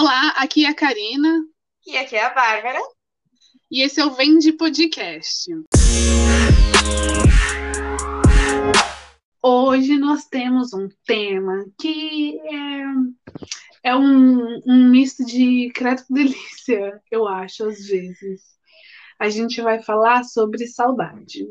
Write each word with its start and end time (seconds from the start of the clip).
Olá, 0.00 0.28
aqui 0.36 0.64
é 0.64 0.68
a 0.68 0.74
Karina. 0.74 1.44
E 1.84 1.96
aqui 1.96 2.14
é 2.14 2.24
a 2.24 2.32
Bárbara. 2.32 2.78
E 3.68 3.82
esse 3.82 4.00
é 4.00 4.06
o 4.06 4.12
Vende 4.12 4.52
Podcast. 4.52 5.50
Hoje 9.42 9.98
nós 9.98 10.24
temos 10.26 10.72
um 10.72 10.88
tema 11.04 11.66
que 11.80 12.38
é, 13.82 13.90
é 13.90 13.96
um, 13.96 14.60
um 14.64 14.88
misto 14.88 15.26
de 15.26 15.72
credo 15.74 16.04
delícia, 16.08 17.02
eu 17.10 17.26
acho, 17.26 17.66
às 17.66 17.84
vezes. 17.84 18.42
A 19.18 19.28
gente 19.28 19.60
vai 19.60 19.82
falar 19.82 20.22
sobre 20.22 20.68
saudade. 20.68 21.44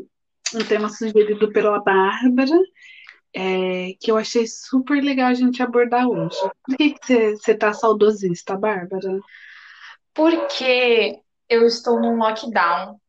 Um 0.55 0.63
tema 0.63 0.87
sugerido 0.87 1.51
pela 1.51 1.83
Bárbara 1.83 2.57
é, 3.37 3.93
que 3.99 4.09
eu 4.09 4.17
achei 4.17 4.47
super 4.47 4.99
legal 4.99 5.27
a 5.27 5.33
gente 5.35 5.61
abordar 5.61 6.07
hoje. 6.07 6.39
Por 6.65 6.75
que 6.75 6.95
você 7.05 7.51
está 7.51 7.71
saudosista, 7.71 8.57
Bárbara? 8.57 9.19
Porque 10.11 11.19
eu 11.47 11.67
estou 11.67 12.01
num 12.01 12.17
lockdown 12.17 12.99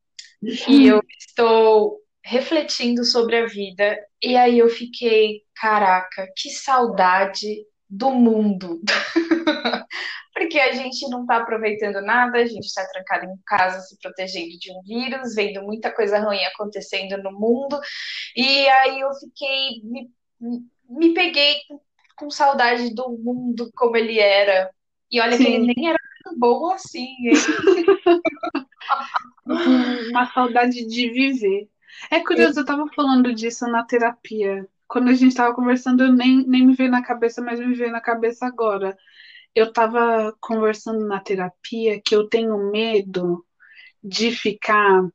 e 0.43 0.87
eu 0.87 1.03
estou 1.19 1.99
refletindo 2.23 3.07
sobre 3.07 3.39
a 3.39 3.47
vida 3.47 3.99
e 4.23 4.37
aí 4.37 4.59
eu 4.59 4.69
fiquei, 4.69 5.45
caraca, 5.55 6.29
que 6.37 6.51
saudade 6.51 7.65
do 7.89 8.11
mundo. 8.11 8.83
Porque 10.35 10.61
a 10.61 10.73
gente 10.73 11.09
não 11.09 11.23
está 11.23 11.39
aproveitando 11.39 12.01
nada, 12.03 12.39
a 12.39 12.47
gente 12.47 12.67
está 12.67 12.87
trancado 12.87 13.25
em 13.25 13.37
casa 13.45 13.81
se 13.81 13.99
protegendo 13.99 14.57
de 14.59 14.71
um 14.71 14.83
vírus, 14.83 15.35
vendo 15.35 15.63
muita 15.63 15.91
coisa 15.91 16.21
ruim 16.21 16.45
acontecendo 16.45 17.21
no 17.23 17.33
mundo. 17.33 17.81
E 18.37 18.69
aí 18.69 19.01
eu 19.01 19.13
fiquei 19.15 19.81
me 19.83 20.09
me 20.41 21.15
peguei 21.15 21.57
com 22.17 22.31
saudade 22.31 22.95
do 22.95 23.11
mundo 23.11 23.71
como 23.75 23.97
ele 23.97 24.19
era. 24.19 24.71
E 25.11 25.21
olha 25.21 25.37
Sim. 25.37 25.45
que 25.45 25.51
ele 25.51 25.75
nem 25.75 25.89
era 25.89 25.99
tão 26.23 26.39
bom 26.39 26.73
assim? 26.73 27.09
Uma 30.11 30.33
saudade 30.33 30.87
de 30.87 31.11
viver. 31.11 31.69
É 32.11 32.21
curioso, 32.21 32.61
eu 32.61 32.65
tava 32.65 32.87
falando 32.95 33.35
disso 33.35 33.67
na 33.67 33.83
terapia. 33.83 34.69
Quando 34.87 35.09
a 35.09 35.15
gente 35.15 35.35
tava 35.35 35.55
conversando, 35.55 36.05
eu 36.05 36.13
nem, 36.13 36.47
nem 36.47 36.67
me 36.67 36.75
veio 36.75 36.91
na 36.91 37.03
cabeça, 37.03 37.43
mas 37.43 37.59
me 37.59 37.75
veio 37.75 37.91
na 37.91 38.01
cabeça 38.01 38.47
agora. 38.47 38.97
Eu 39.55 39.73
tava 39.73 40.35
conversando 40.41 41.07
na 41.07 41.21
terapia 41.21 42.01
que 42.01 42.15
eu 42.15 42.29
tenho 42.29 42.71
medo 42.71 43.45
de 44.03 44.31
ficar, 44.31 45.09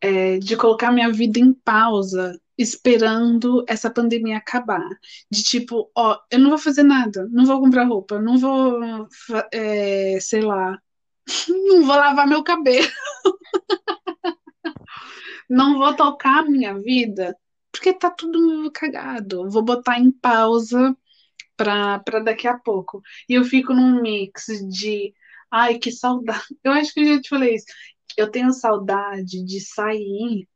é, 0.00 0.38
de 0.38 0.56
colocar 0.56 0.92
minha 0.92 1.10
vida 1.10 1.38
em 1.38 1.52
pausa 1.52 2.38
esperando 2.58 3.64
essa 3.68 3.90
pandemia 3.90 4.38
acabar. 4.38 4.88
De 5.30 5.42
tipo, 5.42 5.90
ó, 5.96 6.18
eu 6.30 6.38
não 6.38 6.50
vou 6.50 6.58
fazer 6.58 6.82
nada, 6.82 7.28
não 7.30 7.46
vou 7.46 7.60
comprar 7.60 7.84
roupa, 7.84 8.20
não 8.20 8.38
vou, 8.38 8.80
é, 9.52 10.18
sei 10.20 10.42
lá, 10.42 10.78
não 11.48 11.84
vou 11.84 11.96
lavar 11.96 12.26
meu 12.26 12.42
cabelo, 12.44 12.88
não 15.48 15.78
vou 15.78 15.94
tocar 15.94 16.44
minha 16.44 16.78
vida, 16.78 17.36
porque 17.72 17.92
tá 17.92 18.10
tudo 18.10 18.70
cagado. 18.72 19.48
Vou 19.50 19.62
botar 19.62 19.98
em 19.98 20.10
pausa 20.10 20.96
para 21.56 22.20
daqui 22.24 22.48
a 22.48 22.58
pouco. 22.58 23.02
E 23.28 23.34
eu 23.34 23.44
fico 23.44 23.72
num 23.74 24.00
mix 24.02 24.46
de, 24.68 25.14
ai, 25.50 25.78
que 25.78 25.92
saudade. 25.92 26.44
Eu 26.62 26.72
acho 26.72 26.92
que 26.94 27.00
eu 27.00 27.06
já 27.16 27.20
te 27.20 27.28
falei 27.28 27.54
isso. 27.54 27.66
Eu 28.16 28.30
tenho 28.30 28.52
saudade 28.52 29.44
de 29.44 29.60
sair 29.60 30.48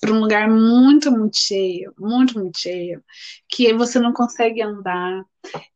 para 0.00 0.12
um 0.12 0.20
lugar 0.20 0.48
muito, 0.48 1.10
muito 1.10 1.36
cheio, 1.36 1.92
muito, 1.98 2.38
muito 2.38 2.58
cheio, 2.58 3.04
que 3.48 3.72
você 3.74 4.00
não 4.00 4.12
consegue 4.12 4.62
andar 4.62 5.22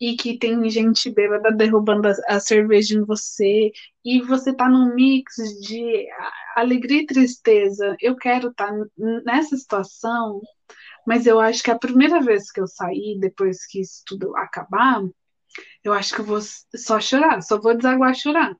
e 0.00 0.16
que 0.16 0.38
tem 0.38 0.68
gente 0.70 1.10
bêbada 1.10 1.52
derrubando 1.52 2.08
a, 2.08 2.14
a 2.28 2.40
cerveja 2.40 2.96
em 2.96 3.04
você 3.04 3.70
e 4.04 4.22
você 4.22 4.54
tá 4.54 4.68
num 4.68 4.94
mix 4.94 5.34
de 5.60 6.06
alegria 6.56 7.02
e 7.02 7.06
tristeza. 7.06 7.96
Eu 8.00 8.16
quero 8.16 8.48
estar 8.48 8.68
tá 8.68 8.86
nessa 9.24 9.56
situação, 9.56 10.40
mas 11.06 11.26
eu 11.26 11.38
acho 11.38 11.62
que 11.62 11.70
a 11.70 11.78
primeira 11.78 12.20
vez 12.20 12.50
que 12.50 12.60
eu 12.60 12.66
sair, 12.66 13.18
depois 13.20 13.66
que 13.66 13.80
isso 13.80 14.02
tudo 14.06 14.34
acabar, 14.36 15.02
eu 15.82 15.92
acho 15.92 16.14
que 16.14 16.20
eu 16.22 16.24
vou 16.24 16.40
só 16.40 16.98
chorar, 16.98 17.42
só 17.42 17.60
vou 17.60 17.76
desaguar 17.76 18.14
chorar. 18.14 18.56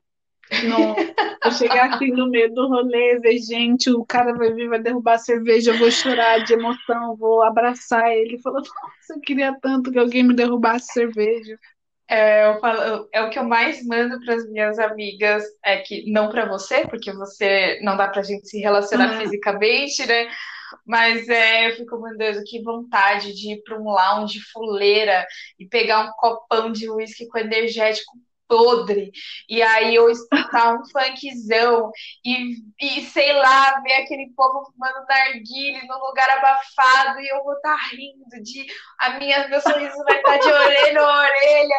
No, 0.63 0.95
eu 1.45 1.51
chegar 1.51 1.93
assim 1.93 2.11
no 2.11 2.29
meio 2.29 2.53
do 2.53 2.67
rolê, 2.67 3.19
ver 3.19 3.37
gente, 3.39 3.89
o 3.89 4.05
cara 4.05 4.33
vai 4.33 4.53
vir, 4.53 4.69
vai 4.69 4.79
derrubar 4.79 5.15
a 5.15 5.19
cerveja, 5.19 5.71
eu 5.71 5.77
vou 5.77 5.91
chorar 5.91 6.43
de 6.43 6.53
emoção, 6.53 7.15
vou 7.15 7.43
abraçar 7.43 8.11
ele. 8.11 8.39
Falou, 8.39 8.59
nossa, 8.59 9.13
eu 9.15 9.21
queria 9.21 9.57
tanto 9.61 9.91
que 9.91 9.99
alguém 9.99 10.23
me 10.23 10.35
derrubasse 10.35 10.93
cerveja. 10.93 11.57
É, 12.07 12.47
eu 12.47 12.59
falo, 12.59 13.09
é 13.11 13.21
o 13.23 13.29
que 13.29 13.39
eu 13.39 13.43
mais 13.43 13.83
mando 13.85 14.23
para 14.23 14.35
as 14.35 14.47
minhas 14.49 14.77
amigas, 14.77 15.43
é 15.63 15.77
que 15.77 16.11
não 16.11 16.29
para 16.29 16.45
você, 16.45 16.87
porque 16.87 17.11
você 17.11 17.79
não 17.81 17.97
dá 17.97 18.07
para 18.07 18.21
a 18.21 18.23
gente 18.23 18.47
se 18.47 18.59
relacionar 18.59 19.13
uhum. 19.13 19.21
fisicamente, 19.21 20.05
né? 20.05 20.27
Mas 20.85 21.27
é, 21.27 21.69
eu 21.69 21.75
fico 21.77 21.99
mandando 21.99 22.43
que 22.43 22.61
vontade 22.61 23.33
de 23.33 23.53
ir 23.53 23.63
para 23.63 23.79
um 23.79 23.85
lounge 23.85 24.39
fuleira 24.51 25.25
e 25.59 25.67
pegar 25.67 26.05
um 26.05 26.11
copão 26.17 26.71
de 26.71 26.89
uísque 26.89 27.27
com 27.27 27.39
energético 27.39 28.11
podre, 28.47 29.11
e 29.49 29.61
aí 29.61 29.95
eu 29.95 30.09
escutar 30.09 30.75
um 30.75 30.83
funkzão 30.85 31.91
e, 32.23 32.55
e 32.79 33.01
sei 33.05 33.33
lá, 33.33 33.79
ver 33.81 33.93
aquele 33.93 34.31
povo 34.35 34.65
fumando 34.71 35.05
narguile 35.07 35.87
num 35.87 35.99
lugar 35.99 36.29
abafado 36.29 37.19
e 37.19 37.27
eu 37.27 37.43
vou 37.43 37.53
estar 37.53 37.75
tá 37.75 37.87
rindo 37.91 38.43
de 38.43 38.65
a 38.99 39.19
minha, 39.19 39.47
meu 39.47 39.61
sorriso 39.61 39.97
vai 40.07 40.17
estar 40.17 40.31
tá 40.31 40.37
de 40.37 40.47
orelha 40.47 41.01
a 41.01 41.19
orelha 41.19 41.75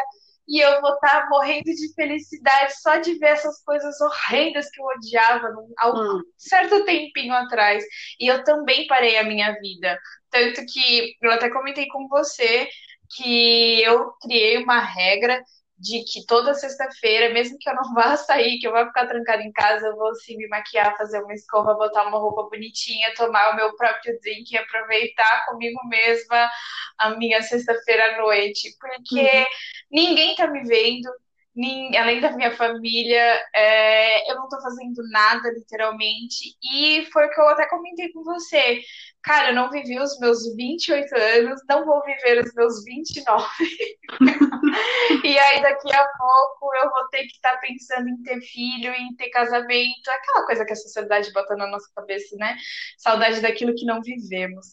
e 0.48 0.60
eu 0.60 0.80
vou 0.80 0.94
estar 0.94 1.22
tá 1.22 1.28
morrendo 1.28 1.64
de 1.64 1.94
felicidade 1.94 2.80
só 2.80 2.96
de 2.98 3.18
ver 3.18 3.30
essas 3.30 3.62
coisas 3.62 4.00
horrendas 4.00 4.70
que 4.70 4.80
eu 4.80 4.86
odiava 4.86 5.48
há 5.78 5.90
um 5.90 6.18
hum. 6.18 6.22
certo 6.36 6.84
tempinho 6.84 7.34
atrás. 7.34 7.84
E 8.20 8.28
eu 8.28 8.44
também 8.44 8.86
parei 8.86 9.18
a 9.18 9.24
minha 9.24 9.52
vida. 9.60 9.98
Tanto 10.30 10.64
que 10.66 11.16
eu 11.20 11.32
até 11.32 11.50
comentei 11.50 11.88
com 11.88 12.06
você 12.08 12.68
que 13.16 13.82
eu 13.82 14.12
criei 14.22 14.58
uma 14.58 14.80
regra 14.80 15.42
de 15.78 16.02
que 16.04 16.24
toda 16.24 16.54
sexta-feira, 16.54 17.32
mesmo 17.32 17.58
que 17.58 17.68
eu 17.68 17.74
não 17.74 17.92
vá 17.94 18.16
sair, 18.16 18.58
que 18.58 18.66
eu 18.66 18.72
vá 18.72 18.86
ficar 18.86 19.06
trancada 19.06 19.42
em 19.42 19.52
casa, 19.52 19.86
eu 19.86 19.96
vou 19.96 20.14
sim 20.14 20.36
me 20.36 20.48
maquiar, 20.48 20.96
fazer 20.96 21.22
uma 21.22 21.34
escova, 21.34 21.74
botar 21.74 22.06
uma 22.06 22.18
roupa 22.18 22.44
bonitinha, 22.44 23.14
tomar 23.14 23.52
o 23.52 23.56
meu 23.56 23.74
próprio 23.76 24.18
drink 24.20 24.52
e 24.52 24.58
aproveitar 24.58 25.46
comigo 25.46 25.78
mesma 25.88 26.50
a 26.98 27.10
minha 27.10 27.42
sexta-feira 27.42 28.14
à 28.14 28.18
noite, 28.18 28.74
porque 28.80 29.20
uhum. 29.20 29.46
ninguém 29.90 30.34
tá 30.34 30.46
me 30.46 30.62
vendo, 30.64 31.10
além 31.96 32.20
da 32.20 32.32
minha 32.32 32.54
família, 32.54 33.40
é, 33.54 34.30
eu 34.30 34.36
não 34.36 34.48
tô 34.48 34.60
fazendo 34.60 35.02
nada, 35.10 35.50
literalmente. 35.50 36.56
E 36.62 37.06
foi 37.12 37.26
o 37.26 37.30
que 37.30 37.40
eu 37.40 37.48
até 37.48 37.66
comentei 37.68 38.12
com 38.12 38.22
você. 38.22 38.80
Cara, 39.22 39.50
eu 39.50 39.54
não 39.54 39.70
vivi 39.70 39.98
os 39.98 40.18
meus 40.20 40.54
28 40.54 41.14
anos, 41.16 41.60
não 41.68 41.84
vou 41.84 42.02
viver 42.04 42.44
os 42.44 42.54
meus 42.54 42.84
29. 42.84 43.46
e 45.24 45.38
aí, 45.38 45.62
daqui 45.62 45.92
a 45.94 46.06
pouco, 46.06 46.74
eu 46.76 46.90
vou 46.90 47.08
ter 47.08 47.22
que 47.22 47.34
estar 47.34 47.54
tá 47.54 47.58
pensando 47.58 48.08
em 48.08 48.22
ter 48.22 48.40
filho, 48.40 48.92
em 48.92 49.16
ter 49.16 49.30
casamento, 49.30 50.08
aquela 50.08 50.46
coisa 50.46 50.64
que 50.64 50.72
a 50.72 50.76
sociedade 50.76 51.32
bota 51.32 51.56
na 51.56 51.66
nossa 51.66 51.88
cabeça, 51.94 52.36
né? 52.36 52.56
Saudade 52.98 53.40
daquilo 53.40 53.74
que 53.74 53.84
não 53.84 54.00
vivemos. 54.02 54.66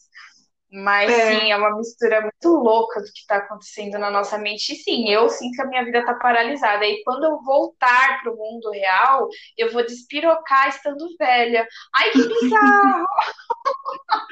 Mas 0.70 1.10
é. 1.10 1.38
sim, 1.38 1.52
é 1.52 1.56
uma 1.56 1.76
mistura 1.76 2.20
muito 2.20 2.48
louca 2.48 3.00
do 3.00 3.06
que 3.06 3.20
está 3.20 3.36
acontecendo 3.36 3.98
na 3.98 4.10
nossa 4.10 4.36
mente. 4.36 4.72
E 4.72 4.76
sim, 4.76 5.08
eu 5.08 5.28
sinto 5.28 5.54
que 5.54 5.62
a 5.62 5.66
minha 5.66 5.84
vida 5.84 6.00
está 6.00 6.14
paralisada. 6.14 6.84
E 6.84 7.02
quando 7.04 7.24
eu 7.24 7.40
voltar 7.42 8.20
para 8.20 8.32
o 8.32 8.36
mundo 8.36 8.70
real, 8.70 9.28
eu 9.56 9.72
vou 9.72 9.86
despirocar 9.86 10.68
estando 10.68 11.06
velha. 11.18 11.66
Ai, 11.94 12.10
que 12.10 12.26
bizarro! 12.26 13.06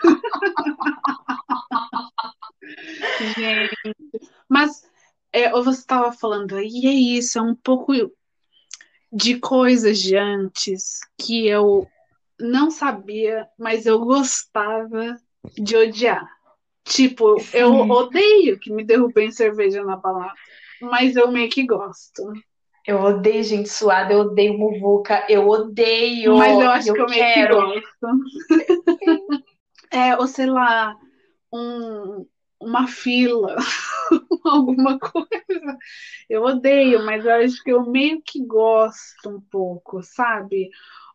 Gente, 3.36 3.94
mas 4.48 4.82
é, 5.32 5.50
você 5.50 5.80
estava 5.80 6.12
falando 6.12 6.56
aí, 6.56 6.86
é 6.86 7.18
isso, 7.18 7.38
é 7.38 7.42
um 7.42 7.54
pouco 7.54 7.92
de 9.12 9.38
coisas 9.38 9.98
de 9.98 10.16
antes 10.16 11.00
que 11.18 11.46
eu 11.46 11.86
não 12.38 12.70
sabia, 12.70 13.48
mas 13.58 13.86
eu 13.86 14.00
gostava 14.00 15.16
de 15.58 15.76
odiar. 15.76 16.28
Tipo, 16.84 17.38
Sim. 17.40 17.58
eu 17.58 17.72
odeio 17.74 18.58
que 18.58 18.72
me 18.72 18.84
derrubem 18.84 19.30
cerveja 19.30 19.84
na 19.84 19.96
balada, 19.96 20.34
mas 20.80 21.14
eu 21.16 21.30
meio 21.30 21.48
que 21.48 21.64
gosto. 21.64 22.32
Eu 22.84 23.00
odeio 23.00 23.44
gente 23.44 23.68
suada, 23.68 24.12
eu 24.12 24.20
odeio 24.20 24.58
muvuca, 24.58 25.24
eu 25.28 25.48
odeio. 25.48 26.36
Mas 26.36 26.58
eu 26.58 26.70
acho 26.70 26.88
eu 26.88 26.94
que 26.94 27.00
eu 27.00 27.06
meio 27.06 27.34
que 27.34 27.46
gosto. 27.48 27.84
é, 29.92 30.16
ou 30.16 30.26
sei 30.26 30.46
lá, 30.46 30.96
um, 31.52 32.26
uma 32.60 32.88
fila, 32.88 33.56
alguma 34.44 34.98
coisa. 34.98 35.78
Eu 36.28 36.42
odeio, 36.42 37.04
mas 37.04 37.24
eu 37.24 37.32
acho 37.32 37.62
que 37.62 37.70
eu 37.70 37.84
meio 37.84 38.20
que 38.20 38.44
gosto 38.44 39.28
um 39.28 39.40
pouco, 39.40 40.02
sabe? 40.02 40.68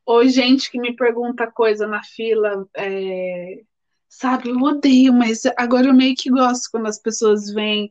Ou 0.06 0.26
gente 0.26 0.72
que 0.72 0.80
me 0.80 0.96
pergunta 0.96 1.52
coisa 1.52 1.86
na 1.86 2.02
fila, 2.02 2.66
é, 2.78 3.62
sabe? 4.10 4.50
Eu 4.50 4.58
odeio, 4.62 5.14
mas 5.14 5.44
agora 5.58 5.88
eu 5.88 5.94
meio 5.94 6.16
que 6.16 6.30
gosto 6.30 6.70
quando 6.72 6.88
as 6.88 7.00
pessoas 7.00 7.52
vêm 7.52 7.90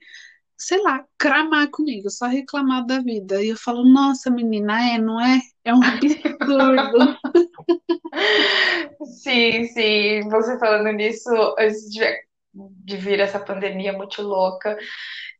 sei 0.58 0.82
lá, 0.82 1.04
cramar 1.18 1.70
comigo, 1.70 2.10
só 2.10 2.26
reclamar 2.26 2.86
da 2.86 3.00
vida. 3.00 3.42
E 3.44 3.48
eu 3.50 3.56
falo, 3.58 3.84
nossa, 3.84 4.30
menina, 4.30 4.80
é, 4.94 4.98
não 4.98 5.20
é? 5.20 5.40
É 5.64 5.74
um 5.74 5.82
absurdo. 5.82 7.18
Sim, 9.22 9.64
sim. 9.68 10.28
Você 10.30 10.58
falando 10.58 10.90
nisso, 10.92 11.28
antes 11.58 11.90
de, 11.90 12.00
de 12.54 12.96
vir 12.96 13.20
essa 13.20 13.38
pandemia 13.38 13.92
muito 13.92 14.22
louca, 14.22 14.76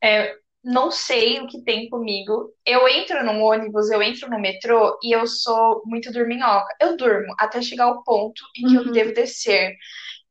é, 0.03 0.35
não 0.65 0.91
sei 0.91 1.41
o 1.41 1.47
que 1.49 1.63
tem 1.65 1.89
comigo. 1.91 2.53
Eu 2.67 2.89
entro 2.89 3.25
no 3.25 3.41
ônibus, 3.45 3.91
eu 3.91 4.03
entro 4.03 4.31
no 4.31 4.41
metrô 4.41 4.99
e 5.03 5.15
eu 5.17 5.27
sou 5.27 5.83
muito 5.87 6.13
dorminhoca. 6.13 6.75
Eu 6.81 6.97
durmo 6.97 7.35
até 7.39 7.63
chegar 7.63 7.87
ao 7.87 8.03
ponto 8.05 8.43
em 8.57 8.67
que 8.67 8.77
eu 8.77 8.87
Uhum. 8.87 8.93
devo 8.93 9.15
descer. 9.15 9.75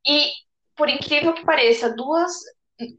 E, 0.07 0.31
por 0.75 0.89
incrível 0.89 1.33
que 1.33 1.45
pareça, 1.45 1.95
duas, 1.95 2.33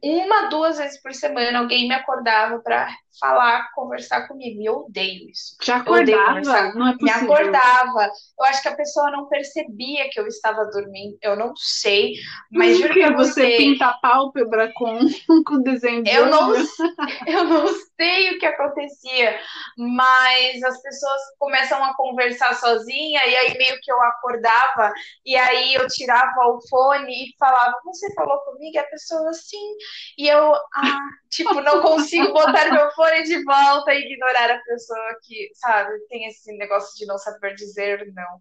uma, 0.03 0.49
duas 0.49 0.79
vezes 0.79 1.01
por 1.03 1.15
semana 1.15 1.59
alguém 1.59 1.89
me 1.89 1.95
acordava 1.95 2.61
para 2.61 2.89
falar, 3.19 3.71
conversar 3.75 4.27
comigo. 4.29 4.61
E 4.61 4.67
eu 4.67 4.87
odeio 4.87 5.29
isso. 5.31 5.57
Odeio 5.87 6.19
acordava? 6.21 6.75
Não 6.75 6.89
é 6.89 6.93
Me 6.93 6.99
possível. 6.99 7.33
acordava. 7.33 8.11
Eu 8.39 8.45
acho 8.47 8.63
que 8.63 8.69
a 8.69 8.77
pessoa 8.77 9.11
não 9.11 9.29
percebia 9.29 10.09
que 10.11 10.21
eu 10.21 10.27
estava 10.27 10.65
dormindo. 10.67 11.17
Eu 11.23 11.37
não 11.37 11.55
sei, 11.57 12.15
mas 12.51 12.77
juro 12.79 12.89
Porque 12.89 13.07
pra 13.07 13.17
você 13.17 13.57
pinta 13.57 13.87
a 13.87 13.95
pálpebra 13.95 14.73
com, 14.75 14.99
com 15.47 15.63
desenho 15.63 16.03
de 16.03 16.11
eu 16.11 16.27
não, 16.27 16.53
eu 17.27 17.45
não 17.45 17.67
sei 17.97 18.35
o 18.35 18.39
que 18.39 18.47
acontecia, 18.47 19.39
mas 19.77 20.63
as 20.63 20.81
pessoas 20.83 21.21
começam 21.39 21.83
a 21.83 21.95
conversar 21.95 22.55
sozinha, 22.55 23.25
e 23.27 23.37
aí 23.37 23.59
meio 23.59 23.79
que 23.81 23.91
eu 23.91 24.01
acordava, 24.03 24.93
e 25.25 25.37
aí 25.37 25.75
eu 25.75 25.87
tirava 25.89 26.47
o 26.49 26.61
fone 26.69 27.13
e 27.13 27.37
falava, 27.39 27.75
você 27.85 28.13
falou 28.15 28.39
comigo? 28.41 28.75
E 28.75 28.79
a 28.79 28.85
pessoa, 28.85 29.33
sim. 29.33 29.75
E 30.19 30.29
eu, 30.29 30.55
ah, 30.75 30.99
tipo, 31.31 31.61
não 31.61 31.81
consigo 31.83 32.33
botar 32.33 32.71
meu 32.73 32.91
fone 32.93 33.06
de 33.23 33.43
volta 33.45 33.93
e 33.95 34.01
ignorar 34.01 34.51
a 34.51 34.59
pessoa 34.61 35.19
que, 35.23 35.51
sabe, 35.55 35.99
tem 36.09 36.27
esse 36.27 36.57
negócio 36.57 36.97
de 36.97 37.07
não 37.07 37.19
saber 37.19 37.55
dizer 37.55 38.13
não. 38.15 38.39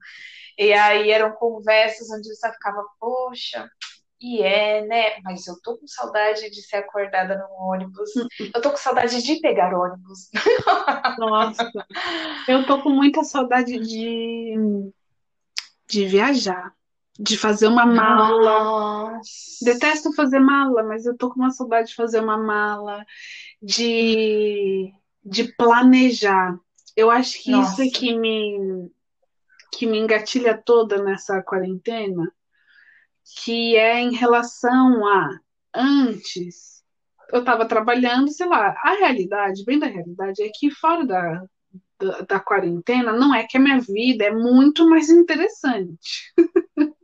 E 0.57 0.73
aí 0.73 1.11
eram 1.11 1.31
conversas 1.33 2.09
onde 2.09 2.29
eu 2.29 2.35
só 2.35 2.51
ficava, 2.51 2.83
poxa. 2.99 3.69
E 4.19 4.41
é, 4.41 4.85
né? 4.85 5.19
Mas 5.23 5.45
eu 5.45 5.55
tô 5.61 5.77
com 5.77 5.87
saudade 5.87 6.49
de 6.49 6.61
ser 6.61 6.77
acordada 6.77 7.37
no 7.37 7.67
ônibus. 7.67 8.09
Eu 8.53 8.61
tô 8.61 8.71
com 8.71 8.77
saudade 8.77 9.21
de 9.21 9.39
pegar 9.41 9.73
ônibus. 9.73 10.29
Nossa, 11.19 11.71
eu 12.47 12.65
tô 12.65 12.81
com 12.81 12.89
muita 12.89 13.23
saudade 13.23 13.77
de, 13.77 14.55
de 15.87 16.05
viajar, 16.07 16.73
de 17.19 17.37
fazer 17.37 17.67
uma 17.67 17.85
mala. 17.85 18.63
Nossa. 18.63 19.65
Detesto 19.65 20.13
fazer 20.13 20.39
mala, 20.39 20.81
mas 20.83 21.05
eu 21.05 21.15
tô 21.17 21.29
com 21.29 21.41
uma 21.41 21.51
saudade 21.51 21.89
de 21.89 21.95
fazer 21.95 22.21
uma 22.21 22.37
mala, 22.37 23.05
de, 23.65 24.93
de 25.23 25.51
planejar. 25.55 26.55
Eu 26.95 27.09
acho 27.09 27.41
que 27.41 27.51
isso 27.51 27.81
é 27.81 27.85
Nossa. 27.85 27.99
que 27.99 28.15
me, 28.15 28.91
que 29.73 29.87
me 29.87 29.97
engatilha 29.97 30.55
toda 30.55 31.03
nessa 31.03 31.41
quarentena, 31.41 32.31
que 33.43 33.75
é 33.75 33.99
em 33.99 34.13
relação 34.13 35.05
a 35.07 35.39
antes 35.73 36.75
eu 37.33 37.39
estava 37.39 37.67
trabalhando, 37.67 38.31
sei 38.31 38.47
lá, 38.47 38.75
a 38.83 38.91
realidade, 38.99 39.65
bem 39.65 39.79
da 39.79 39.87
realidade, 39.87 40.43
é 40.43 40.49
que 40.53 40.69
fora 40.69 41.03
da, 41.03 41.43
da, 41.99 42.21
da 42.21 42.39
quarentena, 42.39 43.13
não 43.13 43.33
é 43.33 43.45
que 43.47 43.57
a 43.57 43.59
minha 43.59 43.79
vida 43.79 44.25
é 44.25 44.31
muito 44.31 44.87
mais 44.87 45.09
interessante. 45.09 46.31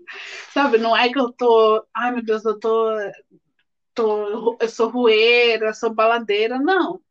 Sabe, 0.53 0.77
não 0.77 0.95
é 0.95 1.09
que 1.09 1.17
eu 1.17 1.31
tô, 1.31 1.83
ai 1.95 2.11
meu 2.11 2.23
Deus, 2.23 2.45
eu 2.45 2.59
tô, 2.59 2.91
tô 4.01 4.57
eu 4.59 4.69
sou 4.69 4.89
rueira, 4.89 5.73
sou 5.73 5.93
baladeira, 5.93 6.59
não. 6.59 7.01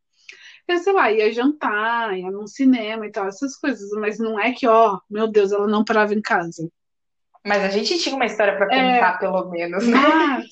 Eu, 0.69 0.79
sei 0.79 0.93
lá, 0.93 1.13
ia 1.13 1.33
jantar, 1.33 2.17
ia 2.19 2.31
num 2.31 2.47
cinema 2.47 3.07
e 3.07 3.11
tal, 3.13 3.29
essas 3.29 3.57
coisas, 3.57 3.91
mas 3.93 4.19
não 4.19 4.39
é 4.41 4.53
que, 4.53 4.67
ó, 4.67 5.01
meu 5.11 5.29
Deus, 5.29 5.53
ela 5.53 5.67
não 5.69 5.85
parava 5.85 6.15
em 6.15 6.23
casa. 6.23 6.71
Mas 7.47 7.63
a 7.65 7.69
gente 7.69 7.99
tinha 7.99 8.15
uma 8.15 8.27
história 8.27 8.57
pra 8.57 8.67
É, 8.71 9.01
contar, 9.01 9.19
pelo 9.19 9.51
menos, 9.51 9.87
né? 9.87 9.99
mas 9.99 10.47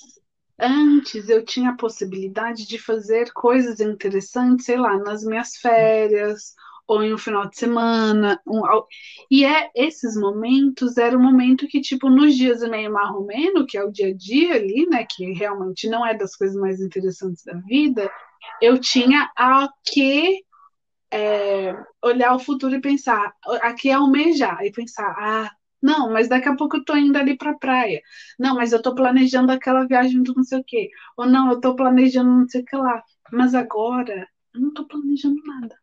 antes 0.59 1.29
eu 1.29 1.45
tinha 1.45 1.71
a 1.71 1.77
possibilidade 1.77 2.67
de 2.67 2.79
fazer 2.79 3.33
coisas 3.33 3.81
interessantes, 3.81 4.67
sei 4.67 4.77
lá, 4.79 4.97
nas 4.99 5.23
minhas 5.25 5.57
férias 5.57 6.55
ou 6.89 7.03
em 7.05 7.15
um 7.15 7.19
final 7.19 7.49
de 7.49 7.57
semana. 7.59 8.41
um- 8.47 8.63
e 9.31 9.45
é 9.45 9.71
esses 9.75 10.17
momentos 10.17 10.97
era 10.97 11.17
o 11.17 11.23
momento 11.23 11.67
que, 11.69 11.81
tipo, 11.81 12.09
nos 12.11 12.35
dias 12.37 12.63
meio 12.69 12.93
marromeno, 12.93 13.67
que 13.67 13.77
é 13.79 13.85
o 13.85 13.91
dia 13.93 14.09
a 14.09 14.15
dia 14.17 14.55
ali, 14.55 14.87
né, 14.91 15.07
que 15.09 15.33
realmente 15.33 15.89
não 15.89 16.05
é 16.07 16.15
das 16.17 16.35
coisas 16.37 16.57
mais 16.57 16.81
interessantes 16.81 17.45
da 17.45 17.55
vida, 17.55 18.11
eu 18.63 18.79
tinha 18.81 19.31
a 19.37 19.69
que 19.87 20.43
é, 21.13 21.75
olhar 22.03 22.35
o 22.35 22.39
futuro 22.39 22.75
e 22.75 22.81
pensar, 22.81 23.33
aqui 23.63 23.89
é 23.91 23.95
almejar, 23.95 24.65
e 24.65 24.73
pensar, 24.73 25.15
ah, 25.19 25.51
não, 25.83 26.13
mas 26.13 26.29
daqui 26.29 26.49
a 26.49 26.57
pouco 26.57 26.77
eu 26.79 26.85
tô 26.85 26.97
indo 26.97 27.17
ali 27.17 27.37
pra 27.37 27.55
praia. 27.59 28.03
Não, 28.39 28.57
mas 28.57 28.73
eu 28.73 28.83
tô 28.83 28.95
planejando 28.95 29.53
aquela 29.53 29.87
viagem 29.87 30.23
do 30.23 30.35
não 30.35 30.43
sei 30.45 30.59
o 30.61 30.65
quê. 30.65 30.91
Ou 31.17 31.25
não, 31.27 31.51
eu 31.53 31.61
tô 31.61 31.77
planejando 31.77 32.31
não 32.31 32.49
sei 32.49 32.63
o 32.63 32.65
que 32.65 32.77
lá. 32.77 33.03
Mas 33.33 33.55
agora, 33.55 34.29
eu 34.55 34.61
não 34.61 34.73
tô 34.75 34.85
planejando 34.87 35.41
nada. 35.45 35.77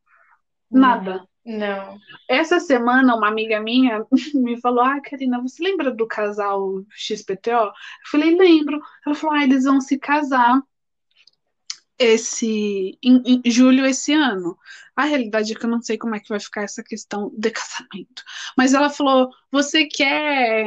Nada. 0.80 1.28
Não. 1.46 2.00
Essa 2.28 2.60
semana, 2.60 3.16
uma 3.16 3.28
amiga 3.28 3.60
minha 3.60 4.06
me 4.34 4.60
falou: 4.60 4.84
Ah, 4.84 5.00
Karina, 5.00 5.42
você 5.42 5.64
lembra 5.64 5.92
do 5.92 6.08
casal 6.08 6.84
XPTO? 6.90 7.52
Eu 7.52 7.72
falei: 8.10 8.36
Lembro. 8.36 8.82
Ela 9.06 9.16
falou: 9.16 9.36
Ah, 9.36 9.44
eles 9.44 9.64
vão 9.64 9.80
se 9.80 9.98
casar 10.00 10.62
esse 11.98 12.98
em, 13.02 13.42
em 13.46 13.52
julho 13.52 13.86
esse 13.86 14.14
ano. 14.14 14.58
A 14.96 15.06
realidade 15.06 15.54
é 15.54 15.56
que 15.56 15.66
eu 15.66 15.70
não 15.70 15.82
sei 15.82 15.98
como 15.98 16.16
é 16.16 16.20
que 16.20 16.30
vai 16.30 16.40
ficar 16.40 16.64
essa 16.64 16.84
questão 16.84 17.32
de 17.38 17.52
casamento. 17.52 18.24
Mas 18.58 18.74
ela 18.74 18.90
falou: 18.90 19.30
"Você 19.52 19.86
quer 19.86 20.66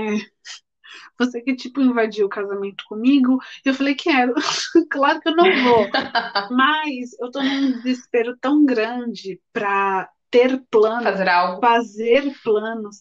você 1.18 1.40
quer 1.42 1.56
tipo 1.56 1.80
invadir 1.80 2.24
o 2.24 2.28
casamento 2.28 2.84
comigo?" 2.88 3.38
E 3.64 3.68
eu 3.68 3.74
falei: 3.74 3.94
"Quero". 3.94 4.34
Claro 4.90 5.20
que 5.20 5.28
eu 5.28 5.36
não 5.36 5.56
vou, 5.56 5.88
mas 6.48 7.18
eu 7.20 7.30
tô 7.30 7.42
num 7.42 7.72
desespero 7.72 8.36
tão 8.38 8.64
grande 8.64 9.40
para 9.52 10.10
ter 10.30 10.62
planos, 10.70 11.04
Fazer 11.04 11.28
algo. 11.28 11.60
fazer 11.60 12.32
planos, 12.42 13.00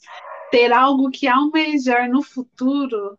ter 0.51 0.71
algo 0.71 1.09
que 1.11 1.27
almejar 1.27 2.09
no 2.09 2.21
futuro, 2.23 3.17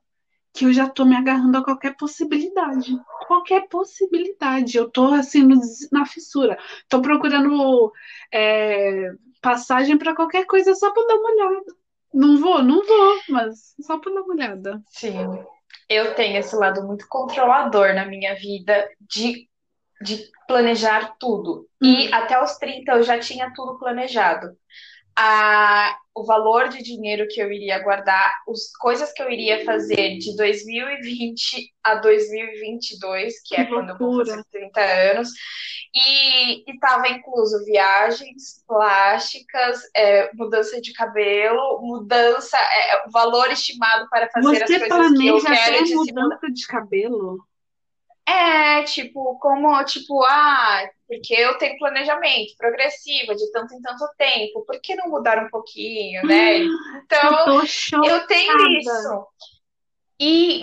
que 0.55 0.65
eu 0.67 0.73
já 0.73 0.89
tô 0.89 1.05
me 1.05 1.17
agarrando 1.17 1.59
a 1.59 1.65
qualquer 1.65 1.97
possibilidade. 1.97 3.01
Qualquer 3.27 3.69
possibilidade. 3.69 4.77
Eu 4.79 4.91
tô 4.91 5.07
assim 5.15 5.43
no 5.45 5.61
na 5.93 6.07
fissura. 6.07 6.59
Tô 6.89 7.01
procurando 7.03 7.93
é, 8.33 9.13
passagem 9.41 9.99
para 9.99 10.15
qualquer 10.15 10.47
coisa 10.47 10.75
só 10.75 10.93
para 10.93 11.07
dar 11.07 11.17
uma 11.17 11.31
olhada. 11.31 11.77
Não 12.13 12.39
vou, 12.41 12.63
não 12.63 12.85
vou, 12.87 13.23
mas 13.29 13.75
só 13.81 13.99
para 13.99 14.13
dar 14.15 14.21
uma 14.23 14.35
olhada. 14.35 14.83
Sim. 14.91 15.45
Eu 15.89 16.15
tenho 16.15 16.39
esse 16.39 16.55
lado 16.57 16.87
muito 16.87 17.07
controlador 17.09 17.95
na 17.95 18.05
minha 18.07 18.35
vida 18.35 18.89
de, 19.01 19.49
de 20.03 20.31
planejar 20.47 21.17
tudo. 21.19 21.69
E 21.83 22.09
Hum. 22.09 22.15
até 22.15 22.43
os 22.43 22.57
30 22.59 22.93
eu 22.93 23.03
já 23.03 23.19
tinha 23.19 23.53
tudo 23.55 23.79
planejado. 23.79 24.57
A, 25.21 25.99
o 26.15 26.25
valor 26.25 26.69
de 26.69 26.83
dinheiro 26.83 27.27
que 27.29 27.41
eu 27.41 27.51
iria 27.53 27.83
guardar, 27.83 28.33
as 28.49 28.71
coisas 28.79 29.13
que 29.13 29.23
eu 29.23 29.31
iria 29.31 29.65
fazer 29.65 30.19
de 30.19 30.37
2020 30.37 31.73
a 31.83 31.97
2022, 31.97 33.43
que 33.43 33.57
Que 33.57 33.63
é 33.63 33.65
quando 33.67 33.91
eu 33.91 33.99
vou 33.99 34.13
loucura. 34.13 34.25
fazer 34.27 34.45
30 34.53 34.81
anos, 34.81 35.31
e 35.95 36.65
estava 36.71 37.09
incluso 37.09 37.65
viagens 37.65 38.63
plásticas, 38.67 39.81
é, 39.97 40.31
mudança 40.35 40.81
de 40.81 40.93
cabelo, 40.93 41.81
mudança, 41.83 42.57
é, 42.59 43.07
o 43.07 43.11
valor 43.11 43.51
estimado 43.51 44.09
para 44.11 44.29
fazer 44.31 44.63
as 44.63 44.73
Você 44.73 44.79
coisas 44.79 45.13
que 45.15 45.27
eu 45.27 45.41
planeja 45.41 45.49
quero 45.49 45.87
se 45.87 45.95
mudar. 45.95 46.29
mudança 46.29 46.51
de 46.53 46.67
cabelo? 46.67 47.48
É, 48.29 48.83
tipo, 48.83 49.39
como, 49.39 49.83
tipo, 49.85 50.23
ah, 50.25 50.87
porque 51.07 51.33
eu 51.33 51.57
tenho 51.57 51.79
planejamento 51.79 52.55
progressivo 52.59 53.35
de 53.35 53.51
tanto 53.53 53.75
em 53.75 53.81
tanto 53.81 54.07
tempo, 54.19 54.67
por 54.67 54.79
que 54.83 54.95
não 54.95 55.09
mudar 55.09 55.43
um 55.43 55.49
pouquinho, 55.49 56.23
né? 56.27 56.59
Eu 56.59 56.69
Então, 57.05 57.45
tô 57.47 58.05
eu 58.05 58.27
tenho 58.27 58.79
isso. 58.79 59.27
E 60.21 60.63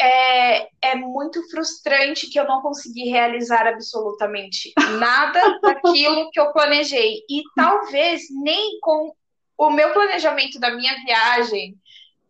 é, 0.00 0.68
é 0.82 0.94
muito 0.96 1.48
frustrante 1.48 2.28
que 2.28 2.40
eu 2.40 2.44
não 2.44 2.60
consegui 2.60 3.08
realizar 3.08 3.68
absolutamente 3.68 4.72
nada 4.98 5.40
daquilo 5.62 6.28
que 6.32 6.40
eu 6.40 6.52
planejei. 6.52 7.20
E 7.30 7.42
talvez 7.54 8.22
nem 8.42 8.80
com 8.80 9.14
o 9.56 9.70
meu 9.70 9.92
planejamento 9.92 10.58
da 10.58 10.74
minha 10.74 10.94
viagem 11.04 11.76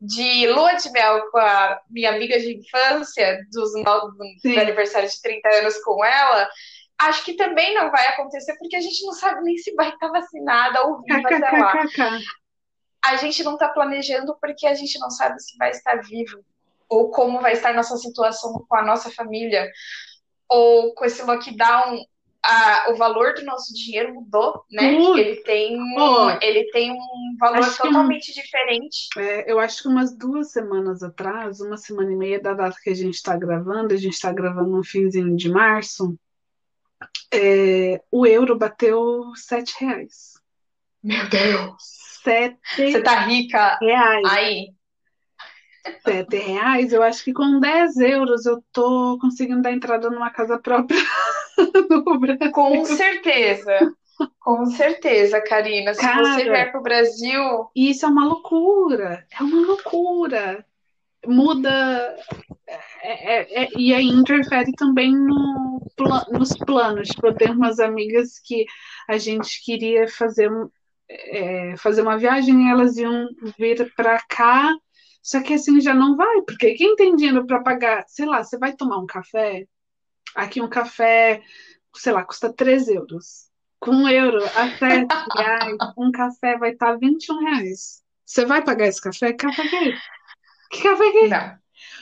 de 0.00 0.46
lua 0.48 0.74
de 0.74 0.90
mel 0.90 1.30
com 1.30 1.38
a 1.38 1.80
minha 1.88 2.10
amiga 2.10 2.38
de 2.38 2.56
infância, 2.56 3.38
dos, 3.50 3.72
do 3.72 4.60
aniversário 4.60 5.08
de 5.08 5.20
30 5.20 5.48
anos 5.56 5.78
com 5.78 6.04
ela, 6.04 6.48
acho 6.98 7.24
que 7.24 7.34
também 7.34 7.74
não 7.74 7.90
vai 7.90 8.06
acontecer, 8.08 8.56
porque 8.58 8.76
a 8.76 8.80
gente 8.80 9.04
não 9.04 9.12
sabe 9.12 9.42
nem 9.42 9.56
se 9.56 9.74
vai 9.74 9.90
estar 9.90 10.08
vacinada 10.08 10.84
ou 10.86 11.02
viva 11.02 11.28
até 11.28 11.50
lá. 11.50 11.74
A 13.04 13.16
gente 13.16 13.42
não 13.44 13.54
está 13.54 13.68
planejando 13.68 14.36
porque 14.40 14.66
a 14.66 14.74
gente 14.74 14.98
não 14.98 15.10
sabe 15.10 15.40
se 15.40 15.56
vai 15.56 15.70
estar 15.70 16.02
vivo, 16.02 16.44
ou 16.88 17.10
como 17.10 17.40
vai 17.40 17.52
estar 17.52 17.72
nossa 17.72 17.96
situação 17.96 18.64
com 18.68 18.76
a 18.76 18.82
nossa 18.82 19.10
família, 19.10 19.70
ou 20.48 20.94
com 20.94 21.04
esse 21.04 21.22
lockdown. 21.22 22.04
A, 22.46 22.90
o 22.90 22.96
valor 22.96 23.34
do 23.34 23.44
nosso 23.44 23.74
dinheiro 23.74 24.14
mudou, 24.14 24.64
né? 24.70 24.92
Muito. 24.92 25.18
Ele 25.18 25.36
tem, 25.42 25.78
um, 25.78 26.30
ele 26.40 26.70
tem 26.70 26.92
um 26.92 27.36
valor 27.38 27.68
que 27.68 27.76
totalmente 27.76 28.32
diferente. 28.32 29.08
É, 29.18 29.50
eu 29.50 29.58
acho 29.58 29.82
que 29.82 29.88
umas 29.88 30.16
duas 30.16 30.52
semanas 30.52 31.02
atrás, 31.02 31.60
uma 31.60 31.76
semana 31.76 32.12
e 32.12 32.16
meia 32.16 32.40
da 32.40 32.54
data 32.54 32.76
que 32.82 32.90
a 32.90 32.94
gente 32.94 33.14
está 33.14 33.36
gravando, 33.36 33.92
a 33.92 33.96
gente 33.96 34.14
está 34.14 34.32
gravando 34.32 34.70
no 34.70 34.84
finzinho 34.84 35.36
de 35.36 35.48
março, 35.48 36.16
é, 37.32 38.00
o 38.10 38.26
euro 38.26 38.56
bateu 38.56 39.32
sete 39.34 39.74
reais. 39.80 40.34
Meu 41.02 41.28
Deus! 41.28 42.06
Sete 42.22 42.58
Você 42.76 43.02
tá 43.02 43.20
rica 43.20 43.78
reais. 43.80 44.24
aí. 44.24 44.74
Sete 46.02 46.36
reais, 46.38 46.92
eu 46.92 47.02
acho 47.02 47.22
que 47.22 47.32
com 47.32 47.60
10 47.60 47.96
euros 47.98 48.44
eu 48.44 48.60
tô 48.72 49.16
conseguindo 49.20 49.62
dar 49.62 49.72
entrada 49.72 50.10
numa 50.10 50.30
casa 50.30 50.58
própria 50.58 50.98
no 51.90 52.18
Brasil. 52.18 52.52
Com 52.52 52.84
certeza. 52.84 53.92
Com 54.40 54.66
certeza, 54.66 55.40
Karina. 55.42 55.92
Se 55.94 56.00
Cara. 56.00 56.25
você 56.25 56.44
vier 56.44 56.72
pro 56.72 56.82
Brasil, 56.82 57.68
E 57.75 57.90
isso 57.90 58.06
é 58.06 58.08
uma 58.08 58.25
loucura, 58.25 59.26
é 59.38 59.42
uma 59.42 59.66
loucura. 59.66 60.64
Muda 61.26 62.16
é- 63.02 63.34
é- 63.34 63.64
é- 63.64 63.68
e 63.76 63.92
aí 63.92 64.06
interfere 64.06 64.72
também 64.72 65.12
no, 65.12 65.80
nos 66.32 66.56
planos. 66.56 67.08
Tipo, 67.08 67.28
eu 67.28 67.34
tenho 67.34 67.52
umas 67.52 67.78
amigas 67.80 68.38
que 68.44 68.64
a 69.08 69.18
gente 69.18 69.62
queria 69.64 70.08
fazer, 70.08 70.50
é, 71.08 71.75
fazer 71.76 72.02
uma 72.02 72.16
viagem 72.18 72.66
e 72.66 72.70
elas 72.70 72.96
iam 72.96 73.28
vir 73.58 73.92
para 73.96 74.20
cá, 74.28 74.72
só 75.22 75.42
que 75.42 75.54
assim 75.54 75.80
já 75.80 75.92
não 75.94 76.16
vai, 76.16 76.42
porque 76.42 76.75
quem 76.75 76.94
tem 76.96 77.16
dinheiro 77.16 77.44
para 77.46 77.60
pagar, 77.62 78.04
sei 78.06 78.26
lá, 78.26 78.42
você 78.42 78.56
vai 78.58 78.75
tomar 78.75 78.98
um 78.98 79.06
café, 79.06 79.64
aqui 80.36 80.60
um 80.60 80.68
café, 80.68 81.42
sei 81.94 82.12
lá, 82.12 82.24
custa 82.24 82.52
3 82.52 82.88
euros. 82.88 83.46
Com 83.80 83.90
um 83.90 84.08
euro 84.08 84.44
a 84.44 84.78
7 84.78 85.06
reais, 85.36 85.76
um 85.96 86.12
café 86.12 86.56
vai 86.58 86.72
estar 86.72 86.96
21 86.96 87.38
reais. 87.40 88.02
Você 88.24 88.44
vai 88.44 88.62
pagar 88.62 88.86
esse 88.86 89.00
café? 89.00 89.32
Café 89.32 89.68
que 89.68 89.76
é? 89.76 89.92
Que 90.70 90.82
café 90.82 91.10
que 91.10 91.18
é 91.18 91.28
não. 91.28 91.58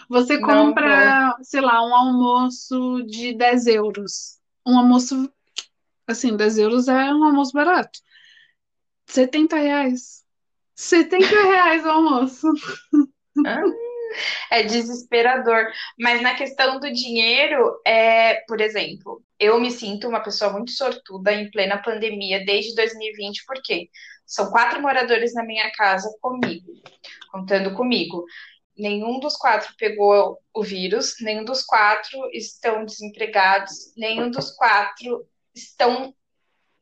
Você 0.08 0.38
Não 0.38 0.48
compra, 0.48 1.36
sei 1.42 1.60
lá, 1.60 1.84
um 1.84 1.94
almoço 1.94 3.02
de 3.06 3.34
10 3.34 3.66
euros. 3.66 4.38
Um 4.66 4.78
almoço, 4.78 5.30
assim, 6.06 6.36
10 6.36 6.58
euros 6.58 6.88
é 6.88 7.12
um 7.12 7.24
almoço 7.24 7.52
barato. 7.52 7.98
70 9.06 9.56
reais. 9.56 10.24
70 10.74 11.26
reais 11.26 11.84
o 11.84 11.88
almoço. 11.88 12.48
É 14.50 14.62
desesperador. 14.62 15.66
Mas 15.98 16.22
na 16.22 16.34
questão 16.34 16.78
do 16.78 16.92
dinheiro, 16.92 17.80
é, 17.86 18.36
por 18.46 18.60
exemplo, 18.60 19.22
eu 19.38 19.60
me 19.60 19.70
sinto 19.70 20.08
uma 20.08 20.22
pessoa 20.22 20.52
muito 20.52 20.70
sortuda 20.70 21.32
em 21.32 21.50
plena 21.50 21.82
pandemia 21.82 22.44
desde 22.44 22.74
2020, 22.74 23.44
porque 23.46 23.88
são 24.26 24.50
quatro 24.50 24.80
moradores 24.80 25.34
na 25.34 25.44
minha 25.44 25.70
casa 25.72 26.08
comigo, 26.20 26.72
contando 27.30 27.74
comigo. 27.74 28.24
Nenhum 28.76 29.20
dos 29.20 29.36
quatro 29.36 29.72
pegou 29.78 30.38
o 30.52 30.62
vírus, 30.62 31.16
nenhum 31.20 31.44
dos 31.44 31.62
quatro 31.62 32.18
estão 32.32 32.84
desempregados, 32.84 33.92
nenhum 33.96 34.30
dos 34.30 34.50
quatro 34.50 35.26
estão 35.54 36.14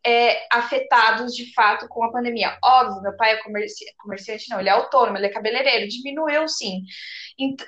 é, 0.05 0.47
afetados 0.51 1.33
de 1.35 1.53
fato 1.55 1.87
com 1.89 2.03
a 2.05 2.11
pandemia. 2.11 2.59
Óbvio, 2.63 3.03
meu 3.03 3.17
pai 3.17 3.33
é 3.33 3.37
comerci 3.37 3.85
comerciante, 3.99 4.51
não, 4.51 4.59
ele 4.59 4.69
é 4.69 4.73
autônomo, 4.73 5.17
ele 5.17 5.27
é 5.27 5.33
cabeleireiro, 5.33 5.89
diminuiu 5.89 6.49
sim. 6.49 6.83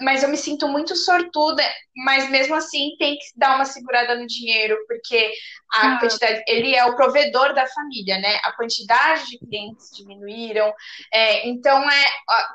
Mas 0.00 0.22
eu 0.22 0.28
me 0.28 0.36
sinto 0.36 0.68
muito 0.68 0.94
sortuda, 0.96 1.62
mas 1.96 2.28
mesmo 2.30 2.54
assim 2.54 2.96
tem 2.98 3.14
que 3.16 3.24
dar 3.36 3.54
uma 3.54 3.64
segurada 3.64 4.14
no 4.14 4.26
dinheiro, 4.26 4.76
porque 4.86 5.32
a 5.72 5.94
Ah. 5.94 6.00
quantidade, 6.00 6.42
ele 6.46 6.74
é 6.74 6.84
o 6.84 6.96
provedor 6.96 7.54
da 7.54 7.66
família, 7.68 8.18
né? 8.18 8.38
A 8.44 8.52
quantidade 8.52 9.30
de 9.30 9.38
clientes 9.38 9.90
diminuíram, 9.96 10.72
é, 11.12 11.48
então 11.48 11.88
é 11.88 12.06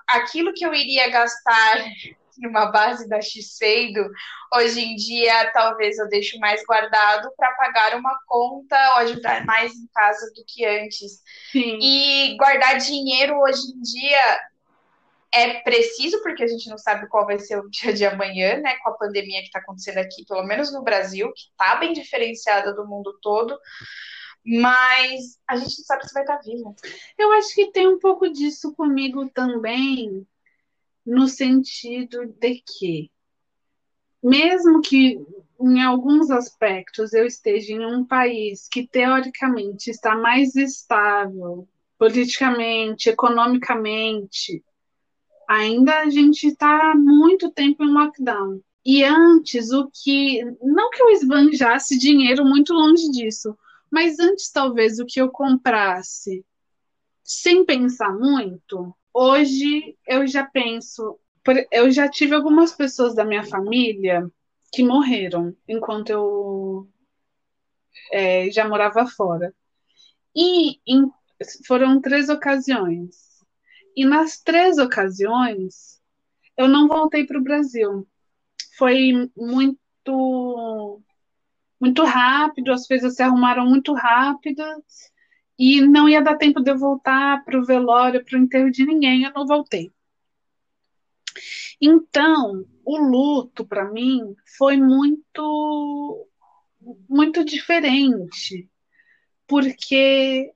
aquilo 0.08 0.54
que 0.54 0.66
eu 0.66 0.74
iria 0.74 1.10
gastar 1.10 1.84
numa 2.40 2.68
base 2.68 3.08
da 3.08 3.22
Shiseido, 3.22 4.10
hoje 4.54 4.82
em 4.82 4.96
dia 4.96 5.52
talvez 5.52 5.98
eu 5.98 6.08
deixo 6.08 6.40
mais 6.40 6.64
guardado 6.66 7.32
para 7.38 7.54
pagar 7.54 7.96
uma 7.98 8.18
conta 8.26 8.78
ou 8.92 8.96
ajudar 8.98 9.46
mais 9.46 9.74
em 9.74 9.88
casa 9.94 10.32
do 10.36 10.44
que 10.48 10.66
antes. 10.66 11.22
Sim. 11.52 11.78
E 11.82 12.36
guardar 12.38 12.78
dinheiro 12.78 13.38
hoje 13.40 13.62
em 13.72 13.82
dia 13.82 14.40
é 15.32 15.62
preciso, 15.62 16.22
porque 16.24 16.44
a 16.44 16.48
gente 16.48 16.70
não 16.70 16.78
sabe 16.78 17.08
qual 17.08 17.26
vai 17.26 17.38
ser 17.40 17.60
o 17.60 17.70
dia 17.70 17.94
de 17.94 18.06
amanhã, 18.06 18.58
né? 18.58 18.78
Com 18.78 18.90
a 18.90 18.98
pandemia 18.98 19.42
que 19.42 19.48
está 19.48 19.60
acontecendo 19.60 20.00
aqui, 20.00 20.26
pelo 20.26 20.44
menos 20.44 20.74
no 20.74 20.84
Brasil, 20.84 21.32
que 21.34 21.42
está 21.52 21.76
bem 21.76 21.94
diferenciada 21.94 22.74
do 22.74 22.88
mundo 22.88 23.18
todo. 23.22 23.58
Mas 24.44 25.38
a 25.48 25.56
gente 25.56 25.78
não 25.78 25.86
sabe 25.86 26.08
se 26.08 26.14
vai 26.14 26.24
estar 26.24 26.38
vivo. 26.38 26.76
Eu 27.18 27.32
acho 27.34 27.54
que 27.54 27.72
tem 27.72 27.88
um 27.88 28.00
pouco 28.00 28.32
disso 28.32 28.74
comigo 28.74 29.30
também, 29.30 30.26
no 31.06 31.28
sentido 31.28 32.26
de 32.26 32.62
que, 32.66 33.12
mesmo 34.22 34.82
que 34.82 35.20
em 35.62 35.82
alguns 35.82 36.30
aspectos 36.32 37.14
eu 37.14 37.26
esteja 37.26 37.74
em 37.74 37.86
um 37.86 38.06
país 38.06 38.68
que 38.70 38.88
teoricamente 38.88 39.90
está 39.90 40.16
mais 40.16 40.56
estável 40.56 41.68
politicamente, 41.98 43.10
economicamente, 43.10 44.64
ainda 45.48 46.00
a 46.00 46.10
gente 46.10 46.48
está 46.48 46.96
muito 46.96 47.52
tempo 47.52 47.84
em 47.84 47.92
lockdown. 47.92 48.62
E 48.86 49.04
antes, 49.04 49.72
o 49.72 49.90
que. 49.92 50.42
Não 50.62 50.90
que 50.90 51.02
eu 51.02 51.10
esbanjasse 51.10 52.00
dinheiro 52.00 52.46
muito 52.46 52.74
longe 52.74 53.12
disso, 53.12 53.58
mas 53.92 54.18
antes, 54.20 54.50
talvez, 54.50 55.00
o 55.00 55.06
que 55.06 55.20
eu 55.20 55.30
comprasse 55.30 56.46
sem 57.24 57.66
pensar 57.66 58.12
muito, 58.18 58.96
hoje 59.14 59.98
eu 60.08 60.28
já 60.28 60.46
penso. 60.46 61.20
Eu 61.72 61.90
já 61.92 62.08
tive 62.10 62.36
algumas 62.36 62.74
pessoas 62.74 63.16
da 63.16 63.26
minha 63.26 63.44
família 63.44 64.30
que 64.72 64.84
morreram 64.84 65.56
enquanto 65.68 66.10
eu 66.12 66.88
é, 68.12 68.50
já 68.52 68.68
morava 68.68 69.06
fora. 69.08 69.54
E 70.36 70.80
em- 70.88 71.12
foram 71.68 72.02
três 72.02 72.30
ocasiões. 72.30 73.16
E 73.96 74.06
nas 74.06 74.40
três 74.42 74.78
ocasiões, 74.78 76.02
eu 76.58 76.68
não 76.68 76.88
voltei 76.88 77.26
para 77.26 77.40
o 77.40 77.44
Brasil. 77.44 78.08
Foi 78.78 79.30
muito, 79.38 81.02
muito 81.82 82.04
rápido, 82.04 82.72
as 82.74 82.88
coisas 82.88 83.16
se 83.16 83.24
arrumaram 83.24 83.66
muito 83.68 83.94
rápidas 83.94 85.12
e 85.60 85.82
não 85.82 86.08
ia 86.08 86.22
dar 86.22 86.38
tempo 86.38 86.62
de 86.62 86.72
eu 86.72 86.78
voltar 86.78 87.44
para 87.44 87.60
o 87.60 87.66
velório, 87.66 88.24
para 88.24 88.40
o 88.40 88.42
enterro 88.42 88.72
de 88.72 88.86
ninguém. 88.86 89.24
Eu 89.24 89.34
não 89.34 89.46
voltei. 89.46 89.92
Então, 91.82 92.66
o 92.86 92.98
luto 92.98 93.66
para 93.66 93.92
mim 93.92 94.36
foi 94.58 94.78
muito, 94.78 96.28
muito 97.10 97.44
diferente, 97.44 98.70
porque 99.46 100.54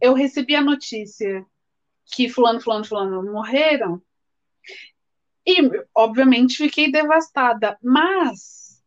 eu 0.00 0.14
recebi 0.14 0.56
a 0.56 0.62
notícia 0.62 1.44
que 2.06 2.28
fulano, 2.28 2.60
fulano, 2.60 2.84
fulano 2.86 3.22
morreram 3.30 4.00
e, 5.46 5.56
obviamente, 5.94 6.56
fiquei 6.56 6.90
devastada, 6.90 7.78
mas 7.82 8.82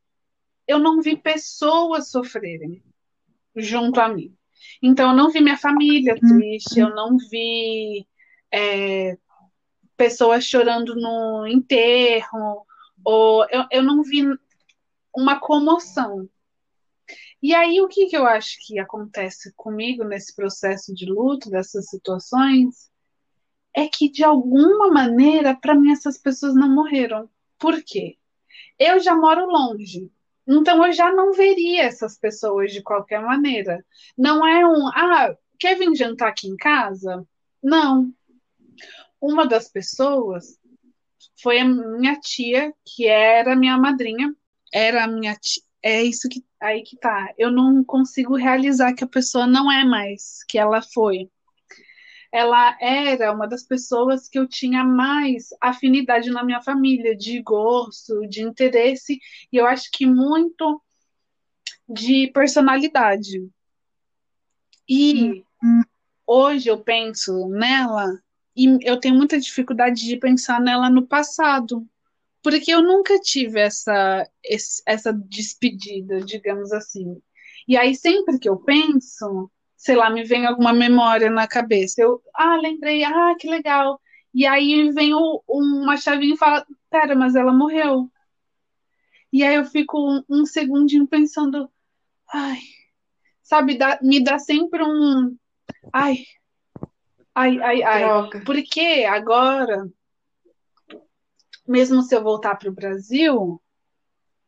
eu 0.67 0.79
não 0.79 1.01
vi 1.01 1.15
pessoas 1.15 2.09
sofrerem 2.09 2.83
junto 3.55 3.99
a 3.99 4.09
mim. 4.09 4.35
Então, 4.81 5.11
eu 5.11 5.15
não 5.15 5.29
vi 5.29 5.41
minha 5.41 5.57
família 5.57 6.15
triste, 6.15 6.79
eu 6.79 6.89
não 6.93 7.17
vi 7.17 8.07
é, 8.51 9.17
pessoas 9.97 10.43
chorando 10.45 10.95
no 10.95 11.45
enterro, 11.47 12.65
ou 13.03 13.45
eu, 13.49 13.65
eu 13.71 13.83
não 13.83 14.03
vi 14.03 14.23
uma 15.15 15.39
comoção. 15.39 16.29
E 17.41 17.55
aí, 17.55 17.79
o 17.81 17.87
que, 17.87 18.07
que 18.07 18.17
eu 18.17 18.25
acho 18.25 18.57
que 18.65 18.79
acontece 18.79 19.53
comigo 19.55 20.03
nesse 20.03 20.35
processo 20.35 20.93
de 20.93 21.05
luto, 21.05 21.49
dessas 21.49 21.89
situações, 21.89 22.89
é 23.75 23.87
que 23.87 24.09
de 24.09 24.23
alguma 24.23 24.91
maneira, 24.91 25.55
para 25.55 25.75
mim, 25.75 25.91
essas 25.91 26.17
pessoas 26.17 26.53
não 26.53 26.73
morreram. 26.73 27.29
Por 27.57 27.81
quê? 27.83 28.17
Eu 28.77 28.99
já 28.99 29.15
moro 29.15 29.45
longe. 29.45 30.11
Então 30.49 30.83
eu 30.83 30.91
já 30.91 31.11
não 31.11 31.31
veria 31.31 31.83
essas 31.83 32.17
pessoas 32.17 32.73
de 32.73 32.81
qualquer 32.81 33.21
maneira. 33.21 33.85
Não 34.17 34.45
é 34.45 34.65
um, 34.65 34.87
ah, 34.87 35.35
quer 35.59 35.77
vir 35.77 35.93
jantar 35.95 36.29
aqui 36.29 36.47
em 36.47 36.57
casa? 36.57 37.23
Não. 37.61 38.11
Uma 39.21 39.45
das 39.45 39.69
pessoas 39.69 40.57
foi 41.39 41.59
a 41.59 41.65
minha 41.65 42.19
tia, 42.19 42.73
que 42.83 43.05
era 43.05 43.55
minha 43.55 43.77
madrinha, 43.77 44.33
era 44.73 45.03
a 45.03 45.07
minha 45.07 45.35
tia. 45.35 45.61
É 45.83 46.03
isso 46.03 46.27
que 46.27 46.43
aí 46.59 46.81
que 46.81 46.97
tá. 46.97 47.31
Eu 47.37 47.51
não 47.51 47.83
consigo 47.83 48.35
realizar 48.35 48.93
que 48.93 49.03
a 49.03 49.07
pessoa 49.07 49.45
não 49.45 49.71
é 49.71 49.85
mais, 49.85 50.43
que 50.47 50.57
ela 50.57 50.81
foi 50.81 51.29
ela 52.31 52.77
era 52.79 53.33
uma 53.33 53.47
das 53.47 53.63
pessoas 53.63 54.27
que 54.27 54.37
eu 54.37 54.47
tinha 54.47 54.83
mais 54.83 55.49
afinidade 55.59 56.29
na 56.29 56.43
minha 56.43 56.61
família, 56.61 57.15
de 57.15 57.41
gosto, 57.41 58.27
de 58.27 58.43
interesse, 58.43 59.19
e 59.51 59.57
eu 59.57 59.65
acho 59.65 59.89
que 59.91 60.05
muito 60.05 60.81
de 61.87 62.27
personalidade. 62.33 63.49
E 64.87 65.43
hum. 65.63 65.81
hoje 66.25 66.69
eu 66.69 66.79
penso 66.79 67.47
nela 67.49 68.19
e 68.55 68.77
eu 68.81 68.99
tenho 68.99 69.15
muita 69.15 69.39
dificuldade 69.39 70.05
de 70.05 70.17
pensar 70.17 70.59
nela 70.59 70.89
no 70.89 71.07
passado, 71.07 71.87
porque 72.43 72.71
eu 72.71 72.81
nunca 72.81 73.19
tive 73.19 73.59
essa, 73.59 74.29
essa 74.85 75.13
despedida, 75.13 76.21
digamos 76.21 76.71
assim. 76.71 77.21
E 77.67 77.77
aí, 77.77 77.95
sempre 77.95 78.39
que 78.39 78.49
eu 78.49 78.57
penso, 78.57 79.49
sei 79.79 79.95
lá, 79.95 80.09
me 80.09 80.25
vem 80.25 80.45
alguma 80.45 80.73
memória 80.73 81.31
na 81.31 81.47
cabeça. 81.47 82.01
Eu, 82.01 82.21
ah, 82.35 82.57
lembrei, 82.57 83.01
ah, 83.05 83.33
que 83.39 83.49
legal. 83.49 83.99
E 84.33 84.45
aí 84.45 84.91
vem 84.91 85.13
o, 85.13 85.41
uma 85.47 85.95
chavinha 85.95 86.33
e 86.33 86.37
fala, 86.37 86.65
pera, 86.89 87.15
mas 87.15 87.33
ela 87.33 87.53
morreu. 87.53 88.11
E 89.31 89.41
aí 89.41 89.55
eu 89.55 89.63
fico 89.63 89.97
um, 89.97 90.21
um 90.29 90.45
segundinho 90.45 91.07
pensando, 91.07 91.71
ai, 92.33 92.59
sabe, 93.41 93.77
dá, 93.77 93.97
me 94.01 94.21
dá 94.21 94.37
sempre 94.37 94.83
um, 94.83 95.37
ai, 95.93 96.25
ai, 97.33 97.57
ai, 97.61 97.81
ai. 97.81 98.03
Droga. 98.03 98.43
Porque 98.45 99.05
agora, 99.09 99.89
mesmo 101.65 102.01
se 102.01 102.13
eu 102.13 102.21
voltar 102.21 102.55
para 102.55 102.69
o 102.69 102.73
Brasil, 102.73 103.61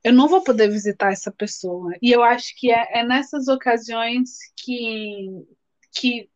eu 0.03 0.13
não 0.13 0.27
vou 0.27 0.43
poder 0.43 0.69
visitar 0.69 1.11
essa 1.11 1.31
pessoa. 1.31 1.93
E 2.01 2.11
eu 2.11 2.23
acho 2.23 2.53
que 2.57 2.71
é, 2.71 2.99
é 2.99 3.03
nessas 3.03 3.47
ocasiões 3.47 4.37
que, 4.57 5.27
que 5.93 6.29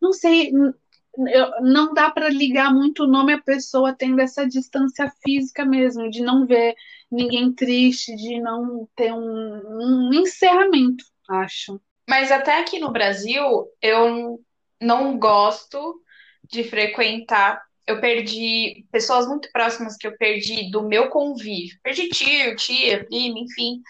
não 0.00 0.12
sei, 0.12 0.52
eu, 0.52 1.62
não 1.62 1.92
dá 1.92 2.10
para 2.10 2.28
ligar 2.28 2.72
muito 2.72 3.04
o 3.04 3.08
nome 3.08 3.32
à 3.32 3.40
pessoa 3.40 3.94
tendo 3.94 4.20
essa 4.20 4.46
distância 4.46 5.12
física 5.22 5.64
mesmo, 5.64 6.10
de 6.10 6.22
não 6.22 6.46
ver 6.46 6.74
ninguém 7.10 7.52
triste, 7.52 8.14
de 8.16 8.40
não 8.40 8.88
ter 8.96 9.12
um, 9.12 9.18
um 9.18 10.14
encerramento, 10.14 11.04
acho. 11.28 11.80
Mas 12.08 12.30
até 12.30 12.58
aqui 12.58 12.78
no 12.78 12.92
Brasil, 12.92 13.42
eu 13.80 14.40
não 14.80 15.18
gosto 15.18 16.02
de 16.50 16.64
frequentar 16.64 17.62
eu 17.86 18.00
perdi 18.00 18.86
pessoas 18.90 19.26
muito 19.26 19.50
próximas 19.52 19.96
que 19.96 20.06
eu 20.06 20.16
perdi 20.16 20.70
do 20.70 20.82
meu 20.82 21.10
convívio. 21.10 21.78
Perdi 21.82 22.08
tio, 22.08 22.56
tia, 22.56 23.04
prima, 23.04 23.38
enfim. 23.38 23.82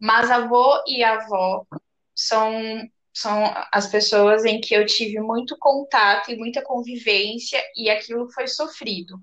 Mas 0.00 0.30
avô 0.30 0.82
e 0.86 1.02
avó 1.02 1.64
são, 2.14 2.52
são 3.12 3.52
as 3.72 3.88
pessoas 3.88 4.44
em 4.44 4.60
que 4.60 4.74
eu 4.74 4.86
tive 4.86 5.20
muito 5.20 5.56
contato 5.58 6.30
e 6.30 6.36
muita 6.36 6.62
convivência 6.62 7.60
e 7.76 7.90
aquilo 7.90 8.30
foi 8.32 8.46
sofrido. 8.46 9.20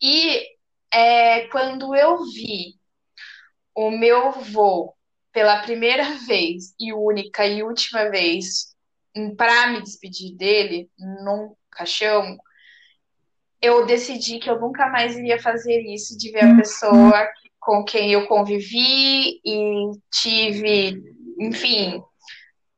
E 0.00 0.46
é, 0.92 1.48
quando 1.48 1.94
eu 1.94 2.24
vi 2.24 2.74
o 3.74 3.90
meu 3.90 4.28
avô 4.28 4.94
pela 5.32 5.62
primeira 5.62 6.04
vez 6.26 6.74
e 6.78 6.92
única 6.92 7.46
e 7.46 7.62
última 7.62 8.08
vez 8.10 8.74
para 9.36 9.68
me 9.68 9.82
despedir 9.82 10.36
dele 10.36 10.88
num 10.96 11.54
caixão, 11.70 12.38
eu 13.60 13.86
decidi 13.86 14.38
que 14.38 14.48
eu 14.48 14.60
nunca 14.60 14.88
mais 14.88 15.16
iria 15.16 15.40
fazer 15.40 15.80
isso, 15.82 16.16
de 16.16 16.30
ver 16.30 16.44
a 16.44 16.56
pessoa 16.56 17.28
com 17.58 17.84
quem 17.84 18.12
eu 18.12 18.26
convivi 18.26 19.40
e 19.44 19.90
tive, 20.10 21.02
enfim, 21.40 22.02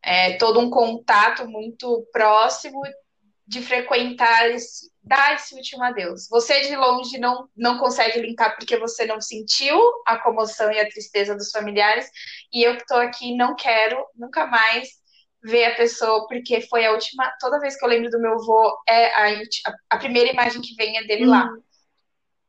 é, 0.03 0.37
todo 0.39 0.59
um 0.59 0.71
contato 0.71 1.47
muito 1.49 2.07
próximo 2.13 2.81
de 3.47 3.61
frequentar, 3.61 4.49
esse, 4.51 4.91
dar 5.03 5.35
esse 5.35 5.55
último 5.55 5.83
adeus. 5.83 6.29
Você 6.29 6.61
de 6.63 6.77
longe 6.77 7.19
não, 7.19 7.49
não 7.57 7.79
consegue 7.79 8.21
linkar 8.21 8.57
porque 8.57 8.79
você 8.79 9.05
não 9.05 9.21
sentiu 9.21 9.79
a 10.07 10.17
comoção 10.17 10.71
e 10.73 10.79
a 10.79 10.89
tristeza 10.89 11.35
dos 11.35 11.51
familiares, 11.51 12.09
e 12.53 12.63
eu 12.63 12.77
que 12.77 12.83
estou 12.83 12.99
aqui 12.99 13.37
não 13.37 13.55
quero 13.55 14.03
nunca 14.15 14.47
mais 14.47 15.00
ver 15.43 15.65
a 15.67 15.77
pessoa, 15.77 16.27
porque 16.27 16.61
foi 16.63 16.85
a 16.85 16.93
última. 16.93 17.31
Toda 17.41 17.61
vez 17.61 17.79
que 17.79 17.85
eu 17.85 17.89
lembro 17.89 18.11
do 18.11 18.21
meu 18.21 18.35
avô, 18.35 18.79
é 18.89 19.07
a, 19.07 19.43
a 19.91 19.99
primeira 19.99 20.31
imagem 20.31 20.61
que 20.61 20.75
vem 20.75 20.99
é 20.99 21.05
dele 21.05 21.25
uhum. 21.25 21.31
lá. 21.31 21.51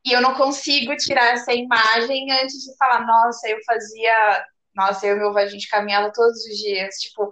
E 0.06 0.12
eu 0.12 0.22
não 0.22 0.34
consigo 0.34 0.96
tirar 0.98 1.34
essa 1.34 1.54
imagem 1.54 2.32
antes 2.32 2.56
de 2.64 2.76
falar, 2.78 3.06
nossa, 3.06 3.48
eu 3.48 3.58
fazia. 3.66 4.46
Nossa, 4.74 5.06
eu 5.06 5.18
e 5.18 5.20
meu 5.20 5.30
avô, 5.30 5.38
a 5.38 5.48
gente 5.48 5.68
caminhava 5.68 6.14
todos 6.14 6.38
os 6.46 6.58
dias. 6.58 6.96
Tipo, 6.96 7.30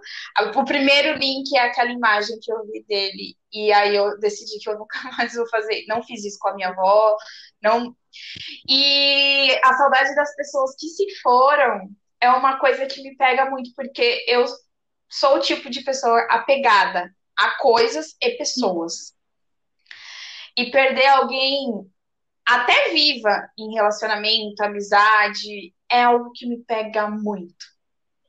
o 0.56 0.64
primeiro 0.64 1.18
link 1.18 1.56
é 1.56 1.60
aquela 1.60 1.90
imagem 1.90 2.38
que 2.40 2.52
eu 2.52 2.64
vi 2.66 2.84
dele. 2.86 3.36
E 3.52 3.72
aí 3.72 3.96
eu 3.96 4.18
decidi 4.18 4.58
que 4.62 4.68
eu 4.68 4.78
nunca 4.78 4.98
mais 5.16 5.34
vou 5.34 5.48
fazer. 5.48 5.84
Não 5.88 6.02
fiz 6.02 6.24
isso 6.24 6.38
com 6.38 6.48
a 6.48 6.54
minha 6.54 6.68
avó. 6.68 7.16
Não. 7.62 7.96
E 8.68 9.58
a 9.64 9.74
saudade 9.74 10.14
das 10.14 10.34
pessoas 10.36 10.74
que 10.78 10.86
se 10.88 11.20
foram 11.22 11.88
é 12.20 12.30
uma 12.30 12.58
coisa 12.58 12.86
que 12.86 13.02
me 13.02 13.16
pega 13.16 13.48
muito, 13.48 13.70
porque 13.74 14.24
eu 14.28 14.44
sou 15.10 15.36
o 15.36 15.40
tipo 15.40 15.68
de 15.68 15.82
pessoa 15.82 16.20
apegada 16.30 17.12
a 17.36 17.50
coisas 17.58 18.16
e 18.22 18.30
pessoas. 18.30 19.14
E 20.56 20.70
perder 20.70 21.06
alguém 21.06 21.90
até 22.46 22.90
viva 22.90 23.48
em 23.58 23.74
relacionamento, 23.74 24.62
amizade, 24.62 25.74
é 25.90 26.02
algo 26.02 26.32
que 26.32 26.46
me 26.46 26.58
pega 26.58 27.08
muito. 27.08 27.66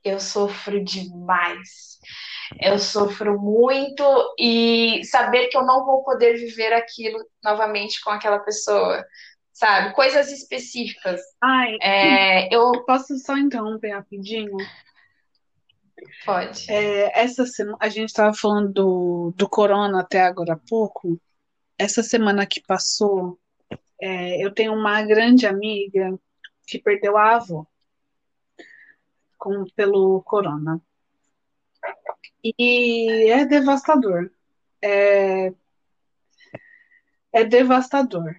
Eu 0.04 0.18
sofro 0.18 0.82
demais. 0.82 1.98
Eu 2.60 2.78
sofro 2.78 3.40
muito 3.40 4.04
e 4.38 5.02
saber 5.04 5.48
que 5.48 5.56
eu 5.56 5.64
não 5.64 5.84
vou 5.84 6.02
poder 6.02 6.34
viver 6.34 6.72
aquilo 6.72 7.18
novamente 7.42 8.00
com 8.02 8.10
aquela 8.10 8.38
pessoa, 8.40 9.04
sabe? 9.52 9.94
Coisas 9.94 10.30
específicas. 10.30 11.20
Ai, 11.42 11.76
é, 11.80 12.54
eu 12.54 12.84
posso 12.84 13.16
só 13.18 13.36
interromper 13.36 13.92
rapidinho? 13.92 14.56
Pode. 16.24 16.70
É, 16.70 17.20
essa 17.20 17.46
semana, 17.46 17.78
a 17.80 17.88
gente 17.88 18.08
estava 18.08 18.34
falando 18.34 18.72
do, 18.72 19.34
do 19.36 19.48
corona 19.48 20.00
até 20.00 20.20
agora 20.22 20.54
há 20.54 20.60
pouco. 20.68 21.20
Essa 21.78 22.02
semana 22.02 22.46
que 22.46 22.60
passou, 22.60 23.38
é, 24.00 24.44
eu 24.44 24.52
tenho 24.52 24.72
uma 24.72 25.02
grande 25.02 25.46
amiga 25.46 26.18
que 26.66 26.78
perdeu 26.78 27.16
a 27.16 27.36
avó 27.36 27.66
com, 29.38 29.64
pelo 29.74 30.22
corona. 30.22 30.80
E 32.44 33.30
é 33.30 33.44
devastador. 33.44 34.30
É, 34.80 35.52
é 37.32 37.44
devastador. 37.44 38.36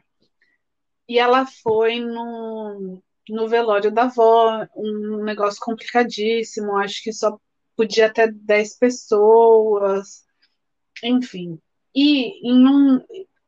E 1.08 1.19
ela 1.19 1.45
foi 1.45 1.99
no, 1.99 3.02
no 3.30 3.47
velório 3.47 3.91
da 3.91 4.04
avó, 4.04 4.65
um 4.76 5.23
negócio 5.23 5.60
complicadíssimo. 5.62 6.78
Acho 6.78 7.04
que 7.04 7.12
só 7.12 7.38
podia 7.75 8.07
até 8.07 8.27
10 8.31 8.77
pessoas, 8.77 10.23
enfim. 11.03 11.59
E 11.95 12.47
em 12.49 12.67
um, 12.67 12.99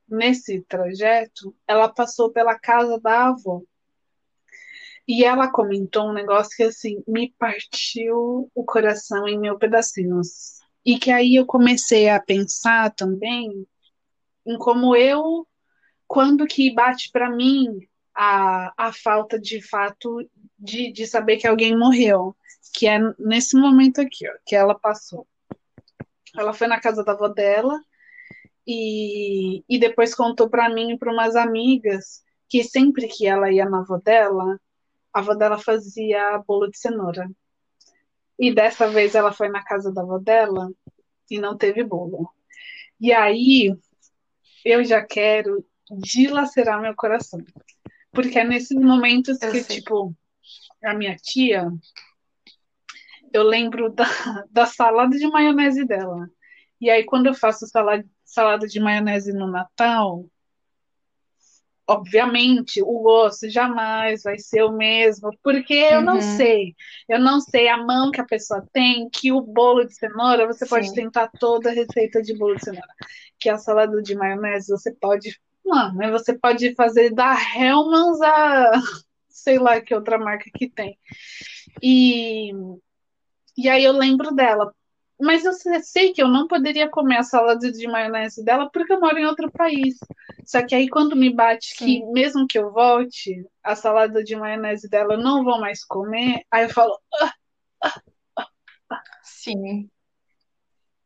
nesse 0.08 0.62
trajeto, 0.62 1.56
ela 1.68 1.90
passou 1.90 2.32
pela 2.32 2.58
casa 2.58 3.00
da 3.00 3.30
avó. 3.30 3.62
E 5.08 5.24
ela 5.24 5.52
comentou 5.52 6.10
um 6.10 6.14
negócio 6.14 6.56
que 6.56 6.64
assim 6.64 7.04
me 7.08 7.34
partiu 7.38 8.50
o 8.54 8.64
coração 8.64 9.28
em 9.28 9.40
mil 9.40 9.58
pedacinhos. 9.58 10.60
E 10.84 10.98
que 10.98 11.12
aí 11.12 11.36
eu 11.36 11.46
comecei 11.46 12.10
a 12.10 12.20
pensar 12.20 12.94
também 12.94 13.68
em 14.46 14.58
como 14.58 14.96
eu, 14.96 15.48
quando 16.08 16.46
que 16.46 16.74
bate 16.74 17.10
para 17.12 17.30
mim 17.30 17.80
a, 18.14 18.74
a 18.78 18.94
falta 18.94 19.40
de 19.40 19.62
fato 19.62 20.28
de, 20.66 20.92
de 20.92 21.08
saber 21.08 21.38
que 21.38 21.48
alguém 21.48 21.78
morreu 21.78 22.36
que 22.76 22.88
é 22.88 23.00
nesse 23.18 23.56
momento 23.56 24.02
aqui, 24.02 24.28
ó, 24.30 24.34
que 24.46 24.56
ela 24.56 24.78
passou. 24.78 25.26
Ela 26.38 26.54
foi 26.54 26.68
na 26.68 26.80
casa 26.80 27.04
da 27.04 27.14
avó 27.14 27.30
dela 27.30 27.80
e, 28.68 29.64
e 29.70 29.80
depois 29.80 30.14
contou 30.14 30.50
para 30.50 30.70
mim 30.70 30.92
e 30.92 30.98
para 30.98 31.14
umas 31.14 31.36
amigas 31.36 32.22
que 32.50 32.64
sempre 32.64 33.08
que 33.08 33.26
ela 33.26 33.50
ia 33.50 33.68
na 33.68 33.80
avó 33.80 33.98
dela, 33.98 34.60
a 35.14 35.20
avó 35.20 35.34
dela 35.34 35.58
fazia 35.58 36.38
bolo 36.46 36.70
de 36.70 36.78
cenoura. 36.78 37.30
E 38.38 38.54
dessa 38.54 38.90
vez 38.90 39.16
ela 39.16 39.32
foi 39.32 39.48
na 39.48 39.64
casa 39.64 39.94
da 39.94 40.02
avó 40.02 40.18
dela 40.18 40.70
e 41.32 41.40
não 41.40 41.58
teve 41.58 41.82
bolo. 41.84 42.30
E 43.00 43.14
aí 43.14 43.74
eu 44.66 44.84
já 44.84 45.02
quero 45.02 45.66
dilacerar 45.90 46.82
meu 46.82 46.96
coração. 46.96 47.40
Porque 48.12 48.40
é 48.40 48.44
nesses 48.44 48.78
momentos 48.78 49.42
eu 49.42 49.52
que, 49.52 49.64
sei. 49.64 49.78
tipo, 49.78 50.14
a 50.86 50.94
minha 50.94 51.16
tia, 51.16 51.72
eu 53.34 53.44
lembro 53.44 53.92
da, 53.92 54.06
da 54.50 54.66
salada 54.66 55.18
de 55.18 55.28
maionese 55.28 55.86
dela. 55.86 56.30
E 56.80 56.90
aí, 56.90 57.04
quando 57.04 57.28
eu 57.28 57.34
faço 57.34 57.68
salada, 57.68 58.06
salada 58.24 58.68
de 58.68 58.80
maionese 58.80 59.34
no 59.34 59.48
Natal, 59.48 60.26
obviamente 61.88 62.82
o 62.82 63.00
gosto 63.00 63.50
jamais 63.50 64.24
vai 64.24 64.38
ser 64.40 64.64
o 64.64 64.72
mesmo, 64.72 65.30
porque 65.44 65.74
eu 65.74 66.00
uhum. 66.00 66.06
não 66.06 66.22
sei, 66.22 66.76
eu 67.08 67.20
não 67.20 67.40
sei 67.40 67.68
a 67.68 67.78
mão 67.78 68.12
que 68.12 68.20
a 68.20 68.26
pessoa 68.26 68.66
tem, 68.74 69.10
que 69.10 69.32
o 69.32 69.42
bolo 69.42 69.86
de 69.86 69.94
cenoura, 69.94 70.48
você 70.48 70.66
Sim. 70.66 70.70
pode 70.70 70.94
tentar 70.94 71.30
toda 71.40 71.70
a 71.70 71.74
receita 71.74 72.22
de 72.22 72.36
bolo 72.36 72.56
de 72.56 72.66
cenoura, 72.66 72.94
que 73.40 73.50
a 73.50 73.58
salada 73.58 74.02
de 74.02 74.16
maionese 74.16 74.70
você 74.70 74.92
pode, 74.94 75.40
mano, 75.64 76.12
você 76.12 76.38
pode 76.38 76.74
fazer 76.76 77.14
da 77.14 77.36
Hellmann's 77.56 78.22
a 78.22 78.72
sei 79.36 79.60
lá 79.60 79.82
que 79.82 79.94
outra 79.94 80.18
marca 80.18 80.50
que 80.54 80.70
tem. 80.70 80.98
E 81.82 82.52
E 83.58 83.70
aí 83.70 83.84
eu 83.84 83.92
lembro 83.94 84.34
dela. 84.34 84.74
Mas 85.20 85.46
eu 85.46 85.54
sei 85.82 86.12
que 86.12 86.22
eu 86.22 86.28
não 86.28 86.46
poderia 86.48 86.90
comer 86.90 87.18
a 87.18 87.24
salada 87.24 87.72
de 87.72 87.88
maionese 87.88 88.44
dela 88.44 88.70
porque 88.72 88.92
eu 88.92 89.00
moro 89.00 89.18
em 89.18 89.26
outro 89.26 89.50
país. 89.52 89.96
Só 90.46 90.66
que 90.66 90.76
aí 90.76 90.90
quando 90.90 91.16
me 91.16 91.34
bate 91.34 91.74
Sim. 91.76 91.86
que 91.86 92.06
mesmo 92.12 92.48
que 92.48 92.60
eu 92.60 92.72
volte, 92.72 93.46
a 93.64 93.76
salada 93.76 94.24
de 94.24 94.36
maionese 94.36 94.90
dela 94.90 95.14
eu 95.14 95.20
não 95.20 95.44
vou 95.44 95.60
mais 95.60 95.86
comer, 95.86 96.44
aí 96.52 96.66
eu 96.66 96.70
falo. 96.70 97.00
Ah, 97.22 97.34
ah, 98.38 98.48
ah, 98.92 99.04
Sim. 99.24 99.90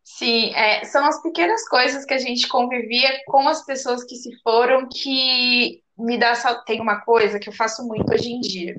Sim, 0.03 0.53
é, 0.55 0.83
são 0.85 1.05
as 1.05 1.21
pequenas 1.21 1.67
coisas 1.69 2.03
que 2.03 2.13
a 2.13 2.17
gente 2.17 2.47
convivia 2.47 3.21
com 3.27 3.47
as 3.47 3.63
pessoas 3.63 4.03
que 4.03 4.15
se 4.15 4.35
foram 4.41 4.89
que 4.89 5.83
me 5.99 6.17
dá. 6.17 6.33
Tem 6.65 6.81
uma 6.81 7.01
coisa 7.01 7.39
que 7.39 7.49
eu 7.49 7.53
faço 7.53 7.85
muito 7.87 8.11
hoje 8.13 8.31
em 8.31 8.39
dia. 8.39 8.75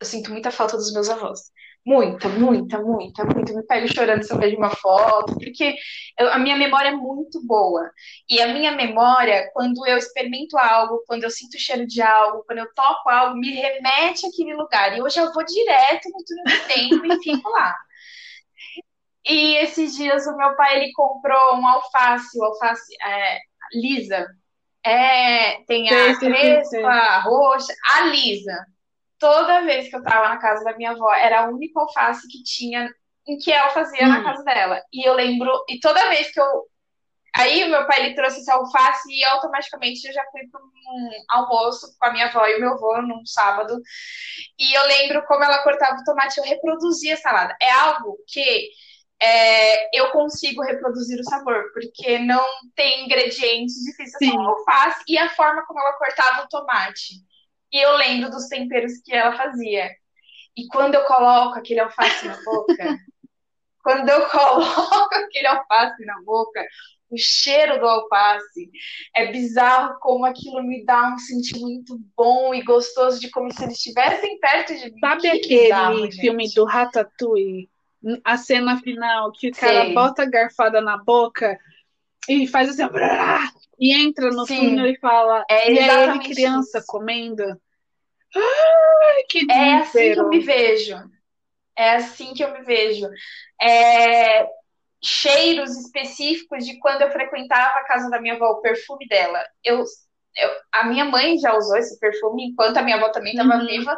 Eu 0.00 0.06
sinto 0.06 0.30
muita 0.30 0.50
falta 0.50 0.76
dos 0.76 0.92
meus 0.92 1.08
avós. 1.08 1.50
Muita, 1.86 2.28
muita, 2.28 2.80
muita, 2.82 3.24
muita. 3.24 3.52
Me 3.52 3.62
pego 3.62 3.88
chorando 3.88 4.22
se 4.22 4.32
eu 4.32 4.38
vejo 4.38 4.56
uma 4.56 4.70
foto, 4.70 5.34
porque 5.38 5.74
eu, 6.18 6.30
a 6.32 6.38
minha 6.38 6.56
memória 6.56 6.88
é 6.88 6.92
muito 6.92 7.44
boa. 7.46 7.90
E 8.28 8.42
a 8.42 8.48
minha 8.48 8.72
memória, 8.72 9.50
quando 9.54 9.86
eu 9.86 9.96
experimento 9.96 10.58
algo, 10.58 11.02
quando 11.06 11.24
eu 11.24 11.30
sinto 11.30 11.54
o 11.54 11.58
cheiro 11.58 11.86
de 11.86 12.02
algo, 12.02 12.44
quando 12.44 12.58
eu 12.58 12.74
toco 12.74 13.08
algo, 13.08 13.38
me 13.38 13.52
remete 13.52 14.26
àquele 14.26 14.54
lugar. 14.54 14.96
E 14.96 15.02
hoje 15.02 15.18
eu 15.18 15.32
vou 15.32 15.44
direto 15.44 16.10
no 16.10 16.24
túnel 16.24 16.44
do 16.44 16.68
tempo 16.68 17.06
e 17.06 17.22
fico 17.22 17.48
lá. 17.50 17.74
E 19.26 19.56
esses 19.56 19.94
dias 19.96 20.26
o 20.26 20.36
meu 20.36 20.56
pai 20.56 20.76
ele 20.76 20.92
comprou 20.92 21.56
um 21.56 21.66
alface, 21.66 22.38
o 22.38 22.44
alface 22.44 22.94
é, 23.02 23.38
lisa. 23.72 24.26
É, 24.90 25.62
tem 25.66 25.88
a 25.88 26.18
crespa, 26.18 26.88
a 26.88 27.20
roxa, 27.20 27.74
a 27.94 28.02
lisa 28.06 28.66
toda 29.18 29.62
vez 29.62 29.88
que 29.88 29.96
eu 29.96 30.02
tava 30.02 30.28
na 30.28 30.38
casa 30.38 30.64
da 30.64 30.76
minha 30.76 30.92
avó, 30.92 31.12
era 31.12 31.40
a 31.40 31.48
única 31.48 31.80
alface 31.80 32.26
que 32.28 32.42
tinha 32.42 32.90
em 33.26 33.36
que 33.36 33.52
ela 33.52 33.70
fazia 33.70 34.06
hum. 34.06 34.08
na 34.08 34.22
casa 34.22 34.42
dela. 34.44 34.80
E 34.92 35.06
eu 35.06 35.14
lembro, 35.14 35.50
e 35.68 35.78
toda 35.80 36.08
vez 36.08 36.32
que 36.32 36.40
eu. 36.40 36.66
Aí 37.36 37.68
meu 37.68 37.86
pai 37.86 38.00
ele 38.00 38.14
trouxe 38.14 38.40
esse 38.40 38.50
alface 38.50 39.12
e 39.12 39.22
automaticamente 39.22 40.04
eu 40.08 40.14
já 40.14 40.24
fui 40.32 40.48
para 40.50 40.60
um 40.60 41.10
almoço 41.28 41.86
com 41.98 42.06
a 42.06 42.10
minha 42.10 42.26
avó 42.26 42.44
e 42.46 42.56
o 42.56 42.60
meu 42.60 42.72
avô 42.72 43.02
num 43.02 43.24
sábado. 43.26 43.78
E 44.58 44.74
eu 44.74 44.86
lembro 44.86 45.24
como 45.26 45.44
ela 45.44 45.62
cortava 45.62 46.00
o 46.00 46.04
tomate, 46.04 46.38
eu 46.38 46.44
reproduzia 46.44 47.14
a 47.14 47.18
salada. 47.18 47.56
É 47.60 47.70
algo 47.70 48.16
que 48.26 48.70
é, 49.20 49.98
eu 49.98 50.10
consigo 50.10 50.62
reproduzir 50.62 51.18
o 51.20 51.24
sabor, 51.24 51.72
porque 51.72 52.18
não 52.18 52.44
tem 52.74 53.04
ingredientes 53.04 53.74
difíceis, 53.84 54.16
Sim. 54.18 54.30
como 54.30 54.48
alface 54.48 55.02
e 55.08 55.18
a 55.18 55.28
forma 55.30 55.64
como 55.66 55.80
ela 55.80 55.92
cortava 55.94 56.44
o 56.44 56.48
tomate. 56.48 57.14
E 57.72 57.84
eu 57.84 57.96
lembro 57.96 58.30
dos 58.30 58.46
temperos 58.48 58.92
que 59.04 59.12
ela 59.12 59.36
fazia. 59.36 59.90
E 60.56 60.66
quando 60.68 60.94
eu 60.94 61.04
coloco 61.04 61.58
aquele 61.58 61.80
alface 61.80 62.26
na 62.26 62.36
boca, 62.42 62.74
quando 63.82 64.08
eu 64.08 64.28
coloco 64.28 65.14
aquele 65.14 65.46
alface 65.46 66.04
na 66.04 66.22
boca, 66.22 66.64
o 67.10 67.16
cheiro 67.16 67.80
do 67.80 67.86
alface 67.86 68.70
é 69.16 69.32
bizarro 69.32 69.98
como 70.00 70.26
aquilo 70.26 70.62
me 70.62 70.84
dá 70.84 71.12
um 71.14 71.18
sentimento 71.18 71.98
bom 72.16 72.54
e 72.54 72.62
gostoso 72.62 73.18
de 73.18 73.30
como 73.30 73.52
se 73.52 73.64
eles 73.64 73.76
estivessem 73.76 74.38
perto 74.38 74.74
de 74.74 74.90
mim. 74.92 75.00
Sabe 75.00 75.22
que 75.22 75.28
aquele 75.28 75.62
bizarro, 75.62 76.12
filme 76.12 76.44
gente. 76.44 76.54
do 76.54 76.64
Ratatouille? 76.64 77.68
A 78.24 78.36
cena 78.36 78.80
final 78.80 79.32
que 79.32 79.48
o 79.48 79.52
cara 79.52 79.86
Sei. 79.86 79.94
bota 79.94 80.22
a 80.22 80.30
garfada 80.30 80.80
na 80.80 80.96
boca 80.96 81.58
e 82.28 82.46
faz 82.46 82.68
assim, 82.68 82.82
e 83.78 83.94
entra 83.94 84.30
no 84.30 84.46
Sim. 84.46 84.70
túnel 84.70 84.86
e 84.86 84.98
fala. 84.98 85.44
É 85.50 85.72
e 85.72 85.78
é 85.78 86.04
ele 86.04 86.18
criança 86.20 86.78
isso. 86.78 86.86
comendo. 86.86 87.44
Ai, 88.36 89.22
que 89.28 89.46
É 89.50 89.74
assim 89.76 90.12
que 90.12 90.20
eu 90.20 90.28
me 90.28 90.40
vejo. 90.40 90.96
É 91.76 91.90
assim 91.96 92.34
que 92.34 92.44
eu 92.44 92.52
me 92.52 92.62
vejo. 92.62 93.08
É, 93.60 94.46
cheiros 95.02 95.76
específicos 95.76 96.66
de 96.66 96.78
quando 96.78 97.02
eu 97.02 97.10
frequentava 97.10 97.78
a 97.78 97.84
casa 97.84 98.10
da 98.10 98.20
minha 98.20 98.34
avó, 98.34 98.50
o 98.50 98.60
perfume 98.60 99.06
dela. 99.08 99.44
Eu, 99.64 99.84
eu 100.36 100.50
a 100.72 100.84
minha 100.84 101.04
mãe 101.04 101.38
já 101.38 101.56
usou 101.56 101.76
esse 101.76 101.98
perfume 101.98 102.46
enquanto 102.48 102.76
a 102.76 102.82
minha 102.82 102.96
avó 102.96 103.10
também 103.10 103.32
estava 103.32 103.56
uhum. 103.56 103.66
viva, 103.66 103.96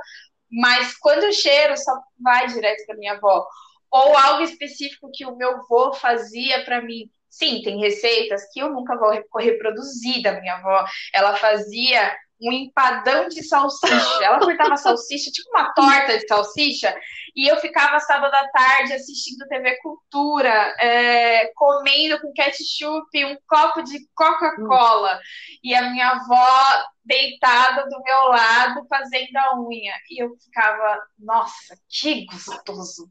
mas 0.51 0.97
quando 0.99 1.25
o 1.25 1.33
cheiro 1.33 1.77
só 1.77 1.93
vai 2.19 2.47
direto 2.49 2.85
para 2.87 2.97
minha 2.97 3.15
avó. 3.15 3.47
Ou 3.91 4.17
algo 4.17 4.43
específico 4.43 5.11
que 5.13 5.27
o 5.27 5.37
meu 5.37 5.51
avô 5.51 5.93
fazia 5.93 6.65
para 6.65 6.81
mim. 6.83 7.11
Sim, 7.29 7.63
tem 7.63 7.79
receitas 7.81 8.43
que 8.53 8.61
eu 8.61 8.71
nunca 8.73 8.97
vou 8.99 9.13
reproduzir 9.39 10.23
da 10.23 10.41
minha 10.41 10.55
avó. 10.57 10.85
Ela 11.13 11.37
fazia 11.37 12.13
um 12.41 12.53
empadão 12.53 13.29
de 13.29 13.43
salsicha. 13.43 14.25
Ela 14.25 14.41
cortava 14.41 14.77
salsicha, 14.77 15.31
tipo 15.31 15.49
uma 15.51 15.73
torta 15.73 16.19
de 16.19 16.27
salsicha, 16.27 16.95
e 17.35 17.51
eu 17.51 17.57
ficava 17.59 18.01
sábado 18.01 18.35
à 18.35 18.49
tarde 18.49 18.93
assistindo 18.93 19.47
TV 19.49 19.77
Cultura, 19.83 20.75
é, 20.81 21.53
comendo 21.55 22.21
com 22.21 22.33
ketchup 22.33 23.25
um 23.25 23.37
copo 23.47 23.83
de 23.83 23.99
Coca-Cola, 24.15 25.21
e 25.63 25.75
a 25.75 25.91
minha 25.91 26.09
avó 26.09 26.85
deitada 27.05 27.89
do 27.89 28.03
meu 28.03 28.29
lado 28.29 28.87
fazendo 28.89 29.37
a 29.37 29.61
unha. 29.61 29.95
E 30.11 30.23
eu 30.23 30.37
ficava, 30.37 31.03
nossa, 31.19 31.77
que 31.89 32.25
gostoso! 32.27 33.09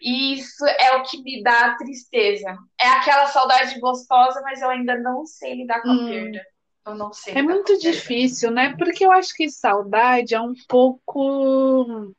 Isso 0.00 0.66
é 0.66 0.96
o 0.96 1.02
que 1.02 1.22
me 1.22 1.42
dá 1.42 1.76
tristeza. 1.76 2.56
É 2.80 2.88
aquela 2.88 3.26
saudade 3.26 3.78
gostosa, 3.80 4.40
mas 4.42 4.60
eu 4.60 4.70
ainda 4.70 4.98
não 4.98 5.24
sei 5.24 5.54
lidar 5.54 5.80
com 5.80 5.88
a 5.88 5.92
hum. 5.92 6.06
perda. 6.06 6.53
Eu 6.86 6.94
não 6.94 7.12
sei. 7.12 7.34
É 7.34 7.42
muito 7.42 7.78
difícil, 7.78 8.50
né? 8.50 8.76
Porque 8.76 9.04
eu 9.04 9.12
acho 9.12 9.34
que 9.34 9.48
saudade 9.48 10.34
é 10.34 10.40
um 10.40 10.54
pouco 10.68 12.14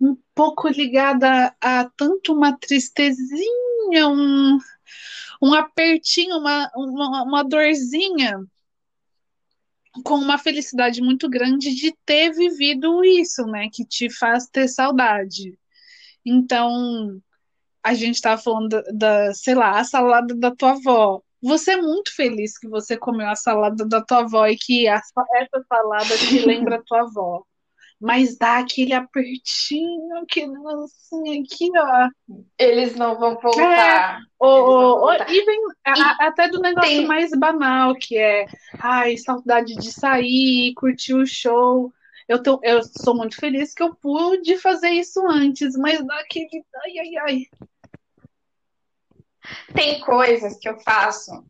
um 0.00 0.16
pouco 0.34 0.68
ligada 0.68 1.54
a 1.60 1.88
tanto 1.96 2.32
uma 2.32 2.58
tristezinha, 2.58 4.08
um, 4.08 4.58
um 5.40 5.54
apertinho, 5.54 6.38
uma, 6.38 6.68
uma, 6.74 7.22
uma 7.22 7.44
dorzinha, 7.44 8.40
com 10.04 10.14
uma 10.14 10.38
felicidade 10.38 11.00
muito 11.00 11.28
grande 11.28 11.72
de 11.74 11.94
ter 12.04 12.32
vivido 12.32 13.04
isso, 13.04 13.44
né? 13.46 13.68
Que 13.72 13.84
te 13.84 14.10
faz 14.10 14.48
ter 14.48 14.66
saudade. 14.66 15.56
Então, 16.24 17.20
a 17.82 17.94
gente 17.94 18.14
estava 18.14 18.40
falando 18.40 18.68
da, 18.68 18.82
da, 18.92 19.34
sei 19.34 19.54
lá, 19.54 19.78
a 19.78 19.84
salada 19.84 20.34
da 20.34 20.50
tua 20.50 20.72
avó. 20.72 21.22
Você 21.42 21.72
é 21.72 21.76
muito 21.76 22.14
feliz 22.14 22.56
que 22.56 22.68
você 22.68 22.96
comeu 22.96 23.28
a 23.28 23.34
salada 23.34 23.84
da 23.86 24.00
tua 24.00 24.20
avó 24.20 24.46
e 24.46 24.56
que 24.56 24.86
essa 24.86 25.24
salada 25.68 26.16
te 26.16 26.38
lembra 26.46 26.76
a 26.76 26.82
tua 26.82 27.00
avó. 27.00 27.42
Mas 28.00 28.36
dá 28.36 28.58
aquele 28.58 28.92
apertinho, 28.92 30.16
aquele 30.18 30.48
negocinho 30.48 31.44
aqui, 31.44 31.70
ó. 31.76 32.08
Eles 32.58 32.96
não 32.96 33.16
vão 33.18 33.38
voltar. 33.40 34.18
É, 34.18 34.22
voltar. 34.40 35.30
E 35.32 35.44
vem 35.44 35.60
a, 35.86 36.26
até 36.26 36.48
do 36.48 36.60
negócio 36.60 36.90
tem... 36.90 37.06
mais 37.06 37.30
banal, 37.30 37.94
que 37.94 38.18
é 38.18 38.46
ai, 38.80 39.16
saudade 39.16 39.76
de 39.76 39.92
sair, 39.92 40.74
curtir 40.74 41.14
o 41.14 41.24
show. 41.24 41.92
Eu, 42.28 42.42
tô, 42.42 42.58
eu 42.64 42.82
sou 42.82 43.14
muito 43.14 43.36
feliz 43.36 43.72
que 43.72 43.82
eu 43.82 43.94
pude 43.94 44.58
fazer 44.58 44.90
isso 44.90 45.24
antes, 45.28 45.76
mas 45.76 46.04
dá 46.04 46.18
aquele. 46.20 46.64
Ai, 46.84 46.98
ai, 46.98 47.16
ai. 47.18 47.42
Tem 49.74 50.00
coisas 50.00 50.58
que 50.58 50.68
eu 50.68 50.78
faço 50.80 51.44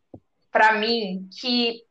para 0.51 0.73
mim 0.73 1.27
que 1.39 1.81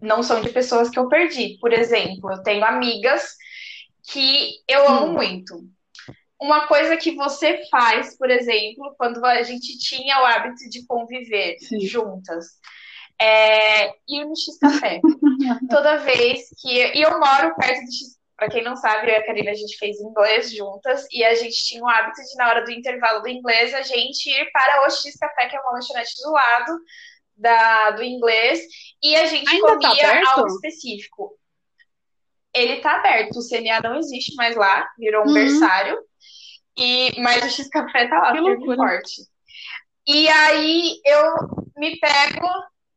não 0.00 0.22
são 0.22 0.40
de 0.40 0.50
pessoas 0.50 0.88
que 0.88 0.98
eu 0.98 1.08
perdi. 1.08 1.58
Por 1.60 1.72
exemplo, 1.72 2.30
eu 2.30 2.42
tenho 2.42 2.64
amigas 2.64 3.36
que 4.10 4.54
eu 4.68 4.88
amo 4.88 5.06
hum. 5.06 5.12
muito. 5.14 5.64
Uma 6.40 6.66
coisa 6.66 6.96
que 6.96 7.14
você 7.14 7.68
faz, 7.70 8.16
por 8.16 8.30
exemplo, 8.30 8.94
quando 8.96 9.24
a 9.24 9.42
gente 9.42 9.78
tinha 9.78 10.20
o 10.20 10.24
hábito 10.24 10.70
de 10.70 10.86
conviver 10.86 11.58
Sim. 11.58 11.80
juntas, 11.80 12.46
é 13.20 13.88
ir 14.08 14.24
no 14.24 14.34
X 14.34 14.58
Café. 14.58 15.00
Toda 15.68 15.98
vez 15.98 16.48
que. 16.58 16.70
E 16.70 17.02
eu 17.02 17.20
moro 17.20 17.54
perto 17.56 17.84
do 17.84 17.92
X 17.92 18.19
para 18.40 18.48
quem 18.48 18.64
não 18.64 18.74
sabe, 18.74 19.06
eu 19.06 19.12
e 19.12 19.16
a 19.16 19.26
Karina 19.26 19.50
a 19.50 19.54
gente 19.54 19.76
fez 19.76 20.00
inglês 20.00 20.50
juntas 20.50 21.06
e 21.12 21.22
a 21.22 21.34
gente 21.34 21.62
tinha 21.62 21.82
o 21.84 21.86
hábito 21.86 22.22
de, 22.22 22.34
na 22.36 22.48
hora 22.48 22.64
do 22.64 22.70
intervalo 22.70 23.20
do 23.20 23.28
inglês, 23.28 23.74
a 23.74 23.82
gente 23.82 24.30
ir 24.30 24.50
para 24.50 24.82
o 24.82 24.90
X 24.90 25.14
Café, 25.18 25.46
que 25.46 25.56
é 25.56 25.60
uma 25.60 25.72
lanchonete 25.72 26.14
do 26.22 26.30
lado 26.30 26.80
da, 27.36 27.90
do 27.90 28.02
inglês, 28.02 28.62
e 29.02 29.14
a 29.14 29.26
gente 29.26 29.46
Ainda 29.46 29.78
tá 29.78 29.88
comia 29.88 30.22
tá 30.22 30.32
algo 30.32 30.46
específico. 30.54 31.38
Ele 32.54 32.80
tá 32.80 32.96
aberto, 32.96 33.36
o 33.36 33.46
CNA 33.46 33.82
não 33.82 33.98
existe 33.98 34.34
mais 34.36 34.56
lá, 34.56 34.88
virou 34.98 35.22
um 35.22 35.28
uhum. 35.28 35.34
berçário, 35.34 35.98
e, 36.78 37.20
mas 37.20 37.44
o 37.44 37.50
X 37.50 37.68
Café 37.68 38.08
tá 38.08 38.20
lá, 38.20 38.32
firme 38.32 38.74
forte. 38.74 39.20
E 40.06 40.26
aí 40.30 40.98
eu 41.04 41.34
me 41.76 42.00
pego, 42.00 42.48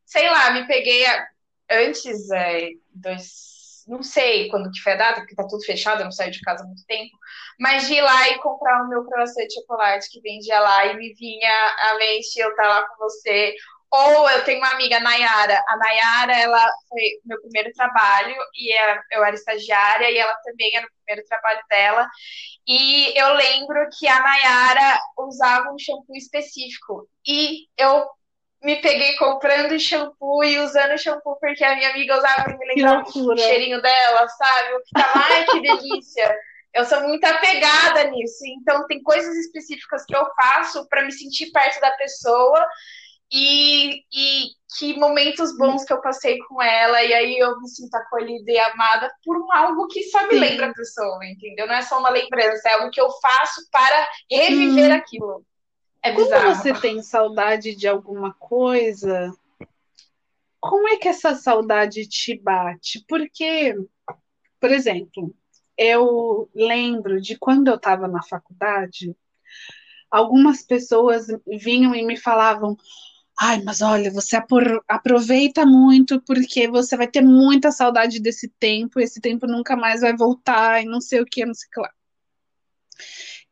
sei 0.06 0.29
lá, 0.29 0.51
me 0.51 0.65
peguei 0.67 1.06
a, 1.06 1.27
antes, 1.69 2.32
é, 2.32 2.69
dois 2.93 3.53
não 3.88 4.02
sei 4.04 4.50
quando 4.50 4.72
que 4.72 4.80
foi 4.82 4.93
a 4.93 4.98
data, 4.98 5.22
porque 5.22 5.36
tá 5.36 5.46
tudo 5.48 5.63
fechado, 5.65 6.02
eu 6.02 6.06
não 6.06 6.12
saio 6.12 6.32
de 6.32 6.41
casa 6.41 6.63
há 6.63 6.67
muito 6.67 6.86
tempo, 6.86 7.12
mas 7.60 7.88
de 7.88 7.96
ir 7.96 8.02
lá 8.02 8.30
e 8.30 8.39
comprar 8.39 8.84
o 8.84 8.89
meu 8.89 9.04
croissant 9.06 9.46
de 9.48 9.54
chocolate 9.56 10.10
que 10.10 10.22
vendia 10.22 10.60
lá 10.60 10.86
e 10.88 10.98
me 10.98 11.13
vinha 11.13 11.52
a 11.91 11.96
mente 11.98 12.38
eu 12.39 12.56
tá 12.56 12.67
lá 12.67 12.88
com 12.88 12.98
você, 12.98 13.54
Ou 13.91 14.28
eu 14.30 14.43
tenho 14.43 14.58
uma 14.60 14.72
amiga, 14.72 15.00
Nayara. 15.00 15.63
A 15.67 15.78
Nayara, 15.78 16.34
ela 16.39 16.67
foi 16.89 17.02
meu 17.26 17.39
primeiro 17.41 17.72
trabalho 17.74 18.36
e 18.56 18.74
eu 19.12 19.24
era 19.24 19.36
estagiária 19.36 20.10
e 20.10 20.17
ela 20.17 20.34
também 20.43 20.76
era 20.76 20.88
o 20.88 20.89
primeiro 21.06 21.28
trabalho 21.28 21.62
dela. 21.69 22.10
E 22.67 23.13
eu 23.19 23.34
lembro 23.36 23.88
que 23.98 24.08
a 24.08 24.19
Nayara 24.19 25.00
usava 25.19 25.72
um 25.72 25.78
shampoo 25.78 26.15
específico. 26.15 27.08
E 27.28 27.67
eu 27.78 28.08
me 28.63 28.82
peguei 28.82 29.15
comprando 29.17 29.78
shampoo 29.78 30.43
e 30.43 30.58
usando 30.60 30.97
shampoo 30.97 31.38
porque 31.39 31.63
a 31.63 31.76
minha 31.76 31.89
amiga 31.89 32.17
usava 32.17 32.49
e 32.49 32.58
me 32.58 32.65
lembrava 32.65 33.04
o 33.08 33.38
cheirinho 33.38 33.82
dela, 33.82 34.28
sabe? 34.28 34.71
Eu 34.71 34.82
ficava, 34.86 35.12
ai, 35.15 35.45
que 35.45 35.62
delícia. 35.62 36.38
Eu 36.73 36.86
sou 36.86 37.02
muito 37.02 37.23
apegada 37.26 38.06
nisso. 38.10 38.43
Então, 38.47 38.88
tem 38.88 39.04
coisas 39.04 39.36
específicas 39.36 40.06
que 40.06 40.15
eu 40.15 40.26
faço 40.36 40.88
para 40.88 41.04
me 41.04 41.12
sentir 41.12 41.52
perto 41.52 41.80
da 41.80 41.91
pessoa 41.91 42.65
e, 43.32 43.97
e 44.13 44.45
que 44.78 44.97
momentos 44.97 45.56
bons 45.58 45.84
que 45.84 45.91
eu 45.91 46.02
passei 46.02 46.38
com 46.47 46.62
ela, 46.62 47.04
e 47.04 47.13
aí 47.13 47.38
eu 47.38 47.60
me 47.60 47.67
sinto 47.67 47.93
acolhida 47.95 48.52
e 48.52 48.58
amada 48.60 49.12
por 49.23 49.38
algo 49.54 49.88
que 49.88 50.04
só 50.04 50.23
me 50.23 50.36
Sim. 50.36 50.39
lembra 50.39 50.67
a 50.67 50.73
pessoa, 50.73 51.26
entendeu? 51.26 51.67
Não 51.67 51.76
é 51.76 51.82
só 51.82 51.99
uma 51.99 52.10
lembrança, 52.10 52.69
é 52.69 52.73
algo 52.73 52.91
que 52.91 53.02
eu 53.02 53.10
faço 53.21 53.62
para 53.71 54.08
reviver 54.32 54.91
hum. 54.91 54.95
aquilo. 54.95 55.45
É 56.04 56.12
bizarro. 56.12 56.44
Quando 56.44 56.58
você 56.58 56.74
tem 56.74 57.02
saudade 57.02 57.76
de 57.76 57.88
alguma 57.88 58.34
coisa, 58.34 59.34
como 60.60 60.88
é 60.89 60.98
que 60.98 61.08
essa 61.08 61.34
saudade 61.34 62.08
te 62.08 62.38
bate? 62.38 63.04
Porque, 63.08 63.74
por 64.60 64.70
exemplo, 64.70 65.34
eu 65.78 66.50
lembro 66.54 67.22
de 67.22 67.38
quando 67.38 67.70
eu 67.70 67.76
estava 67.76 68.08
na 68.08 68.22
faculdade, 68.22 69.16
algumas 70.12 70.62
pessoas 70.62 71.28
vinham 71.48 71.96
e 71.96 72.06
me 72.06 72.18
falavam: 72.18 72.78
Ai, 73.39 73.62
mas 73.63 73.82
olha, 73.82 74.12
você 74.12 74.38
aproveita 74.88 75.66
muito 75.66 76.22
porque 76.22 76.68
você 76.68 76.96
vai 76.96 77.08
ter 77.08 77.22
muita 77.22 77.72
saudade 77.72 78.20
desse 78.20 78.48
tempo, 78.60 79.00
esse 79.00 79.20
tempo 79.20 79.48
nunca 79.48 79.76
mais 79.76 80.02
vai 80.02 80.16
voltar 80.16 80.84
e 80.84 80.86
não 80.86 81.02
sei 81.02 81.22
o 81.22 81.26
que, 81.26 81.46
não 81.46 81.54
sei 81.54 81.68
o 81.68 81.72
que 81.72 81.80
lá. 81.80 81.92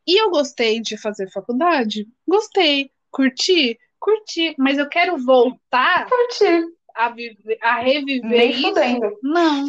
E 0.06 0.20
eu 0.20 0.30
gostei 0.30 0.80
de 0.80 0.96
fazer 0.96 1.30
faculdade? 1.30 2.06
Gostei. 2.26 2.90
Curti? 3.10 3.78
Curti. 4.00 4.54
Mas 4.58 4.78
eu 4.78 4.88
quero 4.88 5.16
voltar 5.18 6.08
Curti. 6.08 6.74
A, 6.94 7.08
viver, 7.10 7.58
a 7.62 7.80
reviver 7.80 8.28
Nem 8.28 8.50
isso? 8.50 8.62
Fudendo. 8.62 9.18
Não. 9.22 9.66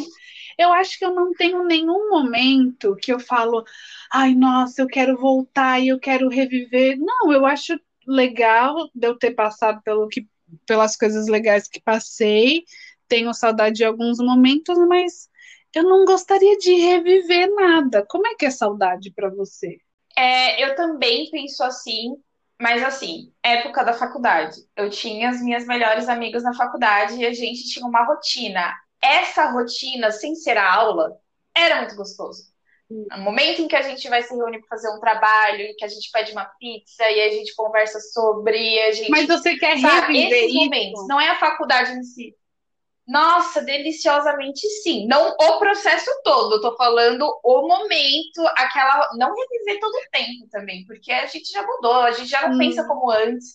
Eu 0.58 0.72
acho 0.72 0.98
que 0.98 1.04
eu 1.04 1.14
não 1.14 1.32
tenho 1.32 1.64
nenhum 1.64 2.10
momento 2.10 2.96
que 2.96 3.12
eu 3.12 3.18
falo, 3.18 3.64
ai, 4.12 4.34
nossa, 4.34 4.82
eu 4.82 4.86
quero 4.86 5.16
voltar 5.16 5.80
e 5.80 5.88
eu 5.88 5.98
quero 5.98 6.28
reviver. 6.28 6.96
Não, 6.98 7.32
eu 7.32 7.44
acho 7.44 7.78
legal 8.06 8.88
de 8.94 9.06
eu 9.06 9.18
ter 9.18 9.32
passado 9.32 9.80
pelo 9.82 10.08
que, 10.08 10.28
pelas 10.66 10.96
coisas 10.96 11.26
legais 11.26 11.68
que 11.68 11.80
passei. 11.80 12.64
Tenho 13.08 13.34
saudade 13.34 13.76
de 13.76 13.84
alguns 13.84 14.18
momentos, 14.18 14.78
mas 14.88 15.28
eu 15.74 15.82
não 15.82 16.04
gostaria 16.04 16.56
de 16.58 16.72
reviver 16.74 17.52
nada. 17.54 18.04
Como 18.08 18.26
é 18.26 18.34
que 18.34 18.46
é 18.46 18.50
saudade 18.50 19.12
para 19.12 19.28
você? 19.30 19.78
É, 20.16 20.64
eu 20.64 20.74
também 20.76 21.30
penso 21.30 21.62
assim, 21.64 22.16
mas 22.60 22.82
assim, 22.82 23.32
época 23.42 23.84
da 23.84 23.92
faculdade. 23.92 24.56
Eu 24.76 24.88
tinha 24.90 25.30
as 25.30 25.40
minhas 25.42 25.66
melhores 25.66 26.08
amigas 26.08 26.42
na 26.42 26.54
faculdade 26.54 27.16
e 27.16 27.26
a 27.26 27.32
gente 27.32 27.68
tinha 27.68 27.86
uma 27.86 28.04
rotina. 28.04 28.74
Essa 29.02 29.50
rotina, 29.50 30.10
sem 30.10 30.34
ser 30.34 30.56
a 30.56 30.72
aula, 30.72 31.18
era 31.54 31.80
muito 31.80 31.96
gostoso. 31.96 32.54
No 32.88 33.18
momento 33.18 33.62
em 33.62 33.68
que 33.68 33.76
a 33.76 33.82
gente 33.82 34.08
vai 34.08 34.22
se 34.22 34.34
reunir 34.34 34.60
para 34.60 34.76
fazer 34.76 34.88
um 34.90 35.00
trabalho, 35.00 35.62
e 35.62 35.74
que 35.74 35.84
a 35.84 35.88
gente 35.88 36.10
pede 36.12 36.32
uma 36.32 36.44
pizza 36.44 37.10
e 37.10 37.20
a 37.20 37.30
gente 37.30 37.54
conversa 37.54 37.98
sobre, 37.98 38.78
a 38.80 38.92
gente. 38.92 39.10
Mas 39.10 39.26
você 39.26 39.56
quer 39.56 39.78
sabe, 39.80 40.12
reviver 40.12 40.44
esses 40.44 40.54
momentos. 40.54 41.08
Não 41.08 41.20
é 41.20 41.28
a 41.28 41.38
faculdade 41.38 41.92
em 41.92 42.02
si. 42.02 42.34
Nossa, 43.06 43.60
deliciosamente 43.62 44.66
sim. 44.82 45.06
Não 45.06 45.28
o 45.28 45.58
processo 45.58 46.10
todo, 46.24 46.54
eu 46.54 46.60
tô 46.60 46.76
falando 46.76 47.26
o 47.42 47.68
momento, 47.68 48.40
aquela. 48.56 49.10
Não 49.16 49.34
reviver 49.34 49.78
todo 49.78 49.94
o 49.94 50.10
tempo 50.10 50.48
também, 50.50 50.86
porque 50.86 51.12
a 51.12 51.26
gente 51.26 51.52
já 51.52 51.62
mudou, 51.66 52.02
a 52.02 52.12
gente 52.12 52.30
já 52.30 52.48
não 52.48 52.54
hum. 52.54 52.58
pensa 52.58 52.86
como 52.86 53.10
antes, 53.10 53.52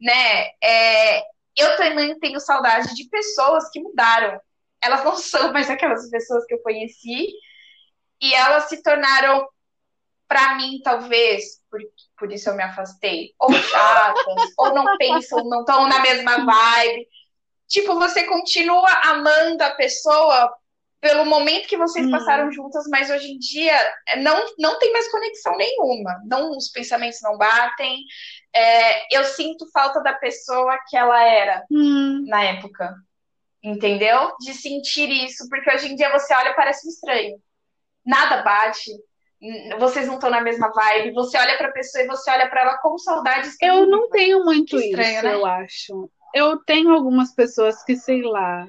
né? 0.00 0.48
É, 0.62 1.20
eu 1.56 1.76
também 1.76 2.18
tenho 2.18 2.38
saudade 2.40 2.94
de 2.94 3.08
pessoas 3.08 3.70
que 3.70 3.80
mudaram. 3.80 4.38
Elas 4.82 5.04
não 5.04 5.16
são 5.16 5.52
mais 5.52 5.70
aquelas 5.70 6.08
pessoas 6.10 6.44
que 6.46 6.54
eu 6.54 6.62
conheci 6.62 7.28
e 8.20 8.34
elas 8.34 8.64
se 8.64 8.82
tornaram, 8.82 9.48
para 10.28 10.56
mim, 10.56 10.80
talvez, 10.84 11.60
por, 11.70 11.80
por 12.18 12.30
isso 12.30 12.50
eu 12.50 12.54
me 12.54 12.62
afastei, 12.62 13.34
ou 13.38 13.52
chatas, 13.52 14.24
ou 14.58 14.74
não 14.74 14.96
pensam, 14.98 15.42
não 15.48 15.60
estão 15.60 15.88
na 15.88 16.00
mesma 16.00 16.44
vibe. 16.44 17.08
Tipo, 17.70 17.94
você 17.94 18.24
continua 18.24 18.90
amando 19.04 19.62
a 19.62 19.70
pessoa 19.70 20.52
pelo 21.00 21.24
momento 21.24 21.68
que 21.68 21.78
vocês 21.78 22.06
hum. 22.06 22.10
passaram 22.10 22.52
juntas, 22.52 22.84
mas 22.90 23.08
hoje 23.08 23.30
em 23.30 23.38
dia 23.38 23.74
não, 24.18 24.44
não 24.58 24.78
tem 24.78 24.92
mais 24.92 25.10
conexão 25.10 25.56
nenhuma. 25.56 26.20
Não, 26.26 26.50
os 26.50 26.68
pensamentos 26.68 27.20
não 27.22 27.38
batem. 27.38 28.04
É, 28.54 29.16
eu 29.16 29.24
sinto 29.24 29.70
falta 29.72 30.02
da 30.02 30.12
pessoa 30.12 30.78
que 30.88 30.96
ela 30.96 31.22
era 31.24 31.64
hum. 31.70 32.24
na 32.26 32.42
época. 32.42 32.94
Entendeu? 33.62 34.34
De 34.40 34.52
sentir 34.52 35.08
isso, 35.24 35.48
porque 35.48 35.70
hoje 35.70 35.92
em 35.92 35.94
dia 35.94 36.10
você 36.10 36.34
olha 36.34 36.50
e 36.50 36.54
parece 36.54 36.86
um 36.86 36.90
estranho 36.90 37.40
nada 38.04 38.42
bate, 38.42 38.90
vocês 39.78 40.06
não 40.06 40.14
estão 40.14 40.30
na 40.30 40.40
mesma 40.40 40.70
vibe, 40.70 41.14
você 41.14 41.38
olha 41.38 41.56
para 41.56 41.68
a 41.68 41.72
pessoa 41.72 42.04
e 42.04 42.06
você 42.06 42.30
olha 42.30 42.48
para 42.48 42.62
ela 42.62 42.78
com 42.78 42.98
saudades. 42.98 43.56
Eu 43.60 43.86
não 43.86 44.10
tenho 44.10 44.44
muito 44.44 44.76
estranho, 44.76 45.14
isso, 45.14 45.24
né? 45.24 45.34
eu 45.34 45.46
acho. 45.46 46.10
Eu 46.34 46.58
tenho 46.58 46.92
algumas 46.92 47.34
pessoas 47.34 47.82
que, 47.84 47.96
sei 47.96 48.22
lá, 48.22 48.66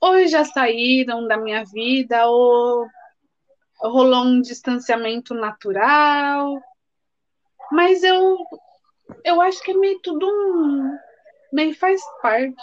ou 0.00 0.26
já 0.26 0.44
saíram 0.44 1.26
da 1.26 1.36
minha 1.36 1.64
vida, 1.64 2.26
ou 2.26 2.86
rolou 3.80 4.24
um 4.24 4.40
distanciamento 4.40 5.34
natural. 5.34 6.60
Mas 7.70 8.02
eu, 8.02 8.36
eu 9.24 9.40
acho 9.40 9.62
que 9.62 9.70
é 9.70 9.74
meio 9.74 10.00
tudo 10.00 10.26
um. 10.26 10.98
meio 11.52 11.74
faz 11.74 12.00
parte 12.20 12.56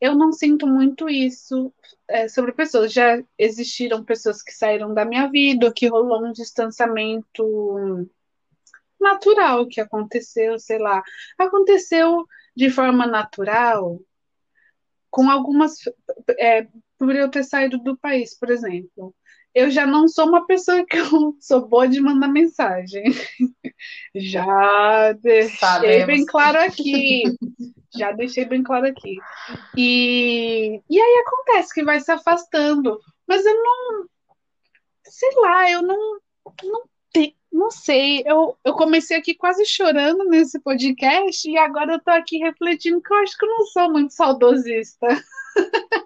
eu 0.00 0.14
não 0.14 0.32
sinto 0.32 0.66
muito 0.66 1.08
isso 1.08 1.72
é, 2.08 2.28
sobre 2.28 2.52
pessoas. 2.52 2.92
Já 2.92 3.22
existiram 3.38 4.04
pessoas 4.04 4.42
que 4.42 4.52
saíram 4.52 4.92
da 4.92 5.04
minha 5.04 5.28
vida, 5.28 5.72
que 5.72 5.88
rolou 5.88 6.24
um 6.24 6.32
distanciamento 6.32 8.08
natural 9.00 9.66
que 9.66 9.80
aconteceu, 9.80 10.58
sei 10.58 10.78
lá. 10.78 11.02
Aconteceu 11.38 12.26
de 12.56 12.70
forma 12.70 13.06
natural 13.06 14.00
com 15.10 15.30
algumas. 15.30 15.78
É, 16.38 16.66
por 16.98 17.14
eu 17.14 17.30
ter 17.30 17.44
saído 17.44 17.78
do 17.78 17.96
país, 17.96 18.38
por 18.38 18.50
exemplo. 18.50 19.14
Eu 19.54 19.70
já 19.70 19.86
não 19.86 20.06
sou 20.06 20.28
uma 20.28 20.46
pessoa 20.46 20.84
que 20.84 20.98
eu 20.98 21.34
sou 21.40 21.66
boa 21.66 21.88
de 21.88 22.00
mandar 22.00 22.28
mensagem. 22.28 23.04
já 24.14 25.12
deixei 25.12 25.56
Sabemos. 25.56 26.06
bem 26.06 26.26
claro 26.26 26.58
aqui. 26.58 27.22
Já 27.96 28.12
deixei 28.12 28.44
bem 28.44 28.62
claro 28.62 28.86
aqui. 28.86 29.16
E, 29.76 30.82
e 30.90 31.00
aí 31.00 31.24
acontece 31.26 31.72
que 31.72 31.82
vai 31.82 32.00
se 32.00 32.12
afastando. 32.12 33.00
Mas 33.26 33.44
eu 33.46 33.54
não. 33.54 34.06
Sei 35.04 35.30
lá, 35.36 35.70
eu 35.70 35.82
não. 35.82 36.18
Não, 36.62 36.82
não 37.52 37.70
sei. 37.70 38.22
Eu, 38.26 38.56
eu 38.64 38.74
comecei 38.74 39.16
aqui 39.16 39.34
quase 39.34 39.64
chorando 39.64 40.24
nesse 40.24 40.58
podcast 40.60 41.48
e 41.48 41.56
agora 41.56 41.94
eu 41.94 42.00
tô 42.00 42.10
aqui 42.10 42.38
refletindo 42.38 43.00
que 43.00 43.12
eu 43.12 43.18
acho 43.18 43.36
que 43.36 43.44
eu 43.44 43.50
não 43.50 43.66
sou 43.66 43.90
muito 43.90 44.12
saudosista. 44.12 45.06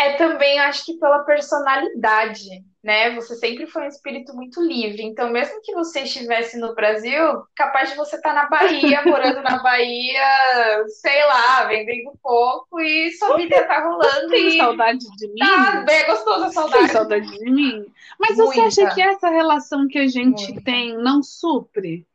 é 0.00 0.14
também, 0.14 0.58
acho 0.60 0.86
que 0.86 0.94
pela 0.94 1.24
personalidade, 1.24 2.48
né? 2.82 3.14
Você 3.16 3.34
sempre 3.34 3.66
foi 3.66 3.82
um 3.82 3.88
espírito 3.88 4.34
muito 4.34 4.58
livre. 4.62 5.02
Então, 5.02 5.28
mesmo 5.28 5.60
que 5.62 5.74
você 5.74 6.00
estivesse 6.00 6.58
no 6.58 6.74
Brasil, 6.74 7.42
capaz 7.54 7.90
de 7.90 7.96
você 7.96 8.16
estar 8.16 8.30
tá 8.30 8.34
na 8.34 8.48
Bahia, 8.48 9.02
morando 9.04 9.42
na 9.42 9.62
Bahia, 9.62 10.86
sei 11.02 11.22
lá, 11.26 11.64
vendendo 11.66 12.12
pouco 12.22 12.80
e 12.80 13.12
sua 13.12 13.36
vida 13.36 13.62
tá 13.64 13.84
rolando. 13.84 14.28
Tem 14.30 14.48
e... 14.48 14.56
saudade 14.56 15.04
de 15.18 15.28
mim? 15.28 15.38
Tá 15.38 15.82
bem 15.82 16.06
gostosa 16.06 16.46
a 16.46 16.50
saudade. 16.50 16.78
Tem 16.78 16.88
saudade 16.88 17.38
de 17.38 17.50
mim? 17.50 17.86
Mas 18.18 18.38
Muita. 18.38 18.54
você 18.54 18.60
acha 18.82 18.94
que 18.94 19.02
essa 19.02 19.28
relação 19.28 19.86
que 19.86 19.98
a 19.98 20.08
gente 20.08 20.46
Muita. 20.46 20.64
tem 20.64 20.96
não 20.96 21.22
supre? 21.22 22.06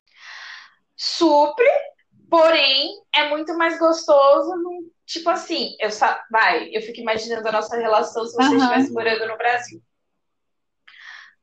Supre, 0.95 1.69
porém, 2.31 2.99
é 3.13 3.29
muito 3.29 3.55
mais 3.55 3.77
gostoso 3.77 4.55
Tipo 5.05 5.29
assim, 5.29 5.75
eu 5.79 5.89
vai, 6.31 6.69
eu 6.71 6.81
fico 6.81 6.99
imaginando 6.99 7.47
a 7.47 7.51
nossa 7.51 7.77
relação 7.77 8.25
se 8.25 8.35
você 8.35 8.49
uhum. 8.49 8.57
estivesse 8.57 8.91
morando 8.91 9.27
no 9.27 9.37
Brasil. 9.37 9.81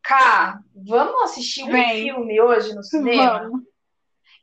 Cá, 0.03 0.59
vamos 0.75 1.23
assistir 1.23 1.63
um 1.63 1.71
Vem. 1.71 2.03
filme 2.03 2.41
hoje 2.41 2.75
no 2.75 2.83
cinema? 2.83 3.41
Vamos. 3.41 3.63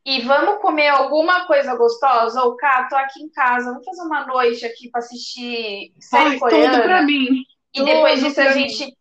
E 0.05 0.21
vamos 0.21 0.62
comer 0.62 0.88
alguma 0.88 1.45
coisa 1.45 1.75
gostosa? 1.75 2.41
Ou 2.43 2.55
cá, 2.55 2.88
tô 2.89 2.95
aqui 2.95 3.21
em 3.21 3.29
casa, 3.29 3.71
vamos 3.71 3.86
fazer 3.86 4.01
uma 4.01 4.25
noite 4.25 4.65
aqui 4.65 4.89
para 4.89 4.99
assistir 4.99 5.93
série 5.99 6.32
Ai, 6.32 6.39
coreana. 6.39 6.75
Tudo 6.75 6.84
pra 6.84 7.01
mim. 7.01 7.43
E 7.73 7.79
tudo 7.79 7.86
depois 7.86 8.23
disso 8.23 8.39
a 8.39 8.53
gente, 8.53 8.97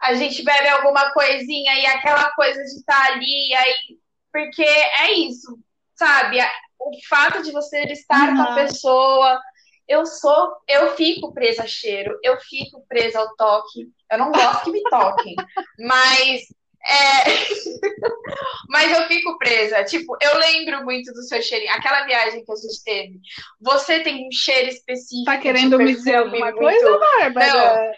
a 0.00 0.14
gente 0.14 0.44
bebe 0.44 0.68
alguma 0.68 1.12
coisinha 1.12 1.74
e 1.74 1.86
aquela 1.86 2.30
coisa 2.30 2.62
de 2.62 2.76
estar 2.78 2.94
tá 2.94 3.12
ali, 3.12 3.54
aí. 3.54 3.98
Porque 4.32 4.62
é 4.62 5.12
isso 5.14 5.58
sabe? 5.98 6.38
O 6.78 6.90
fato 7.08 7.42
de 7.42 7.50
você 7.50 7.82
estar 7.86 8.30
uhum. 8.30 8.36
com 8.36 8.42
a 8.42 8.54
pessoa. 8.54 9.40
Eu 9.88 10.04
sou, 10.04 10.52
eu 10.68 10.94
fico 10.94 11.32
presa 11.32 11.62
a 11.62 11.66
cheiro, 11.66 12.18
eu 12.22 12.38
fico 12.40 12.84
presa 12.86 13.20
ao 13.20 13.34
toque. 13.36 13.88
Eu 14.10 14.18
não 14.18 14.30
gosto 14.30 14.64
que 14.64 14.70
me 14.70 14.82
toquem, 14.82 15.34
mas 15.80 16.42
é... 16.86 17.24
Mas 18.68 18.92
eu 18.92 19.06
fico 19.06 19.36
presa. 19.38 19.84
Tipo, 19.84 20.16
eu 20.20 20.38
lembro 20.38 20.84
muito 20.84 21.12
do 21.12 21.22
seu 21.22 21.40
cheirinho. 21.42 21.72
Aquela 21.72 22.04
viagem 22.04 22.44
que 22.44 22.52
a 22.52 22.56
gente 22.56 22.84
teve. 22.84 23.20
Você 23.60 24.00
tem 24.00 24.26
um 24.26 24.32
cheiro 24.32 24.68
específico. 24.68 25.24
Tá 25.24 25.38
querendo 25.38 25.78
me 25.78 25.94
dizer 25.94 26.16
alguma 26.16 26.52
muito... 26.52 26.58
coisa, 26.58 26.98
Bárbara? 26.98 27.92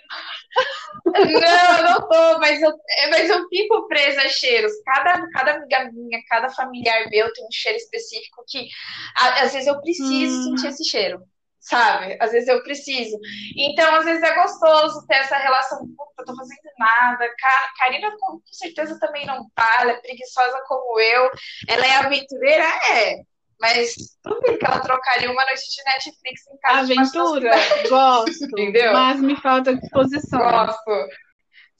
Não. 1.04 1.30
não, 1.40 1.82
não 1.82 2.08
tô, 2.08 2.38
mas 2.38 2.62
eu, 2.62 2.72
mas 3.10 3.30
eu 3.30 3.48
fico 3.48 3.88
presa 3.88 4.22
a 4.22 4.28
cheiros. 4.28 4.72
Cada, 4.84 5.28
cada 5.30 5.54
amiga 5.54 5.90
minha, 5.92 6.22
cada 6.28 6.48
familiar 6.50 7.08
meu 7.10 7.32
tem 7.32 7.44
um 7.44 7.52
cheiro 7.52 7.78
específico 7.78 8.44
que 8.48 8.68
às 9.16 9.52
vezes 9.52 9.66
eu 9.66 9.80
preciso 9.80 10.38
hum. 10.38 10.56
sentir 10.56 10.68
esse 10.68 10.84
cheiro 10.84 11.20
sabe? 11.60 12.16
Às 12.20 12.32
vezes 12.32 12.48
eu 12.48 12.62
preciso. 12.62 13.18
Então, 13.56 13.94
às 13.96 14.04
vezes 14.04 14.22
é 14.22 14.34
gostoso 14.34 15.06
ter 15.06 15.16
essa 15.16 15.36
relação, 15.36 15.78
puta, 15.78 16.24
tô 16.24 16.34
fazendo 16.34 16.60
nada. 16.78 17.28
Karina 17.78 18.10
com 18.18 18.40
certeza 18.50 18.98
também 18.98 19.26
não 19.26 19.46
ela 19.78 19.92
é 19.92 20.00
preguiçosa 20.00 20.62
como 20.66 20.98
eu. 20.98 21.30
Ela 21.68 21.86
é 21.86 21.96
aventureira? 21.96 22.64
É. 22.90 23.16
Mas 23.60 23.94
duvido 24.24 24.58
que 24.58 24.64
ela 24.64 24.80
trocaria 24.80 25.30
uma 25.30 25.44
noite 25.44 25.62
de 25.68 25.84
Netflix 25.84 26.46
em 26.48 26.58
casa. 26.60 26.92
Aventura, 26.92 27.50
gosto. 27.90 28.44
Entendeu? 28.44 28.92
Mas 28.94 29.20
me 29.20 29.36
falta 29.36 29.76
disposição. 29.76 30.40
Gosto. 30.40 31.08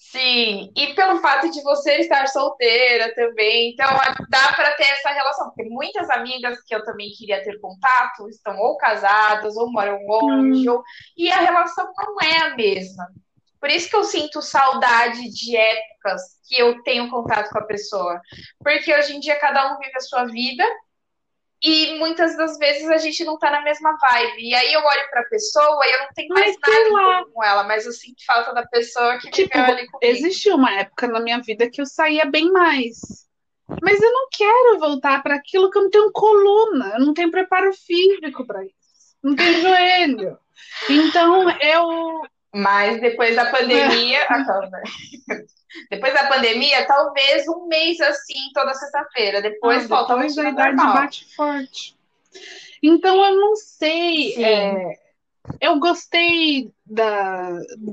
Sim, 0.03 0.73
e 0.75 0.95
pelo 0.95 1.21
fato 1.21 1.51
de 1.51 1.63
você 1.63 1.99
estar 1.99 2.27
solteira 2.27 3.15
também, 3.15 3.73
então 3.73 3.87
dá 4.31 4.53
para 4.55 4.73
ter 4.73 4.85
essa 4.85 5.11
relação, 5.11 5.51
porque 5.51 5.69
muitas 5.69 6.09
amigas 6.09 6.59
que 6.65 6.75
eu 6.75 6.83
também 6.87 7.11
queria 7.11 7.45
ter 7.45 7.61
contato 7.61 8.27
estão 8.31 8.59
ou 8.59 8.79
casadas 8.79 9.59
ou 9.59 9.71
moram 9.71 9.99
longe, 10.07 10.69
hum. 10.69 10.73
ou... 10.73 10.83
e 11.19 11.31
a 11.31 11.41
relação 11.41 11.93
não 11.99 12.17
é 12.23 12.39
a 12.39 12.57
mesma. 12.57 13.09
Por 13.61 13.69
isso 13.69 13.91
que 13.91 13.97
eu 13.97 14.05
sinto 14.05 14.41
saudade 14.41 15.31
de 15.31 15.55
épocas 15.55 16.23
que 16.49 16.59
eu 16.59 16.83
tenho 16.83 17.11
contato 17.11 17.51
com 17.51 17.59
a 17.59 17.67
pessoa, 17.67 18.19
porque 18.65 18.93
hoje 18.95 19.15
em 19.15 19.21
dia 19.21 19.39
cada 19.39 19.71
um 19.71 19.79
vive 19.79 19.97
a 19.97 20.01
sua 20.01 20.25
vida 20.25 20.65
e 21.63 21.99
muitas 21.99 22.37
das 22.37 22.57
vezes 22.59 22.89
a 22.89 22.97
gente 22.97 23.23
não 23.25 23.39
tá 23.39 23.51
na 23.51 23.61
mesma 23.63 23.97
vibe. 23.99 24.49
E 24.49 24.55
aí 24.55 24.73
eu 24.73 24.81
olho 24.81 25.11
pra 25.11 25.25
pessoa 25.25 25.87
e 25.87 25.93
eu 25.93 25.99
não 25.99 26.09
tenho 26.15 26.29
mais 26.31 26.57
mas, 26.61 26.93
nada 26.93 27.25
com 27.27 27.45
ela, 27.45 27.65
mas 27.65 27.87
eu 27.87 27.93
sinto 27.93 28.25
falta 28.25 28.55
da 28.55 28.67
pessoa 28.67 29.19
que 29.19 29.31
tipo, 29.31 29.57
viveu 29.57 29.75
ali 29.75 29.87
comigo. 29.87 29.99
Existiu 30.03 30.57
uma 30.57 30.73
época 30.73 31.07
na 31.07 31.21
minha 31.21 31.41
vida 31.41 31.69
que 31.69 31.81
eu 31.81 31.87
saía 31.87 32.25
bem 32.25 32.51
mais. 32.51 33.29
Mas 33.83 34.01
eu 34.01 34.13
não 34.13 34.29
quero 34.33 34.79
voltar 34.81 35.23
para 35.23 35.37
aquilo 35.37 35.71
que 35.71 35.79
eu 35.79 35.83
não 35.83 35.91
tenho 35.91 36.11
coluna, 36.13 36.95
eu 36.95 37.01
não 37.07 37.15
tenho 37.15 37.31
preparo 37.31 37.73
físico 37.73 38.45
para 38.45 38.65
isso. 38.65 38.75
Não 39.23 39.37
tenho 39.37 39.61
joelho. 39.61 40.39
Então 40.89 41.51
eu. 41.61 42.23
Mas 42.53 43.01
depois 43.01 43.37
da 43.37 43.47
pandemia. 43.47 44.21
É. 45.91 45.97
Depois 45.97 46.13
da 46.13 46.27
pandemia, 46.27 46.85
talvez 46.85 47.47
um 47.47 47.69
mês 47.69 48.01
assim, 48.01 48.51
toda 48.53 48.75
sexta-feira. 48.75 49.41
Depois 49.41 49.85
ah, 49.85 49.89
falta 49.89 50.15
depois 50.15 50.37
a 50.37 50.51
idade 50.51 50.77
normal. 50.77 50.95
bate 50.95 51.37
forte. 51.37 51.97
Então 52.83 53.25
eu 53.25 53.37
não 53.37 53.55
sei. 53.55 54.45
É, 54.45 54.99
eu 55.61 55.79
gostei 55.79 56.73
da, 56.85 57.51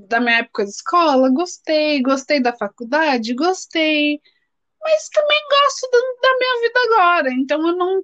da 0.08 0.20
minha 0.20 0.40
época 0.40 0.64
de 0.64 0.72
escola, 0.72 1.30
gostei, 1.30 2.02
gostei 2.02 2.42
da 2.42 2.52
faculdade, 2.52 3.34
gostei. 3.34 4.20
Mas 4.82 5.10
também 5.10 5.40
gosto 5.50 5.90
da, 5.92 6.30
da 6.30 6.38
minha 6.38 6.62
vida 6.62 6.80
agora. 6.86 7.32
Então 7.32 7.68
eu 7.68 7.76
não 7.76 8.02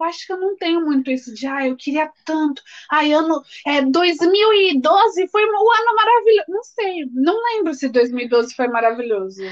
eu 0.00 0.06
acho 0.06 0.26
que 0.26 0.32
eu 0.32 0.38
não 0.38 0.56
tenho 0.56 0.80
muito 0.80 1.10
isso 1.10 1.34
de, 1.34 1.46
ah, 1.46 1.66
eu 1.66 1.76
queria 1.76 2.10
tanto. 2.24 2.62
Ai, 2.90 3.12
ano 3.12 3.42
é, 3.66 3.82
2012 3.82 5.28
foi 5.28 5.44
um 5.44 5.72
ano 5.72 5.94
maravilhoso. 5.94 6.44
Não 6.48 6.62
sei, 6.62 7.06
não 7.12 7.42
lembro 7.42 7.74
se 7.74 7.88
2012 7.88 8.54
foi 8.54 8.68
maravilhoso. 8.68 9.42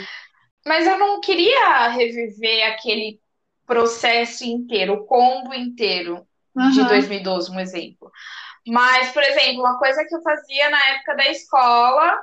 Mas 0.67 0.87
eu 0.87 0.99
não 0.99 1.21
queria 1.21 1.89
reviver 1.89 2.67
aquele 2.73 3.21
processo 3.67 4.45
inteiro, 4.45 4.95
o 4.95 5.05
combo 5.05 5.53
inteiro 5.55 6.27
uhum. 6.55 6.71
de 6.71 6.85
2012, 6.85 7.51
um 7.51 7.61
exemplo. 7.61 8.11
Mas, 8.67 9.13
por 9.13 9.23
exemplo, 9.23 9.61
uma 9.61 9.79
coisa 9.79 10.05
que 10.05 10.15
eu 10.15 10.23
fazia 10.23 10.71
na 10.71 10.89
época 10.89 11.17
da 11.17 11.27
escola 11.29 12.19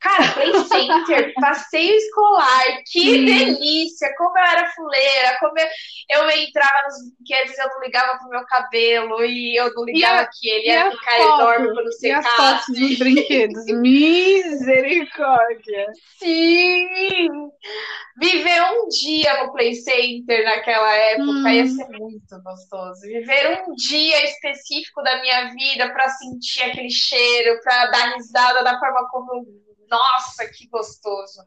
Cara, 0.00 0.32
Play 0.32 0.52
Center, 0.64 1.32
passeio 1.38 1.94
escolar, 1.94 2.82
que 2.90 3.26
delícia! 3.26 4.08
Como 4.16 4.38
eu 4.38 4.44
era 4.44 4.66
fuleira, 4.70 5.36
como 5.38 5.52
eu, 5.58 5.66
eu 6.10 6.30
entrava 6.30 6.84
nos 6.84 7.12
brinquedos 7.14 7.54
e 7.56 7.60
eu 7.60 7.68
não 7.68 7.80
ligava 7.82 8.18
pro 8.18 8.30
meu 8.30 8.42
cabelo, 8.46 9.22
e 9.22 9.54
eu 9.56 9.74
não 9.74 9.84
ligava 9.84 10.22
a, 10.22 10.26
que 10.26 10.48
ele 10.48 10.68
ia 10.68 10.90
ficar 10.90 11.18
foto, 11.18 11.40
enorme 11.40 11.74
quando 11.74 11.92
secasse. 11.92 12.06
E 12.06 12.12
as 12.12 12.26
fotos 12.36 12.78
dos 12.78 12.98
brinquedos, 12.98 13.66
misericórdia! 13.76 15.86
Sim! 16.18 17.28
Viver 18.18 18.62
um 18.72 18.88
dia 18.88 19.44
no 19.44 19.52
Play 19.52 19.74
Center 19.74 20.44
naquela 20.44 20.94
época 20.94 21.30
hum. 21.30 21.48
ia 21.48 21.66
ser 21.66 21.88
muito 21.90 22.42
gostoso. 22.42 23.02
Viver 23.02 23.64
um 23.66 23.74
dia 23.74 24.24
específico 24.24 25.02
da 25.02 25.20
minha 25.20 25.52
vida 25.52 25.92
para 25.92 26.08
sentir 26.08 26.62
aquele 26.62 26.90
cheiro, 26.90 27.60
para 27.62 27.84
dar 27.86 28.14
risada 28.14 28.64
da 28.64 28.78
forma 28.78 29.06
como 29.10 29.34
eu 29.34 29.69
nossa, 29.90 30.46
que 30.46 30.68
gostoso. 30.68 31.42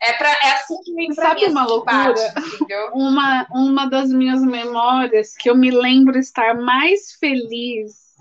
É, 0.00 0.14
pra, 0.14 0.30
é 0.30 0.54
assim 0.54 0.80
que 0.82 0.92
me 0.92 1.14
Sabe 1.14 1.44
uma 1.46 1.64
loucura? 1.64 2.12
Bate, 2.12 2.34
uma, 2.92 3.46
uma 3.52 3.86
das 3.86 4.10
minhas 4.10 4.42
memórias 4.42 5.36
que 5.36 5.48
eu 5.48 5.54
me 5.54 5.70
lembro 5.70 6.18
estar 6.18 6.54
mais 6.54 7.12
feliz 7.20 8.16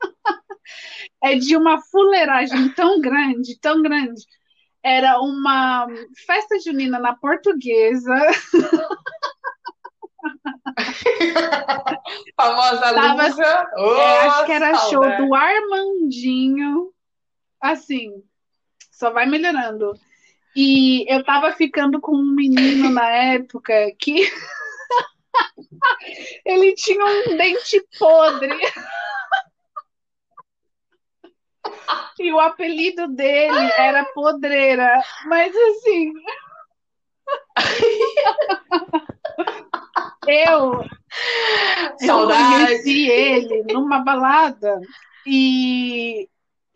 é 1.24 1.36
de 1.36 1.56
uma 1.56 1.80
fuleiragem 1.80 2.68
tão 2.74 3.00
grande, 3.00 3.58
tão 3.58 3.80
grande. 3.80 4.22
Era 4.82 5.18
uma 5.20 5.86
festa 6.26 6.58
junina 6.60 6.98
na 6.98 7.14
portuguesa. 7.16 8.14
Famosa 12.36 12.94
Tava, 12.94 13.26
Lusa. 13.26 13.70
Oh, 13.76 13.94
é, 13.94 14.18
acho 14.26 14.46
que 14.46 14.52
era 14.52 14.74
saudade. 14.76 14.90
show 14.90 15.26
do 15.26 15.34
Armandinho. 15.34 16.92
Assim, 17.60 18.22
só 18.98 19.10
vai 19.10 19.26
melhorando. 19.26 19.92
E 20.56 21.04
eu 21.12 21.22
tava 21.24 21.52
ficando 21.52 22.00
com 22.00 22.16
um 22.16 22.34
menino 22.34 22.90
na 22.90 23.08
época 23.08 23.72
que 23.96 24.16
ele 26.44 26.74
tinha 26.74 27.04
um 27.04 27.36
dente 27.36 27.80
podre. 27.98 28.50
E 32.18 32.32
o 32.32 32.40
apelido 32.40 33.06
dele 33.08 33.70
era 33.78 34.04
Podreira. 34.06 35.00
Mas 35.26 35.54
assim. 35.54 36.12
Eu, 40.26 40.84
eu 42.02 42.26
conheci 42.26 43.08
ele 43.08 43.62
numa 43.72 44.00
balada 44.00 44.80
e 45.26 46.28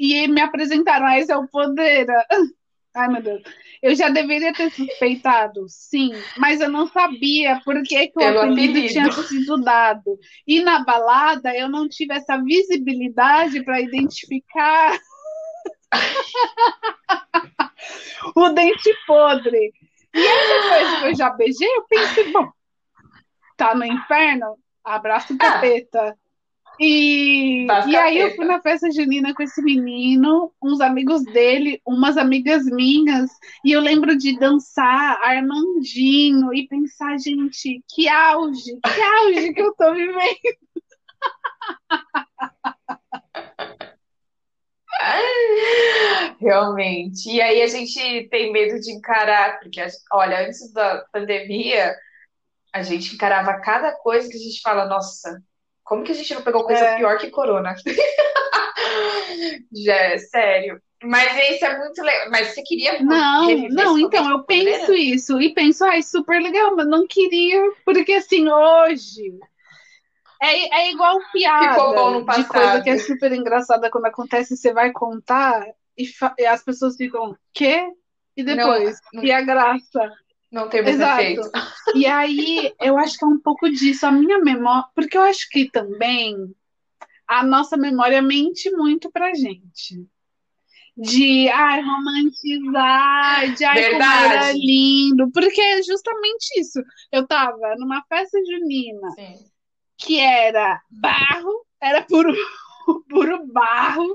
e 0.02 0.26
me 0.26 0.40
apresentaram, 0.40 1.06
ah, 1.06 1.16
esse 1.16 1.30
é 1.30 1.36
o 1.36 1.46
poder. 1.46 2.08
Ai, 2.94 3.08
meu 3.08 3.22
Deus. 3.22 3.42
Eu 3.80 3.94
já 3.94 4.08
deveria 4.08 4.52
ter 4.52 4.70
suspeitado, 4.70 5.64
sim, 5.68 6.12
mas 6.36 6.60
eu 6.60 6.68
não 6.68 6.88
sabia 6.88 7.60
por 7.64 7.80
que, 7.82 8.12
o 8.14 8.20
apelido, 8.20 8.40
apelido 8.40 8.88
tinha 8.88 9.10
sido 9.10 9.62
dado. 9.62 10.18
E 10.46 10.60
na 10.60 10.84
balada 10.84 11.56
eu 11.56 11.68
não 11.68 11.88
tive 11.88 12.14
essa 12.14 12.36
visibilidade 12.42 13.64
para 13.64 13.80
identificar 13.80 14.98
o 18.36 18.48
dente 18.50 18.94
podre. 19.06 19.72
E 20.14 20.18
aí, 20.18 20.62
depois 20.62 21.00
que 21.00 21.06
eu 21.06 21.14
já 21.14 21.30
beijei, 21.30 21.68
eu 21.68 21.86
pensei, 21.88 22.30
bom, 22.30 22.50
tá 23.56 23.74
no 23.74 23.84
inferno? 23.84 24.58
Abraço 24.84 25.36
capeta. 25.38 26.16
E, 26.84 27.64
e 27.86 27.96
aí 27.96 28.18
eu 28.18 28.34
fui 28.34 28.44
na 28.44 28.60
festa 28.60 28.90
junina 28.90 29.32
com 29.32 29.40
esse 29.44 29.62
menino, 29.62 30.52
uns 30.60 30.80
amigos 30.80 31.22
dele, 31.22 31.80
umas 31.86 32.16
amigas 32.16 32.64
minhas, 32.64 33.30
e 33.64 33.70
eu 33.70 33.80
lembro 33.80 34.18
de 34.18 34.36
dançar 34.36 35.16
Armandinho 35.22 36.52
e 36.52 36.66
pensar, 36.66 37.16
gente, 37.18 37.80
que 37.88 38.08
auge, 38.08 38.80
que 38.82 39.00
auge 39.00 39.54
que 39.54 39.62
eu 39.62 39.72
tô 39.76 39.94
vivendo. 39.94 40.18
Realmente. 46.40 47.30
E 47.30 47.40
aí 47.40 47.62
a 47.62 47.68
gente 47.68 48.28
tem 48.28 48.52
medo 48.52 48.80
de 48.80 48.90
encarar, 48.90 49.60
porque, 49.60 49.80
olha, 50.12 50.48
antes 50.48 50.72
da 50.72 51.04
pandemia, 51.12 51.94
a 52.72 52.82
gente 52.82 53.14
encarava 53.14 53.60
cada 53.60 53.92
coisa 53.92 54.28
que 54.28 54.36
a 54.36 54.40
gente 54.40 54.60
fala, 54.60 54.86
nossa, 54.86 55.40
Como 55.84 56.04
que 56.04 56.12
a 56.12 56.14
gente 56.14 56.34
não 56.34 56.42
pegou 56.42 56.64
coisa 56.64 56.84
é. 56.84 56.96
pior 56.96 57.18
que 57.18 57.30
corona? 57.30 57.74
Já, 59.72 59.94
é 59.94 60.18
sério. 60.18 60.80
Mas 61.02 61.36
esse 61.36 61.64
é 61.64 61.78
muito 61.78 62.00
legal. 62.02 62.30
Mas 62.30 62.48
você 62.48 62.62
queria 62.62 63.02
Não, 63.02 63.46
não, 63.68 63.98
então 63.98 64.30
eu 64.30 64.44
penso 64.44 64.92
isso 64.92 65.40
e 65.40 65.52
penso, 65.52 65.84
ai, 65.84 66.02
super 66.02 66.40
legal, 66.40 66.76
mas 66.76 66.86
não 66.86 67.06
queria, 67.06 67.60
porque 67.84 68.12
assim, 68.12 68.48
hoje 68.48 69.38
é, 70.42 70.80
é 70.80 70.90
igual 70.90 71.20
piada 71.32 71.74
Ficou 71.74 71.94
bom 71.94 72.10
no 72.10 72.26
passado. 72.26 72.42
de 72.42 72.48
coisa 72.48 72.82
que 72.82 72.90
é 72.90 72.98
super 72.98 73.32
engraçada 73.32 73.88
quando 73.88 74.06
acontece, 74.06 74.56
você 74.56 74.72
vai 74.72 74.90
contar 74.90 75.64
e, 75.96 76.04
e 76.38 76.46
as 76.46 76.64
pessoas 76.64 76.96
ficam, 76.96 77.36
quê? 77.54 77.88
E 78.36 78.42
depois? 78.42 78.98
Não, 79.12 79.20
não, 79.20 79.24
e 79.24 79.30
a 79.30 79.40
graça? 79.40 80.12
Não 80.52 80.68
mais 80.68 80.86
Exato. 80.86 81.22
efeito. 81.22 81.50
E 81.94 82.04
aí, 82.04 82.74
eu 82.78 82.98
acho 82.98 83.16
que 83.18 83.24
é 83.24 83.28
um 83.28 83.40
pouco 83.40 83.70
disso. 83.70 84.06
A 84.06 84.12
minha 84.12 84.38
memória. 84.38 84.84
Porque 84.94 85.16
eu 85.16 85.22
acho 85.22 85.48
que 85.50 85.70
também 85.70 86.36
a 87.26 87.42
nossa 87.42 87.76
memória 87.76 88.20
mente 88.20 88.70
muito 88.70 89.10
pra 89.10 89.34
gente. 89.34 90.06
De 90.94 91.48
ai, 91.48 91.80
romantizar, 91.80 93.54
de 93.54 93.64
ai, 93.64 93.74
Verdade. 93.80 93.92
como 93.92 94.32
era 94.34 94.52
lindo. 94.52 95.30
Porque 95.32 95.60
é 95.60 95.82
justamente 95.82 96.60
isso. 96.60 96.82
Eu 97.10 97.26
tava 97.26 97.74
numa 97.78 98.04
festa 98.06 98.38
junina 98.44 99.10
Sim. 99.12 99.34
que 99.96 100.20
era 100.20 100.82
barro, 100.90 101.64
era 101.80 102.02
puro, 102.02 102.34
puro 103.08 103.46
barro 103.46 104.14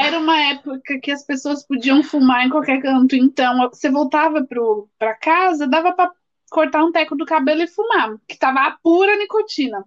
era 0.00 0.18
uma 0.18 0.40
época 0.40 0.98
que 0.98 1.10
as 1.10 1.24
pessoas 1.24 1.66
podiam 1.66 2.02
fumar 2.02 2.46
em 2.46 2.50
qualquer 2.50 2.80
canto, 2.80 3.14
então 3.14 3.68
você 3.68 3.90
voltava 3.90 4.46
para 4.98 5.14
casa, 5.14 5.66
dava 5.66 5.92
para 5.92 6.10
cortar 6.50 6.84
um 6.84 6.90
teco 6.90 7.14
do 7.14 7.26
cabelo 7.26 7.62
e 7.62 7.66
fumar, 7.66 8.16
que 8.26 8.38
tava 8.38 8.60
a 8.60 8.78
pura 8.82 9.16
nicotina. 9.16 9.84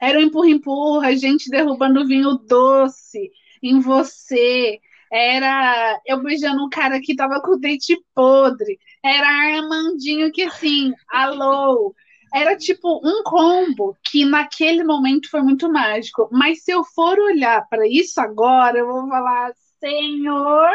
Era 0.00 0.18
um 0.18 0.22
empurra-empurra, 0.22 1.16
gente 1.16 1.50
derrubando 1.50 2.06
vinho 2.06 2.34
doce 2.36 3.30
em 3.62 3.80
você. 3.80 4.80
Era 5.12 6.00
eu 6.06 6.22
beijando 6.22 6.64
um 6.64 6.68
cara 6.68 7.00
que 7.00 7.14
tava 7.14 7.40
com 7.40 7.52
o 7.52 7.58
dente 7.58 7.96
podre. 8.14 8.78
Era 9.02 9.28
Armandinho 9.28 10.32
que 10.32 10.42
assim, 10.42 10.92
alô, 11.08 11.94
era 12.34 12.56
tipo 12.56 13.00
um 13.04 13.22
combo 13.22 13.96
que 14.02 14.24
naquele 14.24 14.82
momento 14.82 15.30
foi 15.30 15.40
muito 15.40 15.70
mágico. 15.72 16.28
Mas 16.32 16.64
se 16.64 16.72
eu 16.72 16.82
for 16.82 17.16
olhar 17.16 17.64
para 17.68 17.86
isso 17.86 18.20
agora, 18.20 18.76
eu 18.76 18.86
vou 18.88 19.08
falar, 19.08 19.52
Senhor, 19.78 20.72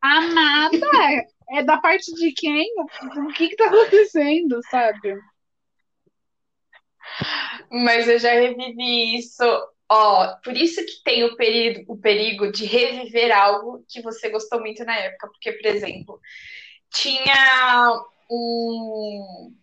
amada, 0.00 0.88
é 1.50 1.62
da 1.62 1.76
parte 1.76 2.14
de 2.14 2.32
quem? 2.32 2.66
O 3.18 3.28
que 3.34 3.50
que 3.50 3.56
tá 3.56 3.66
acontecendo, 3.66 4.58
sabe? 4.70 5.20
Mas 7.70 8.08
eu 8.08 8.18
já 8.18 8.32
revivi 8.32 9.18
isso. 9.18 9.44
Ó, 9.90 10.34
por 10.42 10.56
isso 10.56 10.84
que 10.84 11.02
tem 11.04 11.24
o 11.24 11.36
perigo, 11.36 11.92
o 11.92 11.98
perigo 11.98 12.50
de 12.50 12.64
reviver 12.64 13.30
algo 13.30 13.84
que 13.86 14.00
você 14.00 14.30
gostou 14.30 14.60
muito 14.60 14.82
na 14.82 14.96
época. 14.96 15.28
Porque, 15.28 15.52
por 15.52 15.66
exemplo, 15.66 16.20
tinha 16.90 18.02
um 18.30 19.54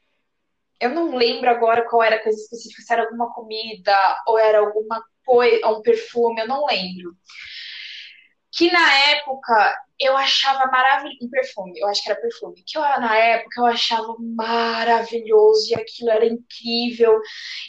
eu 0.83 0.89
não 0.89 1.15
lembro 1.15 1.49
agora 1.49 1.87
qual 1.89 2.03
era 2.03 2.17
a 2.17 2.23
coisa 2.23 2.37
específica, 2.37 2.81
se 2.81 2.93
era 2.93 3.03
alguma 3.03 3.33
comida 3.33 3.95
ou 4.27 4.37
era 4.37 4.59
alguma 4.59 5.03
coisa, 5.25 5.67
um 5.69 5.81
perfume, 5.81 6.41
eu 6.41 6.47
não 6.47 6.65
lembro. 6.65 7.15
Que 8.51 8.71
na 8.71 8.93
época 9.09 9.75
eu 9.99 10.15
achava 10.17 10.65
maravilhoso. 10.69 11.17
Um 11.23 11.29
perfume, 11.29 11.79
eu 11.79 11.87
acho 11.87 12.03
que 12.03 12.11
era 12.11 12.21
perfume. 12.21 12.63
Que 12.67 12.77
eu, 12.77 12.81
na 12.81 13.15
época 13.15 13.61
eu 13.61 13.65
achava 13.65 14.15
maravilhoso 14.19 15.71
e 15.71 15.75
aquilo 15.75 16.09
era 16.09 16.25
incrível. 16.25 17.19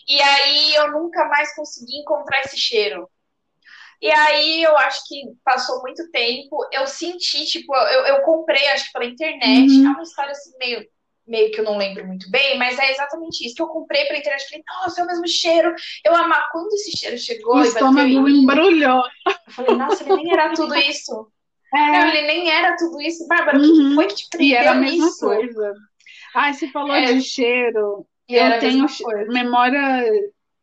E 0.08 0.20
aí 0.20 0.74
eu 0.74 0.92
nunca 0.92 1.24
mais 1.26 1.54
consegui 1.54 1.98
encontrar 1.98 2.40
esse 2.40 2.58
cheiro. 2.58 3.08
E 4.02 4.10
aí 4.10 4.62
eu 4.62 4.76
acho 4.76 5.06
que 5.08 5.22
passou 5.42 5.80
muito 5.80 6.10
tempo, 6.10 6.58
eu 6.72 6.86
senti, 6.86 7.46
tipo, 7.46 7.74
eu, 7.74 8.06
eu 8.06 8.22
comprei, 8.22 8.66
acho 8.68 8.86
que 8.86 8.92
pela 8.92 9.06
internet, 9.06 9.72
uhum. 9.72 9.86
é 9.86 9.90
uma 9.90 10.02
história 10.02 10.32
assim 10.32 10.52
meio 10.58 10.86
meio 11.26 11.50
que 11.50 11.60
eu 11.60 11.64
não 11.64 11.78
lembro 11.78 12.06
muito 12.06 12.30
bem, 12.30 12.58
mas 12.58 12.78
é 12.78 12.92
exatamente 12.92 13.44
isso 13.44 13.54
que 13.54 13.62
eu 13.62 13.66
comprei 13.66 14.04
pra 14.06 14.18
internet. 14.18 14.44
Falei, 14.48 14.64
nossa, 14.66 15.00
é 15.00 15.04
o 15.04 15.06
mesmo 15.06 15.28
cheiro. 15.28 15.74
Eu 16.04 16.14
amar. 16.14 16.48
Quando 16.52 16.72
esse 16.74 16.96
cheiro 16.96 17.18
chegou. 17.18 17.56
O 17.56 17.62
estômago 17.62 18.28
embrulhou. 18.28 19.02
Eu 19.26 19.52
falei, 19.52 19.76
nossa, 19.76 20.04
ele 20.04 20.16
nem 20.16 20.32
era 20.32 20.52
tudo 20.54 20.74
isso. 20.74 21.28
É. 21.76 21.90
Não, 21.90 22.06
ele 22.06 22.22
nem 22.28 22.52
era 22.52 22.76
tudo 22.76 23.00
isso. 23.00 23.26
Bárbara, 23.26 23.58
uhum. 23.58 23.88
que 23.88 23.94
foi 23.96 24.06
que 24.06 24.14
te 24.14 24.28
prendeu 24.30 24.46
E 24.46 24.54
era 24.54 24.70
a 24.70 24.74
mesma 24.76 25.08
isso? 25.08 25.26
coisa. 25.26 25.74
Ah, 26.32 26.52
você 26.52 26.68
falou 26.68 26.94
é. 26.94 27.14
de 27.14 27.20
cheiro. 27.20 28.06
E 28.28 28.36
eu 28.36 28.60
tenho 28.60 28.86
memória 29.26 30.04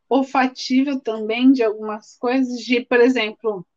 olfativa 0.08 0.98
também 1.02 1.52
de 1.52 1.64
algumas 1.64 2.18
coisas, 2.18 2.60
de, 2.60 2.80
por 2.80 3.02
exemplo, 3.02 3.68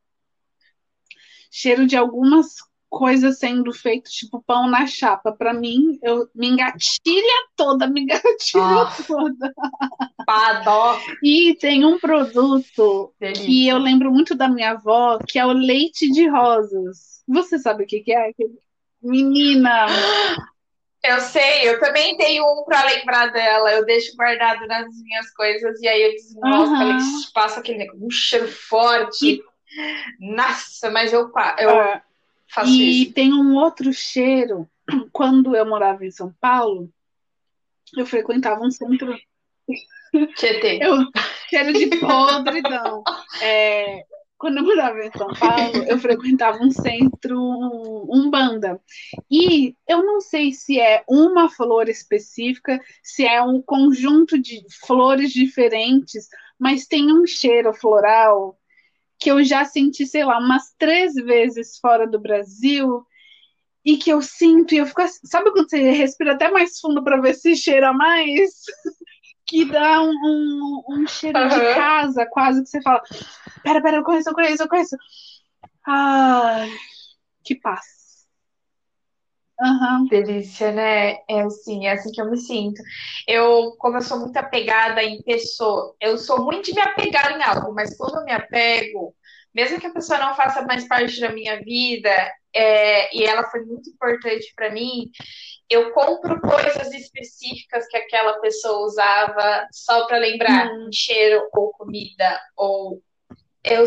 cheiro 1.51 1.87
de 1.87 1.97
algumas 1.97 2.55
coisa 2.95 3.33
sendo 3.33 3.73
feito, 3.73 4.09
tipo 4.09 4.43
pão 4.47 4.69
na 4.69 4.87
chapa. 4.87 5.33
Para 5.33 5.53
mim, 5.53 5.99
eu 6.03 6.29
me 6.35 6.49
engatilha 6.49 7.47
toda, 7.57 7.89
me 7.89 8.03
engatilha 8.03 8.87
oh, 8.87 9.03
toda. 9.07 9.53
Padó. 10.25 10.99
E 11.23 11.57
tem 11.57 11.85
um 11.85 11.99
produto 11.99 13.13
Delícia. 13.19 13.45
que 13.45 13.69
eu 13.69 13.79
lembro 13.79 14.13
muito 14.13 14.35
da 14.35 14.49
minha 14.49 14.71
avó, 14.71 15.19
que 15.19 15.39
é 15.39 15.45
o 15.45 15.53
leite 15.53 16.11
de 16.11 16.29
rosas. 16.29 17.23
Você 17.27 17.59
sabe 17.59 17.85
o 17.85 17.87
que, 17.87 18.01
que 18.01 18.13
é? 18.13 18.31
Menina! 19.03 19.87
Eu 21.03 21.21
sei, 21.21 21.69
eu 21.69 21.79
também 21.79 22.17
tenho 22.17 22.45
um 22.45 22.65
para 22.65 22.83
lembrar 22.85 23.27
dela. 23.27 23.73
Eu 23.73 23.85
deixo 23.85 24.17
guardado 24.17 24.67
nas 24.67 24.87
minhas 25.03 25.31
coisas 25.35 25.79
e 25.83 25.87
aí 25.87 26.03
eu 26.03 26.11
desmonto, 26.13 26.73
uhum. 26.73 26.99
passa 27.35 27.61
aquele 27.61 27.87
um 28.01 28.09
cheiro 28.09 28.49
forte. 28.49 29.35
E... 29.35 29.43
Nossa, 30.19 30.91
mas 30.91 31.13
eu, 31.13 31.31
eu, 31.59 31.71
uh, 31.71 32.01
E 32.63 33.13
tem 33.13 33.33
um 33.33 33.55
outro 33.57 33.93
cheiro. 33.93 34.69
Quando 35.13 35.57
eu 35.57 35.67
morava 35.67 36.05
em 36.05 36.11
São 36.11 36.33
Paulo, 36.41 36.91
eu 37.97 38.07
frequentava 38.07 38.63
um 38.63 38.71
centro. 38.71 39.15
Tietê. 40.37 40.79
Eu, 40.81 40.99
cheiro 41.49 41.73
de 41.73 41.87
podridão. 41.99 43.03
É, 43.43 44.05
quando 44.39 44.59
eu 44.59 44.65
morava 44.65 44.99
em 44.99 45.11
São 45.11 45.29
Paulo, 45.35 45.85
eu 45.89 45.99
frequentava 45.99 46.59
um 46.59 46.71
centro 46.71 47.41
umbanda. 48.11 48.81
E 49.31 49.75
eu 49.89 50.05
não 50.05 50.21
sei 50.21 50.53
se 50.53 50.79
é 50.79 51.03
uma 51.09 51.49
flor 51.49 51.89
específica, 51.89 52.81
se 53.03 53.27
é 53.27 53.43
um 53.43 53.63
conjunto 53.63 54.39
de 54.39 54.63
flores 54.87 55.33
diferentes, 55.33 56.29
mas 56.59 56.87
tem 56.87 57.13
um 57.13 57.27
cheiro 57.27 57.73
floral 57.73 58.59
que 59.25 59.31
eu 59.31 59.43
já 59.43 59.65
senti, 59.65 60.07
sei 60.07 60.23
lá, 60.23 60.39
umas 60.39 60.75
três 60.79 61.15
vezes 61.15 61.79
fora 61.79 62.07
do 62.07 62.21
Brasil 62.21 63.03
e 63.83 63.97
que 63.97 64.11
eu 64.11 64.21
sinto 64.21 64.75
e 64.75 64.77
eu 64.77 64.85
fico 64.85 65.01
assim, 65.01 65.27
sabe 65.27 65.51
quando 65.51 65.71
você 65.71 65.93
respira 65.93 66.35
até 66.35 66.51
mais 66.51 66.79
fundo 66.79 67.03
para 67.03 67.19
ver 67.19 67.33
se 67.33 67.57
cheira 67.57 67.91
mais? 67.95 68.51
que 69.49 69.65
dá 69.65 70.03
um, 70.03 70.11
um, 70.11 70.83
um 70.91 71.07
cheiro 71.07 71.39
uhum. 71.39 71.49
de 71.49 71.75
casa, 71.75 72.27
quase 72.27 72.63
que 72.63 72.69
você 72.69 72.83
fala, 72.83 73.01
pera, 73.63 73.81
pera, 73.81 73.97
eu 73.97 74.05
conheço, 74.05 74.29
eu 74.29 74.35
conheço, 74.35 74.63
eu 74.63 74.69
conheço. 74.69 74.97
Ai, 75.87 76.71
que 77.43 77.55
paz. 77.55 78.04
Uhum. 79.65 80.07
Delícia, 80.09 80.71
né? 80.73 81.15
É 81.29 81.41
assim, 81.41 81.87
é 81.87 81.93
assim 81.93 82.13
que 82.13 82.21
eu 82.21 82.31
me 82.31 82.37
sinto. 82.37 82.83
Eu, 83.27 83.75
como 83.79 83.97
eu 83.97 84.03
sou 84.03 84.21
muito 84.21 84.37
apegada 84.37 85.03
em 85.03 85.23
pessoa, 85.23 85.95
eu 85.99 86.19
sou 86.19 86.45
muito 86.45 86.67
de 86.67 86.75
me 86.75 86.83
apegar 86.83 87.33
em 87.33 87.43
algo, 87.43 87.73
mas 87.75 87.97
quando 87.97 88.19
eu 88.19 88.25
me 88.25 88.33
apego, 88.33 89.15
mesmo 89.55 89.81
que 89.81 89.87
a 89.87 89.93
pessoa 89.93 90.19
não 90.19 90.35
faça 90.35 90.63
mais 90.63 90.87
parte 90.87 91.19
da 91.19 91.31
minha 91.31 91.63
vida, 91.63 92.11
é, 92.55 93.17
e 93.17 93.25
ela 93.25 93.45
foi 93.51 93.65
muito 93.65 93.89
importante 93.89 94.53
para 94.55 94.71
mim, 94.71 95.11
eu 95.71 95.93
compro 95.93 96.41
coisas 96.43 96.93
específicas 96.93 97.87
que 97.89 97.97
aquela 97.97 98.39
pessoa 98.41 98.85
usava 98.85 99.67
só 99.73 100.07
para 100.07 100.19
lembrar 100.19 100.67
hum. 100.67 100.91
cheiro 100.93 101.43
ou 101.55 101.71
comida 101.73 102.39
ou 102.55 103.03
eu, 103.65 103.83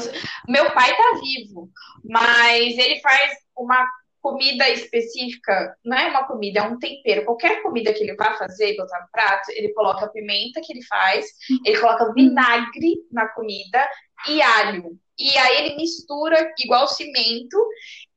meu 0.47 0.71
pai 0.71 0.89
tá 0.89 1.19
vivo, 1.21 1.69
mas 2.03 2.75
ele 2.79 2.99
faz 2.99 3.31
uma 3.55 3.87
comida 4.27 4.67
específica, 4.69 5.73
não 5.85 5.97
é 5.97 6.09
uma 6.09 6.27
comida, 6.27 6.59
é 6.59 6.63
um 6.63 6.77
tempero. 6.77 7.23
Qualquer 7.23 7.61
comida 7.61 7.93
que 7.93 8.03
ele 8.03 8.15
vá 8.15 8.33
fazer 8.33 8.75
botar 8.75 8.99
no 8.99 9.07
prato, 9.09 9.49
ele 9.51 9.73
coloca 9.73 10.05
a 10.05 10.09
pimenta 10.09 10.59
que 10.61 10.73
ele 10.73 10.83
faz, 10.83 11.25
ele 11.65 11.79
coloca 11.79 12.13
vinagre 12.13 12.97
na 13.09 13.29
comida 13.29 13.89
e 14.27 14.41
alho. 14.41 14.99
E 15.17 15.37
aí 15.37 15.65
ele 15.65 15.75
mistura 15.77 16.53
igual 16.59 16.87
cimento 16.89 17.57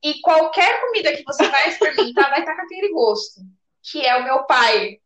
e 0.03 0.19
qualquer 0.21 0.81
comida 0.81 1.15
que 1.15 1.23
você 1.23 1.47
vai 1.47 1.69
experimentar 1.69 2.29
vai 2.29 2.41
estar 2.41 2.55
com 2.55 2.61
aquele 2.61 2.89
gosto, 2.89 3.41
que 3.81 4.05
é 4.05 4.17
o 4.17 4.23
meu 4.25 4.43
pai. 4.43 4.97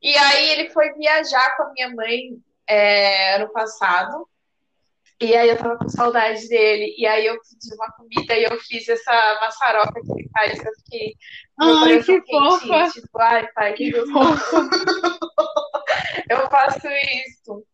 E 0.00 0.16
aí 0.16 0.50
ele 0.52 0.70
foi 0.70 0.92
viajar 0.92 1.56
com 1.56 1.64
a 1.64 1.72
minha 1.72 1.90
mãe 1.90 2.38
é, 2.66 3.34
ano 3.34 3.52
passado 3.52 4.28
e 5.20 5.34
aí 5.36 5.48
eu 5.48 5.56
tava 5.56 5.76
com 5.76 5.88
saudade 5.88 6.48
dele. 6.48 6.94
E 6.98 7.06
aí 7.06 7.26
eu 7.26 7.34
pedi 7.34 7.74
uma 7.74 7.90
comida 7.92 8.34
e 8.36 8.44
eu 8.44 8.58
fiz 8.60 8.88
essa 8.88 9.38
maçaroca 9.40 10.00
que 10.00 10.12
ele 10.12 10.28
faz. 10.32 10.58
Eu 10.64 10.72
fiquei. 10.84 11.14
Ai, 11.60 12.02
que 12.02 12.20
fofa! 12.26 12.90
Tipo, 12.90 13.18
ai, 13.20 13.46
pai, 13.54 13.72
que 13.74 13.90
gostoso. 13.92 14.70
eu 16.28 16.50
faço 16.50 16.88
isso. 16.88 17.64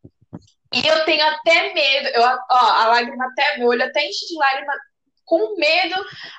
E 0.73 0.87
eu 0.87 1.05
tenho 1.05 1.27
até 1.27 1.75
medo, 1.75 2.09
eu, 2.15 2.23
ó, 2.23 2.37
a 2.51 2.87
lágrima 2.87 3.25
até, 3.27 3.59
meu 3.59 3.69
olho 3.69 3.83
até 3.83 4.07
enche 4.07 4.25
de 4.27 4.37
lágrima 4.37 4.73
com 5.25 5.57
medo. 5.57 5.95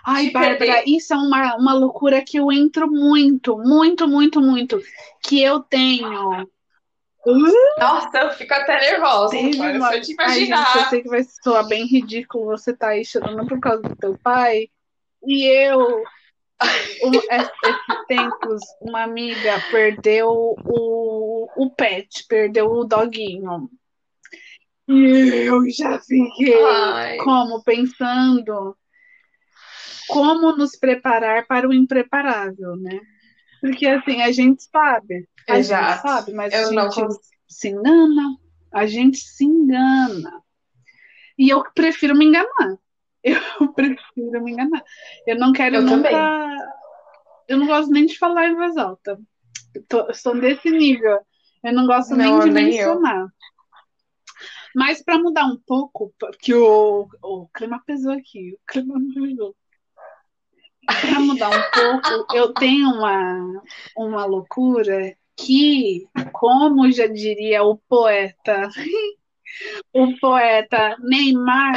Ai, 0.05 0.29
Bárbara, 0.29 0.83
isso 0.85 1.13
é 1.13 1.17
uma, 1.17 1.55
uma 1.55 1.73
loucura 1.73 2.21
que 2.21 2.37
eu 2.37 2.51
entro 2.51 2.89
muito, 2.89 3.57
muito, 3.57 4.07
muito, 4.07 4.41
muito. 4.41 4.81
Que 5.21 5.41
eu 5.41 5.59
tenho. 5.61 6.47
Nossa, 7.79 8.17
eu 8.17 8.31
fico 8.31 8.53
até 8.53 8.79
nervosa. 8.79 9.31
Teve 9.37 9.55
agora, 9.55 9.77
uma- 9.77 9.89
te 10.01 10.15
Ai, 10.19 10.39
gente, 10.39 10.49
eu 10.51 10.55
imaginar. 10.55 10.89
sei 10.89 11.01
que 11.03 11.09
vai 11.09 11.23
soar 11.23 11.67
bem 11.67 11.85
ridículo 11.85 12.45
você 12.45 12.75
tá 12.75 12.89
aí 12.89 13.05
chorando 13.05 13.45
por 13.47 13.59
causa 13.59 13.81
do 13.83 13.95
teu 13.95 14.17
pai. 14.23 14.69
E 15.25 15.45
eu, 15.45 16.03
es- 16.61 17.51
esses 17.63 18.05
tempos, 18.07 18.61
uma 18.81 19.03
amiga 19.03 19.61
perdeu 19.69 20.29
o, 20.29 21.47
o 21.55 21.69
pet, 21.69 22.25
perdeu 22.27 22.71
o 22.71 22.83
doguinho. 22.83 23.69
E 24.87 25.47
eu 25.47 25.69
já 25.69 25.99
fiquei 25.99 26.63
Ai. 26.63 27.17
como 27.17 27.63
pensando 27.63 28.75
como 30.07 30.55
nos 30.57 30.75
preparar 30.75 31.45
para 31.47 31.67
o 31.69 31.73
impreparável, 31.73 32.75
né? 32.75 32.99
Porque 33.61 33.87
assim, 33.87 34.21
a 34.21 34.31
gente 34.31 34.63
sabe, 34.63 35.27
a 35.47 35.53
gente 35.55 35.65
Exato. 35.65 36.01
sabe, 36.07 36.33
mas 36.33 36.53
a 36.53 36.57
Eu 36.57 36.71
não 36.71 36.83
gente 36.91 36.95
consigo. 37.05 37.21
se 37.47 37.69
engana, 37.69 38.37
a 38.71 38.85
gente 38.85 39.17
se 39.17 39.43
engana. 39.45 40.41
E 41.37 41.49
eu 41.49 41.63
prefiro 41.73 42.15
me 42.15 42.25
enganar. 42.25 42.77
Eu 43.23 43.71
prefiro 43.73 44.43
me 44.43 44.51
enganar. 44.51 44.83
Eu 45.27 45.37
não 45.37 45.53
quero 45.53 45.75
Eu 45.75 45.81
nunca. 45.83 46.09
também. 46.09 46.57
Eu 47.47 47.57
não 47.57 47.67
gosto 47.67 47.91
nem 47.91 48.05
de 48.07 48.17
falar 48.17 48.47
em 48.47 48.55
voz 48.55 48.75
alta. 48.77 49.19
Eu 49.75 49.83
tô- 49.87 49.99
eu 49.99 50.09
estou 50.11 50.39
desse 50.39 50.71
nível. 50.71 51.19
Eu 51.63 51.73
não 51.73 51.85
gosto 51.85 52.15
nem 52.15 52.31
Não, 52.31 52.39
de 52.39 52.49
nem 52.49 52.75
eu. 52.77 52.95
mencionar. 52.95 53.27
Mas 54.75 55.03
para 55.03 55.19
mudar 55.19 55.45
um 55.45 55.57
pouco, 55.67 56.11
porque 56.17 56.53
o, 56.53 57.07
o 57.21 57.47
clima 57.53 57.81
pesou 57.85 58.13
aqui, 58.13 58.53
o 58.53 58.59
clima 58.71 58.95
pesou. 59.13 59.55
Para 60.85 61.19
mudar 61.19 61.49
um 61.49 61.61
pouco, 62.01 62.35
eu 62.35 62.53
tenho 62.53 62.89
uma, 62.89 63.61
uma 63.95 64.25
loucura 64.25 65.15
que, 65.45 66.07
como 66.31 66.91
já 66.91 67.07
diria 67.07 67.63
o 67.63 67.77
poeta, 67.77 68.69
o 69.93 70.17
poeta 70.19 70.95
Neymar, 70.99 71.75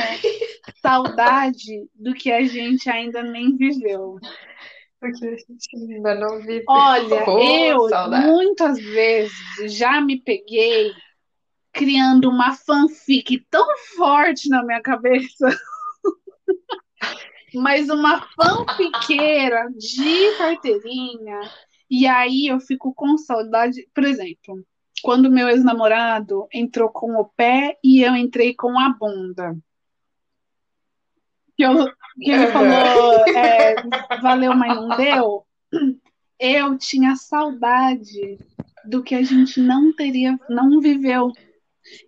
saudade 0.81 1.89
do 1.95 2.15
que 2.15 2.31
a 2.31 2.45
gente 2.45 2.89
ainda 2.89 3.23
nem 3.23 3.57
viveu. 3.57 4.19
Porque 5.01 5.27
a 5.27 5.37
gente 5.37 5.77
ainda 5.77 6.15
não 6.15 6.41
vive. 6.41 6.65
Olha, 6.69 7.25
Pô, 7.25 7.39
eu 7.39 7.89
saudade. 7.89 8.27
muitas 8.27 8.79
vezes 8.79 9.35
já 9.67 10.01
me 10.01 10.21
peguei 10.21 10.93
criando 11.73 12.31
uma 12.31 12.55
fanfic 12.55 13.45
tão 13.51 13.67
forte 13.97 14.49
na 14.49 14.65
minha 14.65 14.81
cabeça, 14.81 15.49
mas 17.55 17.91
uma 17.91 18.27
fanfiqueira 18.35 19.69
de 19.77 20.37
carteirinha. 20.39 21.41
E 21.91 22.07
aí 22.07 22.47
eu 22.47 22.61
fico 22.61 22.95
com 22.95 23.16
saudade, 23.16 23.87
por 23.95 24.05
exemplo, 24.05 24.64
quando 25.03 25.30
meu 25.30 25.49
ex-namorado 25.49 26.49
entrou 26.53 26.89
com 26.89 27.16
o 27.16 27.24
pé 27.24 27.78
e 27.82 28.03
eu 28.03 28.16
entrei 28.16 28.55
com 28.55 28.78
a 28.78 28.91
bunda. 28.91 29.57
Que, 31.57 31.62
eu, 31.62 31.87
que 32.20 32.30
ele 32.30 32.47
falou, 32.49 33.28
é, 33.28 33.74
valeu, 34.20 34.55
mas 34.55 34.74
não 34.74 34.97
deu. 34.97 35.47
Eu 36.39 36.76
tinha 36.76 37.14
saudade 37.16 38.39
do 38.85 39.03
que 39.03 39.14
a 39.14 39.22
gente 39.22 39.61
não 39.61 39.93
teria, 39.93 40.39
não 40.49 40.80
viveu 40.80 41.30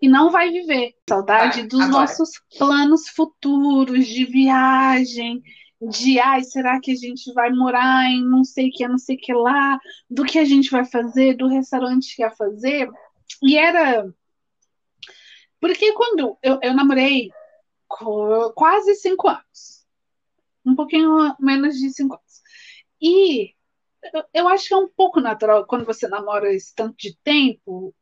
e 0.00 0.08
não 0.08 0.30
vai 0.30 0.50
viver. 0.50 0.94
Saudade 1.08 1.60
Vai, 1.60 1.68
dos 1.68 1.80
agora. 1.80 2.00
nossos 2.00 2.30
planos 2.58 3.08
futuros 3.08 4.06
de 4.06 4.24
viagem, 4.24 5.42
de 5.80 6.18
ai, 6.18 6.42
será 6.42 6.80
que 6.80 6.92
a 6.92 6.94
gente 6.94 7.32
vai 7.32 7.50
morar 7.50 8.06
em 8.10 8.24
não 8.24 8.44
sei 8.44 8.68
o 8.68 8.72
que, 8.72 8.88
não 8.88 8.98
sei 8.98 9.16
o 9.16 9.18
que 9.20 9.32
lá, 9.32 9.78
do 10.08 10.24
que 10.24 10.38
a 10.38 10.44
gente 10.44 10.70
vai 10.70 10.84
fazer, 10.84 11.36
do 11.36 11.48
restaurante 11.48 12.14
que 12.14 12.22
ia 12.22 12.30
fazer. 12.30 12.88
E 13.42 13.56
era. 13.58 14.12
Porque 15.60 15.92
quando 15.92 16.38
eu, 16.42 16.58
eu 16.62 16.74
namorei 16.74 17.30
quase 18.54 18.94
cinco 18.96 19.28
anos, 19.28 19.86
um 20.64 20.74
pouquinho 20.74 21.34
menos 21.38 21.76
de 21.78 21.90
cinco 21.90 22.14
anos. 22.14 22.42
E 23.00 23.54
eu, 24.14 24.24
eu 24.32 24.48
acho 24.48 24.68
que 24.68 24.74
é 24.74 24.78
um 24.78 24.88
pouco 24.88 25.20
natural 25.20 25.66
quando 25.66 25.84
você 25.84 26.08
namora 26.08 26.52
esse 26.52 26.74
tanto 26.74 26.96
de 26.96 27.16
tempo, 27.18 27.94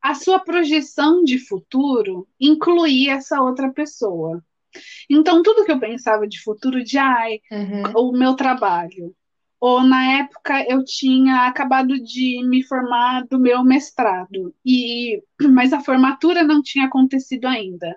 a 0.00 0.14
sua 0.14 0.38
projeção 0.38 1.24
de 1.24 1.38
futuro 1.38 2.28
incluir 2.38 3.08
essa 3.08 3.40
outra 3.40 3.72
pessoa. 3.72 4.44
Então, 5.10 5.42
tudo 5.42 5.64
que 5.64 5.72
eu 5.72 5.80
pensava 5.80 6.26
de 6.26 6.40
futuro, 6.42 6.82
de 6.82 6.98
ai, 6.98 7.40
Uhum. 7.50 7.92
o 8.10 8.12
meu 8.12 8.34
trabalho. 8.34 9.14
Ou 9.60 9.82
na 9.82 10.18
época 10.20 10.64
eu 10.68 10.84
tinha 10.84 11.46
acabado 11.46 11.98
de 11.98 12.42
me 12.44 12.62
formar 12.62 13.24
do 13.26 13.38
meu 13.38 13.64
mestrado, 13.64 14.54
e 14.64 15.22
mas 15.52 15.72
a 15.72 15.80
formatura 15.80 16.42
não 16.42 16.62
tinha 16.62 16.86
acontecido 16.86 17.46
ainda. 17.46 17.96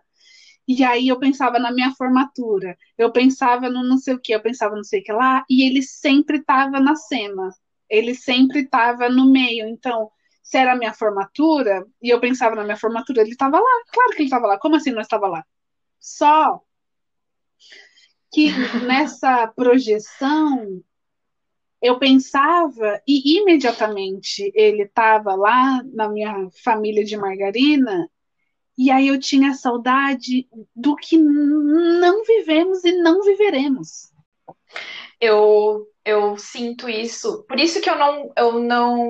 E 0.67 0.83
aí 0.83 1.07
eu 1.07 1.17
pensava 1.19 1.59
na 1.59 1.71
minha 1.71 1.91
formatura, 1.95 2.77
eu 2.97 3.11
pensava 3.11 3.69
no 3.69 3.83
não 3.83 3.97
sei 3.97 4.15
o 4.15 4.19
que, 4.19 4.33
eu 4.33 4.41
pensava 4.41 4.75
não 4.75 4.83
sei 4.83 4.99
o 5.01 5.03
que 5.03 5.13
lá, 5.13 5.43
e 5.49 5.63
ele 5.63 5.81
sempre 5.81 6.37
estava 6.39 6.79
na 6.79 6.95
cena, 6.95 7.49
ele 7.89 8.13
sempre 8.13 8.61
estava 8.61 9.09
no 9.09 9.31
meio. 9.31 9.67
Então, 9.67 10.09
se 10.43 10.57
era 10.57 10.73
a 10.73 10.75
minha 10.75 10.93
formatura, 10.93 11.85
e 12.01 12.09
eu 12.09 12.19
pensava 12.19 12.55
na 12.55 12.63
minha 12.63 12.77
formatura, 12.77 13.21
ele 13.21 13.31
estava 13.31 13.57
lá, 13.57 13.83
claro 13.93 14.09
que 14.11 14.17
ele 14.17 14.25
estava 14.25 14.47
lá, 14.47 14.59
como 14.59 14.75
assim 14.75 14.91
não 14.91 15.01
estava 15.01 15.27
lá? 15.27 15.45
Só 15.99 16.61
que 18.37 18.51
nessa 18.85 19.47
projeção 19.47 20.83
eu 21.81 21.97
pensava 21.97 23.01
e 23.07 23.39
imediatamente 23.39 24.51
ele 24.53 24.83
estava 24.83 25.33
lá 25.33 25.81
na 25.91 26.07
minha 26.07 26.47
família 26.63 27.03
de 27.03 27.17
margarina 27.17 28.07
e 28.77 28.91
aí 28.91 29.07
eu 29.07 29.19
tinha 29.19 29.55
saudade 29.55 30.47
do 30.75 30.95
que 30.95 31.17
não 31.17 32.23
vivemos 32.23 32.83
e 32.83 32.91
não 32.91 33.23
viveremos. 33.23 34.11
Eu, 35.19 35.87
eu 36.05 36.37
sinto 36.37 36.87
isso. 36.87 37.43
Por 37.47 37.59
isso 37.59 37.81
que 37.81 37.89
eu 37.89 37.97
não, 37.97 38.31
eu 38.37 38.59
não 38.59 39.09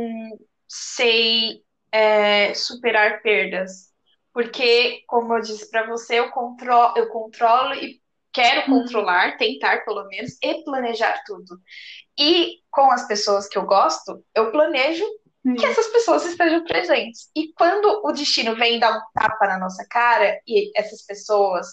sei 0.69 1.63
é, 1.91 2.53
superar 2.53 3.21
perdas. 3.21 3.91
Porque, 4.32 5.03
como 5.05 5.34
eu 5.36 5.41
disse 5.41 5.69
para 5.69 5.86
você, 5.86 6.19
eu 6.19 6.30
controlo, 6.30 6.93
eu 6.95 7.09
controlo 7.09 7.73
e 7.73 7.99
quero 8.38 8.71
Uhum. 8.71 8.81
controlar, 8.81 9.38
tentar 9.38 9.83
pelo 9.83 10.07
menos, 10.07 10.38
e 10.43 10.63
planejar 10.63 11.23
tudo. 11.25 11.59
E 12.17 12.59
com 12.69 12.91
as 12.91 13.07
pessoas 13.07 13.47
que 13.47 13.57
eu 13.57 13.65
gosto, 13.65 14.23
eu 14.35 14.51
planejo 14.51 15.03
que 15.57 15.65
essas 15.65 15.88
pessoas 15.88 16.25
estejam 16.25 16.63
presentes. 16.65 17.29
E 17.35 17.51
quando 17.53 18.01
o 18.03 18.11
destino 18.11 18.55
vem 18.55 18.79
dar 18.79 18.97
um 18.97 19.01
tapa 19.13 19.47
na 19.47 19.57
nossa 19.57 19.85
cara, 19.89 20.39
e 20.45 20.71
essas 20.77 21.05
pessoas, 21.05 21.67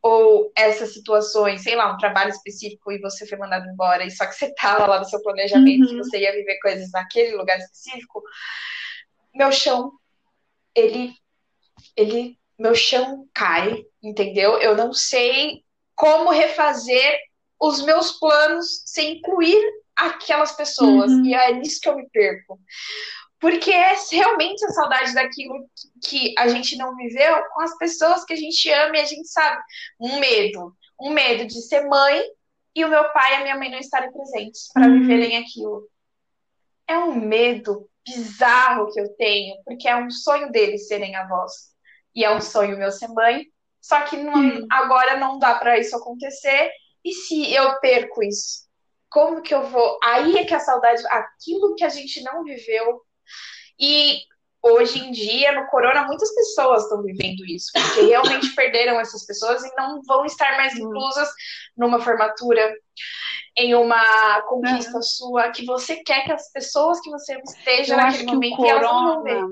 ou 0.00 0.50
essas 0.56 0.94
situações, 0.94 1.62
sei 1.62 1.74
lá, 1.74 1.92
um 1.92 1.98
trabalho 1.98 2.30
específico 2.30 2.92
e 2.92 3.00
você 3.00 3.26
foi 3.26 3.36
mandado 3.36 3.66
embora, 3.68 4.04
e 4.04 4.10
só 4.10 4.26
que 4.26 4.34
você 4.34 4.46
estava 4.46 4.86
lá 4.86 4.98
no 5.00 5.04
seu 5.04 5.20
planejamento, 5.22 5.88
que 5.88 5.94
Uhum. 5.94 5.98
você 6.04 6.20
ia 6.20 6.32
viver 6.32 6.58
coisas 6.60 6.90
naquele 6.92 7.36
lugar 7.36 7.58
específico, 7.58 8.22
meu 9.34 9.50
chão, 9.52 9.92
ele, 10.74 11.12
ele, 11.96 12.38
meu 12.58 12.74
chão 12.74 13.26
cai, 13.34 13.84
entendeu? 14.02 14.58
Eu 14.58 14.76
não 14.76 14.92
sei 14.92 15.62
como 16.00 16.30
refazer 16.30 17.18
os 17.60 17.82
meus 17.82 18.12
planos 18.12 18.82
sem 18.86 19.18
incluir 19.18 19.62
aquelas 19.94 20.52
pessoas. 20.52 21.12
Uhum. 21.12 21.26
E 21.26 21.34
é 21.34 21.52
nisso 21.52 21.78
que 21.78 21.90
eu 21.90 21.94
me 21.96 22.08
perco. 22.08 22.58
Porque 23.38 23.70
é 23.70 23.94
realmente 24.10 24.64
a 24.64 24.70
saudade 24.70 25.12
daquilo 25.12 25.68
que 26.02 26.34
a 26.38 26.48
gente 26.48 26.74
não 26.78 26.96
viveu 26.96 27.42
com 27.52 27.60
as 27.60 27.76
pessoas 27.76 28.24
que 28.24 28.32
a 28.32 28.36
gente 28.36 28.70
ama 28.70 28.96
e 28.96 29.00
a 29.00 29.04
gente 29.04 29.28
sabe. 29.28 29.62
Um 30.00 30.18
medo. 30.18 30.74
Um 30.98 31.10
medo 31.10 31.46
de 31.46 31.60
ser 31.60 31.86
mãe 31.86 32.22
e 32.74 32.82
o 32.82 32.88
meu 32.88 33.04
pai 33.12 33.32
e 33.32 33.36
a 33.36 33.42
minha 33.42 33.58
mãe 33.58 33.70
não 33.70 33.78
estarem 33.78 34.10
presentes 34.10 34.70
para 34.72 34.86
Uhum. 34.86 35.00
viverem 35.00 35.36
aquilo. 35.36 35.86
É 36.88 36.96
um 36.96 37.14
medo 37.14 37.86
bizarro 38.06 38.90
que 38.90 38.98
eu 38.98 39.08
tenho, 39.16 39.54
porque 39.66 39.86
é 39.86 39.96
um 39.96 40.10
sonho 40.10 40.50
deles 40.50 40.88
serem 40.88 41.14
avós. 41.14 41.52
E 42.14 42.24
é 42.24 42.30
um 42.34 42.40
sonho 42.40 42.78
meu 42.78 42.90
ser 42.90 43.08
mãe. 43.08 43.46
Só 43.80 44.02
que 44.02 44.16
não- 44.16 44.34
Sim. 44.34 44.66
agora 44.70 45.16
não 45.16 45.38
dá 45.38 45.54
para 45.54 45.78
isso 45.78 45.96
acontecer. 45.96 46.70
E 47.04 47.12
se 47.12 47.52
eu 47.54 47.78
perco 47.80 48.22
isso? 48.22 48.68
Como 49.08 49.42
que 49.42 49.54
eu 49.54 49.62
vou? 49.68 49.98
Aí 50.04 50.36
é 50.36 50.44
que 50.44 50.54
a 50.54 50.60
saudade, 50.60 51.02
aquilo 51.08 51.74
que 51.74 51.84
a 51.84 51.88
gente 51.88 52.22
não 52.22 52.44
viveu. 52.44 53.00
E 53.78 54.20
hoje 54.62 54.98
em 55.00 55.10
dia, 55.10 55.52
no 55.52 55.66
corona, 55.68 56.04
muitas 56.06 56.32
pessoas 56.34 56.82
estão 56.84 57.02
vivendo 57.02 57.44
isso, 57.46 57.70
porque 57.72 58.02
realmente 58.02 58.54
perderam 58.54 59.00
essas 59.00 59.24
pessoas 59.24 59.64
e 59.64 59.72
não 59.76 60.02
vão 60.02 60.24
estar 60.26 60.56
mais 60.56 60.74
Hum. 60.74 60.82
inclusas 60.86 61.28
numa 61.76 61.98
formatura, 62.00 62.72
em 63.56 63.74
uma 63.74 64.42
conquista 64.42 65.00
sua, 65.02 65.50
que 65.50 65.64
você 65.64 65.96
quer 66.04 66.24
que 66.24 66.32
as 66.32 66.52
pessoas 66.52 67.00
que 67.00 67.10
você 67.10 67.40
esteja 67.42 67.94
Eu 67.94 67.96
naquele 67.96 68.24
momento 68.26 68.64
e 68.64 68.68
elas 68.68 68.82
não 68.82 69.04
vão 69.14 69.22
ver. 69.24 69.42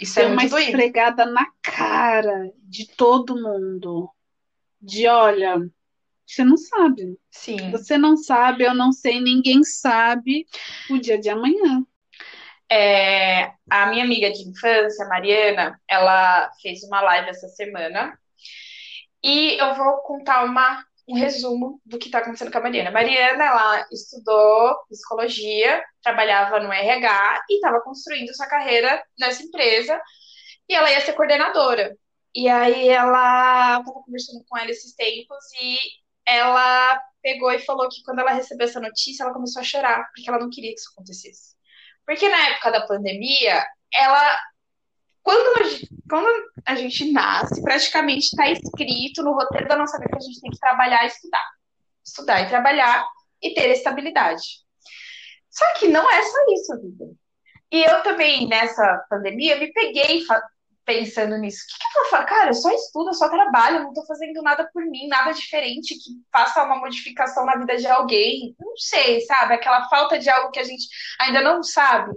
Isso 0.00 0.18
é 0.18 0.26
uma 0.26 0.44
esfregada 0.44 1.26
na 1.26 1.46
cara 1.62 2.50
de 2.62 2.86
todo 2.86 3.36
mundo. 3.36 4.10
De 4.80 5.06
olha, 5.06 5.58
você 6.26 6.44
não 6.44 6.56
sabe. 6.56 7.18
Sim. 7.30 7.70
Você 7.70 7.98
não 7.98 8.16
sabe, 8.16 8.64
eu 8.64 8.74
não 8.74 8.92
sei, 8.92 9.20
ninguém 9.20 9.62
sabe 9.62 10.46
o 10.88 10.98
dia 10.98 11.18
de 11.18 11.28
amanhã. 11.28 11.84
É, 12.72 13.52
a 13.68 13.86
minha 13.86 14.04
amiga 14.04 14.32
de 14.32 14.48
infância, 14.48 15.06
Mariana, 15.08 15.78
ela 15.88 16.50
fez 16.62 16.84
uma 16.84 17.00
live 17.00 17.30
essa 17.30 17.48
semana 17.48 18.16
e 19.22 19.60
eu 19.60 19.74
vou 19.74 19.98
contar 19.98 20.44
uma, 20.44 20.84
um 21.10 21.14
resumo 21.14 21.80
do 21.84 21.98
que 21.98 22.06
está 22.06 22.18
acontecendo 22.18 22.52
com 22.52 22.58
a 22.58 22.62
Mariana. 22.62 22.90
A 22.90 22.92
Mariana, 22.92 23.44
ela 23.44 23.86
estudou 23.90 24.76
psicologia, 24.88 25.82
trabalhava 26.02 26.60
no 26.60 26.72
RH 26.72 27.44
e 27.50 27.54
estava 27.54 27.80
construindo 27.80 28.34
sua 28.34 28.46
carreira 28.46 29.02
nessa 29.18 29.42
empresa 29.42 30.00
e 30.68 30.74
ela 30.74 30.90
ia 30.90 31.00
ser 31.00 31.14
coordenadora. 31.14 31.96
E 32.34 32.48
aí 32.48 32.88
ela 32.88 33.80
estava 33.80 34.02
conversando 34.04 34.44
com 34.48 34.56
ela 34.56 34.70
esses 34.70 34.94
tempos 34.94 35.44
e 35.60 35.78
ela 36.24 37.00
pegou 37.20 37.50
e 37.50 37.58
falou 37.58 37.88
que 37.88 38.02
quando 38.04 38.20
ela 38.20 38.32
recebeu 38.32 38.66
essa 38.66 38.80
notícia, 38.80 39.24
ela 39.24 39.32
começou 39.32 39.60
a 39.60 39.64
chorar, 39.64 40.08
porque 40.14 40.28
ela 40.28 40.38
não 40.38 40.48
queria 40.48 40.72
que 40.72 40.78
isso 40.78 40.90
acontecesse. 40.92 41.56
Porque 42.06 42.28
na 42.28 42.48
época 42.50 42.70
da 42.70 42.86
pandemia, 42.86 43.64
ela. 43.92 44.38
Quando 45.22 45.60
a 45.60 45.64
gente, 45.64 45.88
quando 46.08 46.28
a 46.66 46.74
gente 46.74 47.12
nasce, 47.12 47.62
praticamente 47.62 48.26
está 48.26 48.50
escrito 48.50 49.22
no 49.22 49.32
roteiro 49.32 49.68
da 49.68 49.76
nossa 49.76 49.98
vida 49.98 50.10
que 50.10 50.16
a 50.16 50.26
gente 50.26 50.40
tem 50.40 50.50
que 50.50 50.58
trabalhar 50.58 51.04
e 51.04 51.08
estudar. 51.08 51.44
Estudar 52.04 52.40
e 52.40 52.48
trabalhar 52.48 53.06
e 53.42 53.54
ter 53.54 53.70
estabilidade. 53.70 54.42
Só 55.50 55.64
que 55.74 55.88
não 55.88 56.08
é 56.10 56.22
só 56.22 56.38
isso 56.52 56.80
vida. 56.80 57.04
E 57.72 57.84
eu 57.84 58.02
também, 58.02 58.48
nessa 58.48 59.04
pandemia, 59.08 59.58
me 59.58 59.72
peguei 59.72 60.24
pensando 60.84 61.36
nisso. 61.36 61.64
O 61.64 61.68
que, 61.68 61.92
que 61.92 61.98
eu 61.98 62.02
vou 62.02 62.10
fazer? 62.10 62.26
Cara, 62.26 62.50
eu 62.50 62.54
só 62.54 62.70
estudo, 62.72 63.10
eu 63.10 63.14
só 63.14 63.28
trabalho, 63.28 63.84
não 63.84 63.92
tô 63.92 64.04
fazendo 64.06 64.42
nada 64.42 64.68
por 64.72 64.84
mim, 64.86 65.06
nada 65.06 65.32
diferente 65.32 65.94
que 65.94 66.10
faça 66.32 66.64
uma 66.64 66.76
modificação 66.76 67.44
na 67.44 67.56
vida 67.56 67.76
de 67.76 67.86
alguém. 67.86 68.56
Não 68.58 68.76
sei, 68.76 69.20
sabe? 69.20 69.54
Aquela 69.54 69.88
falta 69.88 70.18
de 70.18 70.28
algo 70.28 70.50
que 70.50 70.58
a 70.58 70.64
gente 70.64 70.86
ainda 71.20 71.40
não 71.40 71.62
sabe. 71.62 72.12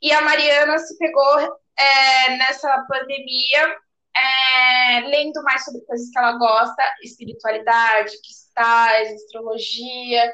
E 0.00 0.12
a 0.12 0.20
Mariana 0.20 0.78
se 0.78 0.96
pegou 0.98 1.58
é, 1.76 2.36
nessa 2.36 2.84
pandemia 2.88 3.76
é, 4.14 5.00
lendo 5.00 5.42
mais 5.42 5.64
sobre 5.64 5.80
coisas 5.82 6.10
que 6.10 6.18
ela 6.18 6.32
gosta, 6.32 6.82
espiritualidade, 7.02 8.20
cristais, 8.20 9.12
astrologia. 9.14 10.32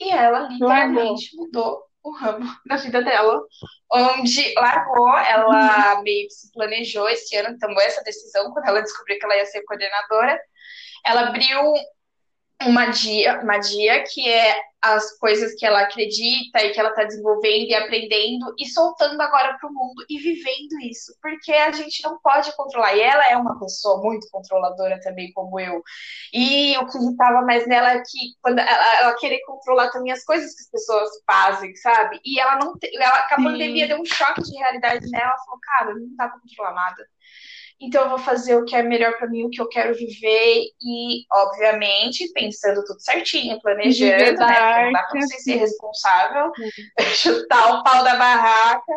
E 0.00 0.10
ela 0.10 0.48
literalmente 0.48 1.36
mudou 1.36 1.82
o 2.02 2.12
ramo 2.12 2.46
da 2.66 2.76
vida 2.76 3.02
dela, 3.02 3.42
onde 3.92 4.54
largou, 4.54 5.18
ela 5.18 5.96
uhum. 5.96 6.02
meio 6.02 6.26
que 6.28 6.34
se 6.34 6.52
planejou 6.52 7.08
esse 7.08 7.36
ano, 7.36 7.58
tomou 7.58 7.80
essa 7.82 8.02
decisão 8.02 8.50
quando 8.52 8.68
ela 8.68 8.82
descobriu 8.82 9.18
que 9.18 9.24
ela 9.24 9.36
ia 9.36 9.46
ser 9.46 9.62
coordenadora. 9.62 10.40
Ela 11.04 11.28
abriu 11.28 11.74
uma 12.66 12.86
dia, 12.86 13.40
uma 13.42 13.58
dia 13.58 14.04
que 14.04 14.28
é 14.28 14.60
as 14.82 15.18
coisas 15.18 15.54
que 15.54 15.66
ela 15.66 15.82
acredita 15.82 16.62
e 16.62 16.70
que 16.70 16.80
ela 16.80 16.88
está 16.88 17.04
desenvolvendo 17.04 17.68
e 17.68 17.74
aprendendo 17.74 18.54
e 18.58 18.66
soltando 18.66 19.20
agora 19.20 19.58
para 19.58 19.68
o 19.68 19.72
mundo 19.72 20.04
e 20.08 20.18
vivendo 20.18 20.80
isso, 20.82 21.14
porque 21.20 21.52
a 21.52 21.70
gente 21.70 22.02
não 22.02 22.18
pode 22.18 22.54
controlar. 22.56 22.94
E 22.96 23.00
ela 23.00 23.28
é 23.28 23.36
uma 23.36 23.58
pessoa 23.58 24.00
muito 24.02 24.26
controladora 24.30 24.98
também, 25.00 25.32
como 25.32 25.60
eu. 25.60 25.82
E 26.32 26.76
o 26.78 26.86
que 26.86 26.96
irritava 26.96 27.42
mais 27.42 27.66
nela 27.66 27.92
é 27.92 27.98
que 27.98 28.34
quando 28.40 28.58
ela, 28.58 29.00
ela 29.00 29.14
querer 29.16 29.40
controlar 29.44 29.90
também 29.90 30.12
as 30.12 30.24
coisas 30.24 30.54
que 30.54 30.62
as 30.62 30.70
pessoas 30.70 31.10
fazem, 31.26 31.74
sabe? 31.76 32.18
E 32.24 32.40
ela 32.40 32.56
não, 32.56 32.74
ela, 32.94 33.18
a 33.18 33.36
pandemia 33.36 33.86
deu 33.86 34.00
um 34.00 34.04
choque 34.04 34.42
de 34.42 34.56
realidade 34.56 35.10
nela. 35.10 35.24
Ela 35.24 35.44
falou, 35.44 35.60
cara, 35.60 35.94
não 35.94 36.16
dá 36.16 36.28
para 36.28 36.40
controlar 36.40 36.72
nada 36.72 37.06
então 37.80 38.02
eu 38.02 38.10
vou 38.10 38.18
fazer 38.18 38.56
o 38.56 38.64
que 38.64 38.76
é 38.76 38.82
melhor 38.82 39.16
para 39.16 39.26
mim, 39.28 39.44
o 39.44 39.50
que 39.50 39.60
eu 39.60 39.66
quero 39.66 39.94
viver 39.94 40.66
e, 40.82 41.24
obviamente, 41.32 42.30
pensando 42.34 42.84
tudo 42.84 43.00
certinho, 43.00 43.60
planejando, 43.60 44.38
né? 44.38 44.84
Não 44.84 44.92
dá 44.92 45.02
para 45.04 45.20
você 45.20 45.38
ser 45.38 45.56
responsável, 45.56 46.52
chutar 47.16 47.74
o 47.74 47.82
pau 47.82 48.04
da 48.04 48.16
barraca. 48.16 48.92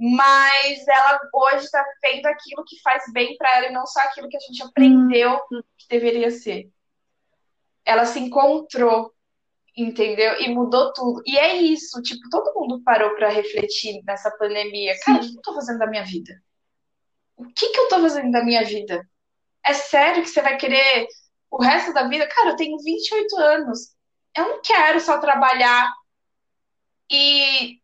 Mas 0.00 0.86
ela 0.86 1.20
hoje 1.34 1.64
está 1.64 1.84
vendo 2.00 2.24
aquilo 2.26 2.64
que 2.64 2.80
faz 2.80 3.02
bem 3.12 3.36
para 3.36 3.58
ela 3.58 3.66
e 3.66 3.72
não 3.72 3.84
só 3.84 4.00
aquilo 4.00 4.28
que 4.28 4.36
a 4.36 4.40
gente 4.40 4.62
aprendeu 4.62 5.34
hum. 5.52 5.60
que 5.76 5.88
deveria 5.90 6.30
ser. 6.30 6.70
Ela 7.84 8.06
se 8.06 8.20
encontrou, 8.20 9.12
entendeu? 9.76 10.40
E 10.40 10.48
mudou 10.54 10.92
tudo. 10.92 11.20
E 11.26 11.36
é 11.36 11.56
isso, 11.56 12.00
tipo, 12.00 12.20
todo 12.30 12.54
mundo 12.54 12.80
parou 12.84 13.16
para 13.16 13.28
refletir 13.28 14.00
nessa 14.04 14.30
pandemia. 14.30 14.94
Cara, 15.04 15.18
o 15.18 15.20
que 15.20 15.36
eu 15.36 15.42
tô 15.42 15.54
fazendo 15.54 15.80
da 15.80 15.86
minha 15.86 16.04
vida? 16.04 16.32
O 17.38 17.46
que, 17.54 17.70
que 17.70 17.78
eu 17.80 17.88
tô 17.88 18.00
fazendo 18.00 18.30
da 18.32 18.44
minha 18.44 18.64
vida? 18.64 19.02
É 19.64 19.72
sério 19.74 20.22
que 20.22 20.28
você 20.28 20.42
vai 20.42 20.56
querer 20.56 21.06
o 21.50 21.62
resto 21.62 21.92
da 21.92 22.08
vida? 22.08 22.26
Cara, 22.28 22.50
eu 22.50 22.56
tenho 22.56 22.76
28 22.78 23.36
anos. 23.36 23.94
Eu 24.36 24.48
não 24.48 24.62
quero 24.62 25.00
só 25.00 25.18
trabalhar 25.18 25.90
e 27.10 27.78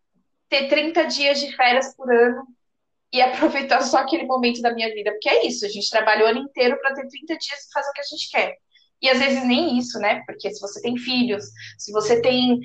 ter 0.48 0.68
30 0.68 1.04
dias 1.06 1.40
de 1.40 1.54
férias 1.56 1.94
por 1.96 2.12
ano 2.12 2.46
e 3.12 3.22
aproveitar 3.22 3.80
só 3.82 3.98
aquele 3.98 4.24
momento 4.24 4.60
da 4.60 4.74
minha 4.74 4.92
vida. 4.92 5.12
Porque 5.12 5.28
é 5.28 5.46
isso, 5.46 5.64
a 5.64 5.68
gente 5.68 5.88
trabalha 5.88 6.24
o 6.24 6.28
ano 6.28 6.40
inteiro 6.40 6.78
para 6.80 6.94
ter 6.94 7.06
30 7.06 7.38
dias 7.38 7.60
e 7.60 7.72
fazer 7.72 7.88
o 7.88 7.92
que 7.92 8.00
a 8.00 8.04
gente 8.04 8.30
quer. 8.30 8.56
E 9.00 9.08
às 9.08 9.18
vezes 9.18 9.44
nem 9.44 9.78
isso, 9.78 9.98
né? 9.98 10.22
Porque 10.26 10.50
se 10.50 10.60
você 10.60 10.80
tem 10.80 10.96
filhos, 10.96 11.44
se 11.78 11.92
você 11.92 12.20
tem 12.20 12.60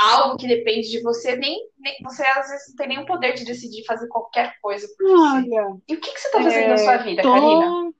algo 0.00 0.36
que 0.36 0.48
depende 0.48 0.90
de 0.90 1.02
você, 1.02 1.36
nem, 1.36 1.60
nem, 1.78 1.96
você 2.02 2.24
às 2.24 2.48
vezes 2.48 2.70
não 2.70 2.76
tem 2.76 2.88
nenhum 2.88 3.04
poder 3.04 3.34
de 3.34 3.44
decidir 3.44 3.84
fazer 3.84 4.08
qualquer 4.08 4.54
coisa 4.62 4.88
por 4.96 5.10
Olha, 5.10 5.42
você. 5.42 5.82
E 5.88 5.94
o 5.94 6.00
que, 6.00 6.12
que 6.12 6.20
você 6.20 6.28
está 6.28 6.42
fazendo 6.42 6.64
é, 6.64 6.68
na 6.68 6.78
sua 6.78 6.96
vida, 6.98 7.22
tô... 7.22 7.32
Karina? 7.32 7.92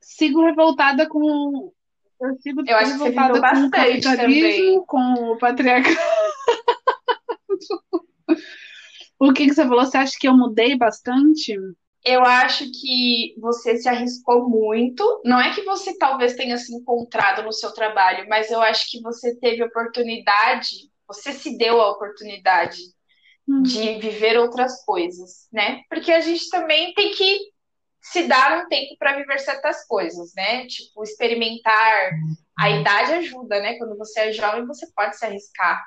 Sigo 0.00 0.44
revoltada 0.44 1.08
com. 1.08 1.72
Eu 2.20 2.36
sigo 2.40 2.62
eu 2.66 2.76
acho 2.76 2.92
revoltada 2.92 3.40
que 3.40 3.40
você 3.40 3.54
com 3.54 3.66
o 3.66 3.70
capitalismo, 3.70 4.16
também. 4.16 4.84
com 4.86 5.32
o 5.32 5.38
patriarcado. 5.38 5.96
o 9.18 9.32
que, 9.32 9.46
que 9.46 9.54
você 9.54 9.66
falou? 9.66 9.84
Você 9.84 9.96
acha 9.96 10.16
que 10.18 10.28
eu 10.28 10.36
mudei 10.36 10.76
bastante? 10.76 11.56
Eu 12.04 12.24
acho 12.24 12.64
que 12.70 13.34
você 13.38 13.76
se 13.76 13.88
arriscou 13.88 14.48
muito. 14.48 15.20
Não 15.24 15.40
é 15.40 15.54
que 15.54 15.62
você 15.62 15.96
talvez 15.98 16.34
tenha 16.34 16.56
se 16.56 16.74
encontrado 16.74 17.42
no 17.42 17.52
seu 17.52 17.72
trabalho, 17.72 18.26
mas 18.28 18.50
eu 18.50 18.60
acho 18.62 18.90
que 18.90 19.02
você 19.02 19.36
teve 19.36 19.62
oportunidade 19.62 20.89
você 21.12 21.32
se 21.32 21.58
deu 21.58 21.80
a 21.80 21.90
oportunidade 21.90 22.78
hum. 23.48 23.62
de 23.62 23.98
viver 23.98 24.38
outras 24.38 24.84
coisas, 24.84 25.48
né? 25.52 25.82
Porque 25.88 26.12
a 26.12 26.20
gente 26.20 26.48
também 26.48 26.94
tem 26.94 27.10
que 27.12 27.38
se 28.00 28.26
dar 28.28 28.64
um 28.64 28.68
tempo 28.68 28.96
para 28.96 29.16
viver 29.16 29.38
certas 29.40 29.84
coisas, 29.86 30.32
né? 30.34 30.66
Tipo, 30.66 31.02
experimentar. 31.02 32.12
A 32.58 32.68
uhum. 32.68 32.80
idade 32.80 33.12
ajuda, 33.14 33.60
né? 33.60 33.76
Quando 33.76 33.98
você 33.98 34.20
é 34.20 34.32
jovem, 34.32 34.66
você 34.66 34.86
pode 34.94 35.16
se 35.16 35.24
arriscar. 35.24 35.84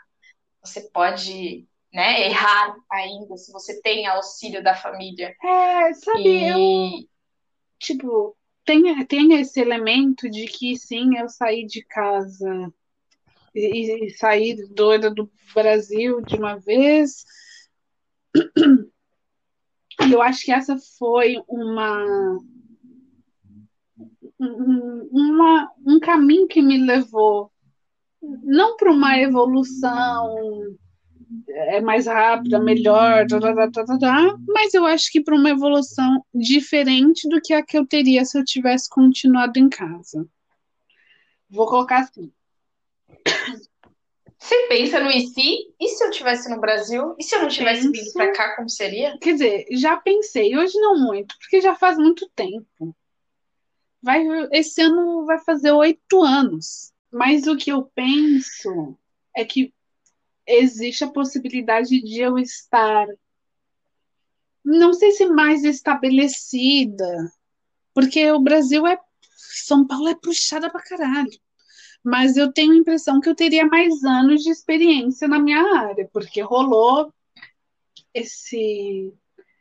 Você 0.63 0.81
pode, 0.91 1.67
né, 1.93 2.25
errar 2.25 2.75
ainda, 2.91 3.35
se 3.37 3.51
você 3.51 3.81
tem 3.81 4.07
auxílio 4.07 4.63
da 4.63 4.75
família. 4.75 5.35
É, 5.43 5.93
sabe, 5.93 6.27
e... 6.27 6.47
eu. 6.47 7.07
Tipo, 7.79 8.37
tem, 8.63 9.05
tem 9.05 9.33
esse 9.39 9.59
elemento 9.59 10.29
de 10.29 10.45
que 10.45 10.77
sim, 10.77 11.17
eu 11.17 11.27
saí 11.27 11.65
de 11.65 11.83
casa 11.83 12.73
e, 13.53 14.05
e 14.05 14.09
sair 14.11 14.67
doida 14.69 15.09
do 15.09 15.29
Brasil 15.53 16.21
de 16.21 16.35
uma 16.35 16.59
vez. 16.59 17.25
E 20.01 20.11
eu 20.13 20.21
acho 20.21 20.43
que 20.43 20.51
essa 20.51 20.77
foi 20.97 21.41
uma, 21.47 22.39
uma 24.39 25.71
um 25.85 25.99
caminho 25.99 26.47
que 26.47 26.61
me 26.61 26.77
levou 26.77 27.51
não 28.43 28.77
para 28.77 28.91
uma 28.91 29.17
evolução 29.19 30.77
é 31.49 31.81
mais 31.81 32.05
rápida, 32.05 32.59
melhor, 32.59 33.25
tá, 33.27 33.39
tá, 33.71 33.97
tá, 33.97 34.37
mas 34.47 34.73
eu 34.73 34.85
acho 34.85 35.11
que 35.11 35.21
para 35.21 35.35
uma 35.35 35.49
evolução 35.49 36.23
diferente 36.33 37.27
do 37.27 37.41
que 37.41 37.53
a 37.53 37.63
que 37.63 37.77
eu 37.77 37.85
teria 37.85 38.23
se 38.23 38.37
eu 38.37 38.45
tivesse 38.45 38.87
continuado 38.89 39.57
em 39.57 39.67
casa. 39.67 40.27
Vou 41.49 41.67
colocar 41.67 41.99
assim. 42.01 42.31
Você 44.43 44.67
pensa 44.67 44.99
no 44.99 45.09
e 45.09 45.25
se? 45.25 45.73
E 45.79 45.87
se 45.87 46.03
eu 46.03 46.11
tivesse 46.11 46.49
no 46.49 46.59
Brasil? 46.59 47.15
E 47.17 47.23
se 47.23 47.33
eu 47.33 47.41
não 47.41 47.47
tivesse 47.47 47.89
Penso... 47.89 48.03
vindo 48.03 48.13
para 48.13 48.33
cá, 48.33 48.55
como 48.57 48.69
seria? 48.69 49.17
Quer 49.19 49.33
dizer, 49.33 49.65
já 49.71 49.95
pensei, 49.95 50.57
hoje 50.57 50.77
não 50.81 50.99
muito, 50.99 51.37
porque 51.39 51.61
já 51.61 51.73
faz 51.73 51.97
muito 51.97 52.29
tempo. 52.35 52.93
Vai, 54.01 54.21
esse 54.51 54.81
ano 54.81 55.25
vai 55.25 55.39
fazer 55.39 55.71
oito 55.71 56.21
anos. 56.21 56.91
Mas 57.09 57.47
o 57.47 57.55
que 57.55 57.71
eu 57.71 57.83
penso 57.95 58.97
é 59.33 59.45
que 59.45 59.73
existe 60.45 61.05
a 61.05 61.11
possibilidade 61.11 62.01
de 62.01 62.19
eu 62.19 62.37
estar, 62.37 63.07
não 64.61 64.91
sei 64.93 65.11
se 65.11 65.25
mais 65.25 65.63
estabelecida, 65.63 67.31
porque 67.93 68.29
o 68.29 68.41
Brasil 68.41 68.85
é. 68.85 68.99
São 69.65 69.87
Paulo 69.87 70.09
é 70.09 70.15
puxada 70.15 70.69
pra 70.69 70.81
caralho 70.81 71.31
mas 72.03 72.37
eu 72.37 72.51
tenho 72.51 72.73
a 72.73 72.77
impressão 72.77 73.19
que 73.21 73.29
eu 73.29 73.35
teria 73.35 73.65
mais 73.65 74.03
anos 74.03 74.43
de 74.43 74.49
experiência 74.49 75.27
na 75.27 75.39
minha 75.39 75.61
área, 75.79 76.09
porque 76.11 76.41
rolou 76.41 77.13
esse 78.13 79.13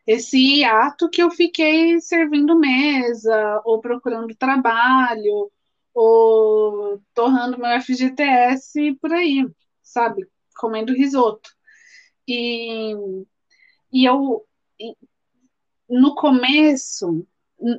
esse 0.07 0.37
hiato 0.37 1.09
que 1.09 1.23
eu 1.23 1.31
fiquei 1.31 2.01
servindo 2.01 2.59
mesa, 2.59 3.63
ou 3.65 3.81
procurando 3.81 4.35
trabalho, 4.35 5.51
ou 5.95 7.01
torrando 7.15 7.59
meu 7.59 7.81
FGTS 7.81 8.95
por 9.01 9.13
aí, 9.13 9.47
sabe? 9.83 10.27
Comendo 10.57 10.93
risoto. 10.93 11.51
E, 12.27 12.95
e 13.93 14.05
eu, 14.05 14.45
no 15.89 16.15
começo, 16.15 17.27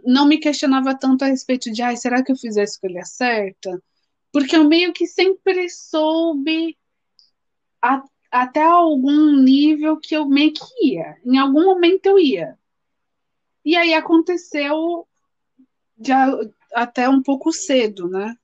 não 0.06 0.26
me 0.28 0.38
questionava 0.38 0.98
tanto 0.98 1.24
a 1.24 1.28
respeito 1.28 1.72
de, 1.72 1.82
ai, 1.82 1.98
será 1.98 2.24
que 2.24 2.32
eu 2.32 2.38
fiz 2.38 2.58
a 2.58 2.64
escolha 2.64 3.04
certa? 3.04 3.82
Porque 4.34 4.56
eu 4.56 4.68
meio 4.68 4.92
que 4.92 5.06
sempre 5.06 5.70
soube 5.70 6.76
a, 7.80 8.04
até 8.32 8.64
algum 8.64 9.32
nível 9.32 9.98
que 9.98 10.16
eu 10.16 10.28
meio 10.28 10.52
que 10.52 10.88
ia. 10.88 11.16
Em 11.24 11.38
algum 11.38 11.64
momento 11.64 12.08
eu 12.08 12.18
ia. 12.18 12.58
E 13.64 13.76
aí 13.76 13.94
aconteceu 13.94 15.08
já, 16.02 16.28
até 16.74 17.08
um 17.08 17.22
pouco 17.22 17.54
cedo, 17.54 18.10
né? 18.10 18.36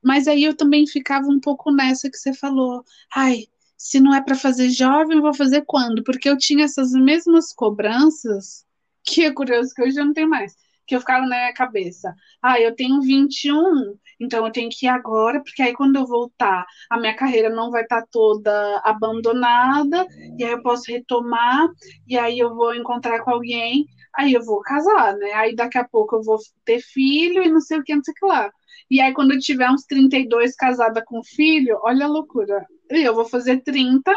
Mas 0.00 0.28
aí 0.28 0.44
eu 0.44 0.56
também 0.56 0.86
ficava 0.86 1.26
um 1.26 1.40
pouco 1.40 1.72
nessa 1.72 2.08
que 2.08 2.16
você 2.16 2.32
falou. 2.32 2.84
Ai, 3.12 3.48
se 3.76 3.98
não 3.98 4.14
é 4.14 4.22
para 4.22 4.36
fazer 4.36 4.70
jovem, 4.70 5.20
vou 5.20 5.34
fazer 5.34 5.62
quando? 5.66 6.04
Porque 6.04 6.28
eu 6.28 6.38
tinha 6.38 6.64
essas 6.64 6.92
mesmas 6.92 7.52
cobranças, 7.52 8.64
que 9.02 9.24
é 9.24 9.32
curioso 9.32 9.74
que 9.74 9.82
hoje 9.82 9.98
eu 9.98 10.06
não 10.06 10.12
tenho 10.12 10.30
mais, 10.30 10.56
que 10.88 10.96
eu 10.96 11.00
ficava 11.00 11.20
na 11.20 11.36
minha 11.36 11.52
cabeça. 11.52 12.14
Ah, 12.42 12.58
eu 12.58 12.74
tenho 12.74 13.02
21, 13.02 13.94
então 14.18 14.46
eu 14.46 14.50
tenho 14.50 14.70
que 14.70 14.86
ir 14.86 14.88
agora, 14.88 15.42
porque 15.44 15.60
aí 15.62 15.74
quando 15.74 15.96
eu 15.96 16.06
voltar, 16.06 16.66
a 16.90 16.98
minha 16.98 17.14
carreira 17.14 17.50
não 17.50 17.70
vai 17.70 17.82
estar 17.82 18.00
tá 18.00 18.08
toda 18.10 18.80
abandonada, 18.82 20.06
e 20.38 20.42
aí 20.42 20.50
eu 20.50 20.62
posso 20.62 20.90
retomar, 20.90 21.68
e 22.06 22.16
aí 22.18 22.38
eu 22.38 22.54
vou 22.54 22.74
encontrar 22.74 23.22
com 23.22 23.30
alguém, 23.30 23.86
aí 24.16 24.32
eu 24.32 24.42
vou 24.42 24.62
casar, 24.62 25.14
né? 25.16 25.30
Aí 25.34 25.54
daqui 25.54 25.76
a 25.76 25.86
pouco 25.86 26.16
eu 26.16 26.22
vou 26.22 26.38
ter 26.64 26.80
filho 26.80 27.42
e 27.44 27.50
não 27.50 27.60
sei 27.60 27.78
o 27.78 27.84
que, 27.84 27.94
não 27.94 28.02
sei 28.02 28.12
o 28.12 28.14
que 28.14 28.26
lá. 28.26 28.50
E 28.90 29.00
aí 29.00 29.12
quando 29.12 29.34
eu 29.34 29.38
tiver 29.38 29.70
uns 29.70 29.84
32 29.84 30.56
casada 30.56 31.04
com 31.04 31.22
filho, 31.22 31.78
olha 31.82 32.06
a 32.06 32.08
loucura. 32.08 32.64
Eu 32.88 33.14
vou 33.14 33.26
fazer 33.26 33.62
30 33.62 34.10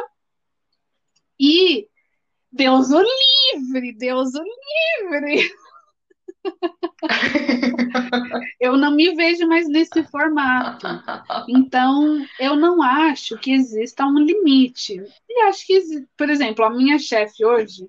e 1.37 1.87
Deus 2.49 2.91
o 2.91 3.01
livre, 3.01 3.91
Deus 3.91 4.31
o 4.35 4.41
livre. 4.41 5.51
eu 8.59 8.77
não 8.77 8.95
me 8.95 9.13
vejo 9.15 9.47
mais 9.47 9.67
nesse 9.67 10.03
formato. 10.03 10.87
Então, 11.47 12.25
eu 12.39 12.55
não 12.55 12.81
acho 12.81 13.37
que 13.37 13.51
exista 13.51 14.05
um 14.05 14.19
limite. 14.19 15.01
E 15.29 15.41
acho 15.43 15.65
que, 15.65 15.81
por 16.17 16.29
exemplo, 16.29 16.65
a 16.65 16.69
minha 16.69 16.99
chefe 16.99 17.45
hoje, 17.45 17.87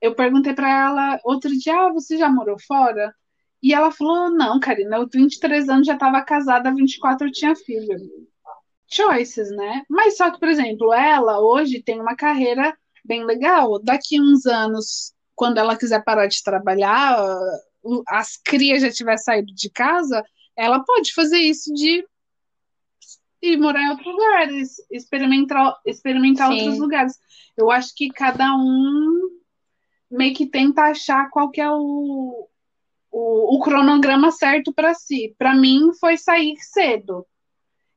eu 0.00 0.14
perguntei 0.14 0.54
para 0.54 0.68
ela 0.68 1.20
outro 1.24 1.50
dia: 1.56 1.86
ah, 1.86 1.92
você 1.92 2.16
já 2.16 2.28
morou 2.28 2.56
fora? 2.66 3.14
E 3.62 3.74
ela 3.74 3.90
falou: 3.90 4.30
não, 4.30 4.60
Karina, 4.60 4.96
eu 4.96 5.08
23 5.12 5.68
anos 5.68 5.86
já 5.86 5.94
estava 5.94 6.22
casada, 6.22 6.74
24 6.74 7.28
eu 7.28 7.32
tinha 7.32 7.54
filho. 7.56 7.98
Choices, 8.90 9.50
né? 9.50 9.82
Mas 9.88 10.16
só 10.16 10.30
que, 10.30 10.40
por 10.40 10.48
exemplo, 10.48 10.92
ela 10.94 11.40
hoje 11.40 11.82
tem 11.82 12.00
uma 12.00 12.16
carreira 12.16 12.76
bem 13.04 13.24
legal. 13.24 13.78
Daqui 13.82 14.20
uns 14.20 14.46
anos, 14.46 15.12
quando 15.38 15.58
ela 15.58 15.76
quiser 15.76 16.02
parar 16.02 16.26
de 16.26 16.42
trabalhar, 16.42 17.16
as 18.08 18.36
crias 18.36 18.82
já 18.82 18.90
tiver 18.90 19.16
saído 19.16 19.54
de 19.54 19.70
casa, 19.70 20.20
ela 20.56 20.80
pode 20.80 21.14
fazer 21.14 21.38
isso 21.38 21.72
de 21.72 22.04
ir 23.40 23.56
morar 23.56 23.80
em 23.84 23.90
outros 23.90 24.12
lugares, 24.12 24.76
experimentar, 24.90 25.78
experimentar 25.86 26.50
outros 26.50 26.76
lugares. 26.80 27.16
Eu 27.56 27.70
acho 27.70 27.94
que 27.94 28.08
cada 28.08 28.52
um 28.56 29.30
meio 30.10 30.34
que 30.34 30.44
tenta 30.44 30.82
achar 30.82 31.30
qual 31.30 31.50
que 31.50 31.60
é 31.60 31.70
o, 31.70 32.48
o, 33.08 33.56
o 33.56 33.60
cronograma 33.60 34.32
certo 34.32 34.72
para 34.72 34.92
si. 34.92 35.36
Para 35.38 35.54
mim 35.54 35.92
foi 36.00 36.16
sair 36.16 36.56
cedo. 36.58 37.24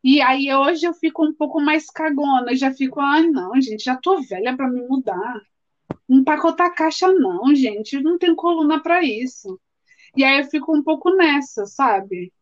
E 0.03 0.21
aí 0.21 0.53
hoje 0.53 0.85
eu 0.85 0.93
fico 0.93 1.25
um 1.25 1.33
pouco 1.33 1.59
mais 1.59 1.87
cagona, 1.87 2.55
já 2.55 2.71
fico, 2.71 2.99
ai 2.99 3.23
não, 3.23 3.59
gente, 3.59 3.83
já 3.83 3.95
tô 3.95 4.21
velha 4.21 4.55
para 4.55 4.69
me 4.69 4.87
mudar. 4.87 5.41
Empacotar 6.11 6.75
caixa 6.75 7.07
não, 7.07 7.55
gente, 7.55 8.01
não 8.01 8.17
tenho 8.17 8.35
coluna 8.35 8.83
para 8.83 9.01
isso. 9.01 9.57
E 10.15 10.25
aí 10.25 10.39
eu 10.39 10.49
fico 10.49 10.75
um 10.75 10.83
pouco 10.83 11.09
nessa, 11.11 11.65
sabe? 11.65 12.33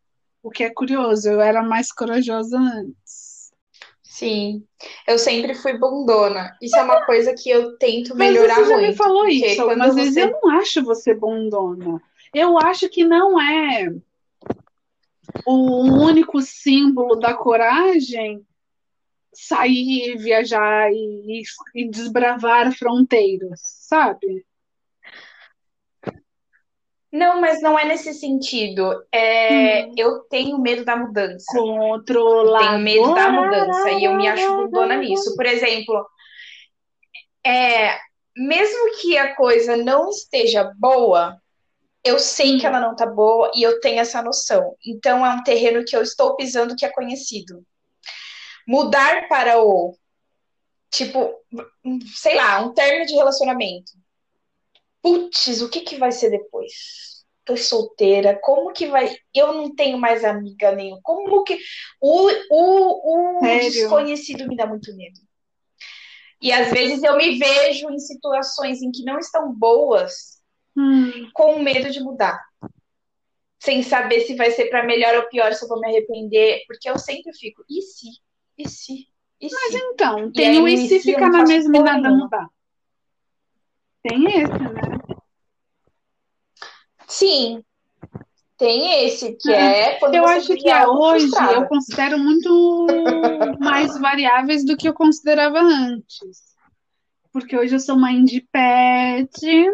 O 0.41 0.49
que 0.49 0.63
é 0.63 0.72
curioso, 0.72 1.30
eu 1.30 1.39
era 1.39 1.61
mais 1.61 1.91
corajosa 1.91 2.57
antes. 2.57 3.51
Sim, 4.01 4.65
eu 5.07 5.20
sempre 5.20 5.53
fui 5.53 5.78
bundona. 5.78 6.57
Isso 6.59 6.76
é 6.76 6.82
uma 6.82 7.05
coisa 7.05 7.36
que 7.36 7.47
eu 7.47 7.78
tento 7.78 8.15
melhorar 8.15 8.55
mas 8.57 8.67
você 8.67 8.74
muito. 8.74 8.86
já 8.86 8.89
me 8.89 8.95
falou 8.95 9.28
isso, 9.28 9.78
mas 9.78 9.95
você... 9.95 10.24
eu 10.24 10.32
não 10.32 10.49
acho 10.49 10.84
você 10.84 11.13
bundona. 11.13 12.01
Eu 12.34 12.57
acho 12.57 12.89
que 12.89 13.03
não 13.03 13.39
é 13.39 13.93
o 15.45 15.84
único 16.05 16.41
símbolo 16.41 17.15
da 17.15 17.36
coragem 17.36 18.43
sair, 19.34 20.17
viajar 20.17 20.91
e, 20.91 21.43
e 21.75 21.89
desbravar 21.89 22.71
fronteiras, 22.73 23.59
sabe? 23.63 24.45
Não, 27.11 27.41
mas 27.41 27.61
não 27.61 27.77
é 27.77 27.86
nesse 27.86 28.13
sentido. 28.13 29.03
É, 29.11 29.86
hum. 29.86 29.93
Eu 29.97 30.19
tenho 30.30 30.59
medo 30.59 30.86
da 30.86 30.95
mudança. 30.95 31.45
Controlar. 31.51 32.59
Tenho 32.59 32.80
medo 32.80 33.15
da 33.15 33.30
mudança 33.32 33.91
e 33.91 34.03
eu 34.03 34.15
me 34.15 34.27
acho 34.27 34.55
bundona 34.55 34.95
nisso. 34.95 35.36
Por 35.36 35.45
exemplo, 35.45 36.05
é, 37.43 37.97
mesmo 38.38 38.99
que 39.01 39.17
a 39.17 39.36
coisa 39.36 39.75
não 39.75 40.09
esteja 40.09 40.71
boa, 40.77 41.41
eu 42.03 42.19
sei 42.19 42.59
que 42.59 42.65
ela 42.65 42.80
não 42.80 42.95
tá 42.95 43.07
boa 43.07 43.51
e 43.55 43.63
eu 43.63 43.80
tenho 43.80 43.99
essa 43.99 44.21
noção. 44.21 44.75
Então 44.86 45.25
é 45.25 45.30
um 45.32 45.43
terreno 45.43 45.84
que 45.84 45.95
eu 45.95 46.03
estou 46.03 46.36
pisando 46.36 46.75
que 46.75 46.86
é 46.86 46.89
conhecido. 46.89 47.63
Mudar 48.70 49.28
para 49.28 49.61
o 49.61 49.97
tipo, 50.91 51.34
sei 52.15 52.36
lá, 52.36 52.61
um 52.61 52.74
término 52.74 53.05
de 53.05 53.13
relacionamento 53.15 53.91
putz, 55.01 55.61
o 55.61 55.70
que 55.70 55.82
que 55.82 55.97
vai 55.97 56.11
ser 56.11 56.30
depois? 56.30 57.24
Tô 57.45 57.57
solteira, 57.57 58.39
como 58.41 58.72
que 58.72 58.88
vai? 58.88 59.15
Eu 59.34 59.53
não 59.53 59.74
tenho 59.74 59.97
mais 59.97 60.24
amiga 60.24 60.72
nenhuma. 60.72 61.01
Como 61.03 61.43
que 61.43 61.57
o, 61.99 62.30
o, 62.51 63.38
o 63.38 63.41
desconhecido 63.41 64.47
me 64.47 64.55
dá 64.55 64.67
muito 64.67 64.95
medo. 64.95 65.20
E 66.41 66.51
às 66.51 66.72
vezes 66.72 67.03
eu 67.03 67.17
me 67.17 67.38
vejo 67.38 67.89
em 67.89 67.99
situações 67.99 68.82
em 68.82 68.91
que 68.91 69.03
não 69.03 69.20
estão 69.20 69.53
boas, 69.53 70.41
hum. 70.78 71.30
com 71.34 71.59
medo 71.59 71.89
de 71.89 71.99
mudar. 71.99 72.39
Sem 73.59 73.84
saber 73.84 74.22
se 74.22 74.36
vai 74.36 74.51
ser 74.51 74.70
para 74.70 74.86
melhor 74.86 75.15
ou 75.15 75.28
pior, 75.28 75.53
se 75.53 75.65
eu 75.65 75.67
vou 75.67 75.82
me 75.82 75.88
arrepender, 75.88 76.63
porque 76.65 76.89
eu 76.89 76.97
sempre 76.97 77.34
fico, 77.34 77.61
e 77.70 77.82
se? 77.82 78.07
E 78.60 78.68
se? 78.68 79.07
E 79.39 79.49
Mas 79.49 79.72
se? 79.72 79.78
então, 79.78 80.30
tem 80.34 80.62
o 80.62 80.68
e 80.68 80.78
se 80.89 80.99
ficar 80.99 81.30
na 81.30 81.45
mesma 81.45 81.78
e 81.78 81.82
nada 81.82 82.10
mudar. 82.12 82.49
Tem 84.03 84.26
esse, 84.26 84.51
né? 84.51 84.82
Sim. 87.07 87.64
Tem 88.57 89.05
esse, 89.05 89.38
que 89.38 89.49
é, 89.53 89.93
é 89.93 89.99
Eu 90.12 90.28
acho 90.28 90.53
que 90.53 90.70
hoje 90.70 91.28
frustrada. 91.28 91.53
eu 91.53 91.68
considero 91.68 92.20
muito 92.20 92.88
mais 93.57 93.97
variáveis 93.97 94.66
do 94.66 94.76
que 94.76 94.89
eu 94.89 94.93
considerava 94.93 95.62
antes. 95.62 96.49
Porque 97.32 97.57
hoje 97.57 97.76
eu 97.76 97.80
sou 97.80 97.97
mãe 97.97 98.22
de 98.26 98.41
pet, 98.41 99.66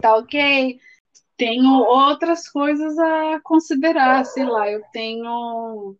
tá 0.00 0.16
ok? 0.16 0.80
Tenho 1.36 1.70
outras 1.84 2.48
coisas 2.48 2.98
a 2.98 3.40
considerar, 3.44 4.24
sei 4.24 4.44
lá, 4.44 4.68
eu 4.68 4.82
tenho 4.92 5.96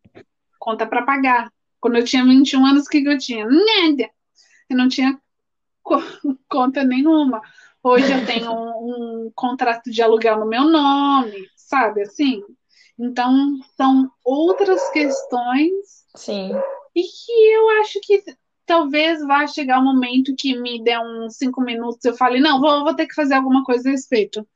conta 0.59 0.85
para 0.85 1.03
pagar. 1.03 1.53
Quando 1.81 1.97
eu 1.97 2.05
tinha 2.05 2.25
21 2.25 2.67
anos, 2.67 2.87
o 2.87 2.89
que, 2.89 3.03
que 3.03 3.09
eu 3.09 3.19
tinha? 3.19 3.47
Nada. 3.47 4.11
Eu 4.69 4.77
não 4.77 4.89
tinha 4.89 5.19
conta 6.49 6.85
nenhuma. 6.85 7.41
Hoje 7.83 8.13
eu 8.13 8.27
tenho 8.27 8.51
um, 8.51 9.27
um 9.27 9.33
contrato 9.35 9.91
de 9.91 10.03
aluguel 10.03 10.41
no 10.41 10.47
meu 10.47 10.65
nome, 10.65 11.49
sabe 11.55 12.03
assim? 12.03 12.43
Então, 12.99 13.59
são 13.77 14.11
outras 14.25 14.91
questões. 14.91 16.05
Sim. 16.17 16.51
E 16.95 17.03
que 17.03 17.33
eu 17.53 17.69
acho 17.81 18.01
que 18.03 18.25
talvez 18.65 19.25
vá 19.25 19.47
chegar 19.47 19.79
um 19.79 19.85
momento 19.85 20.35
que 20.37 20.59
me 20.59 20.83
dê 20.83 20.99
uns 20.99 21.37
cinco 21.37 21.61
minutos 21.61 22.05
eu 22.05 22.17
fale, 22.17 22.41
não, 22.41 22.61
vou, 22.61 22.83
vou 22.85 22.95
ter 22.95 23.07
que 23.07 23.15
fazer 23.15 23.35
alguma 23.35 23.63
coisa 23.63 23.89
a 23.89 23.93
respeito. 23.93 24.47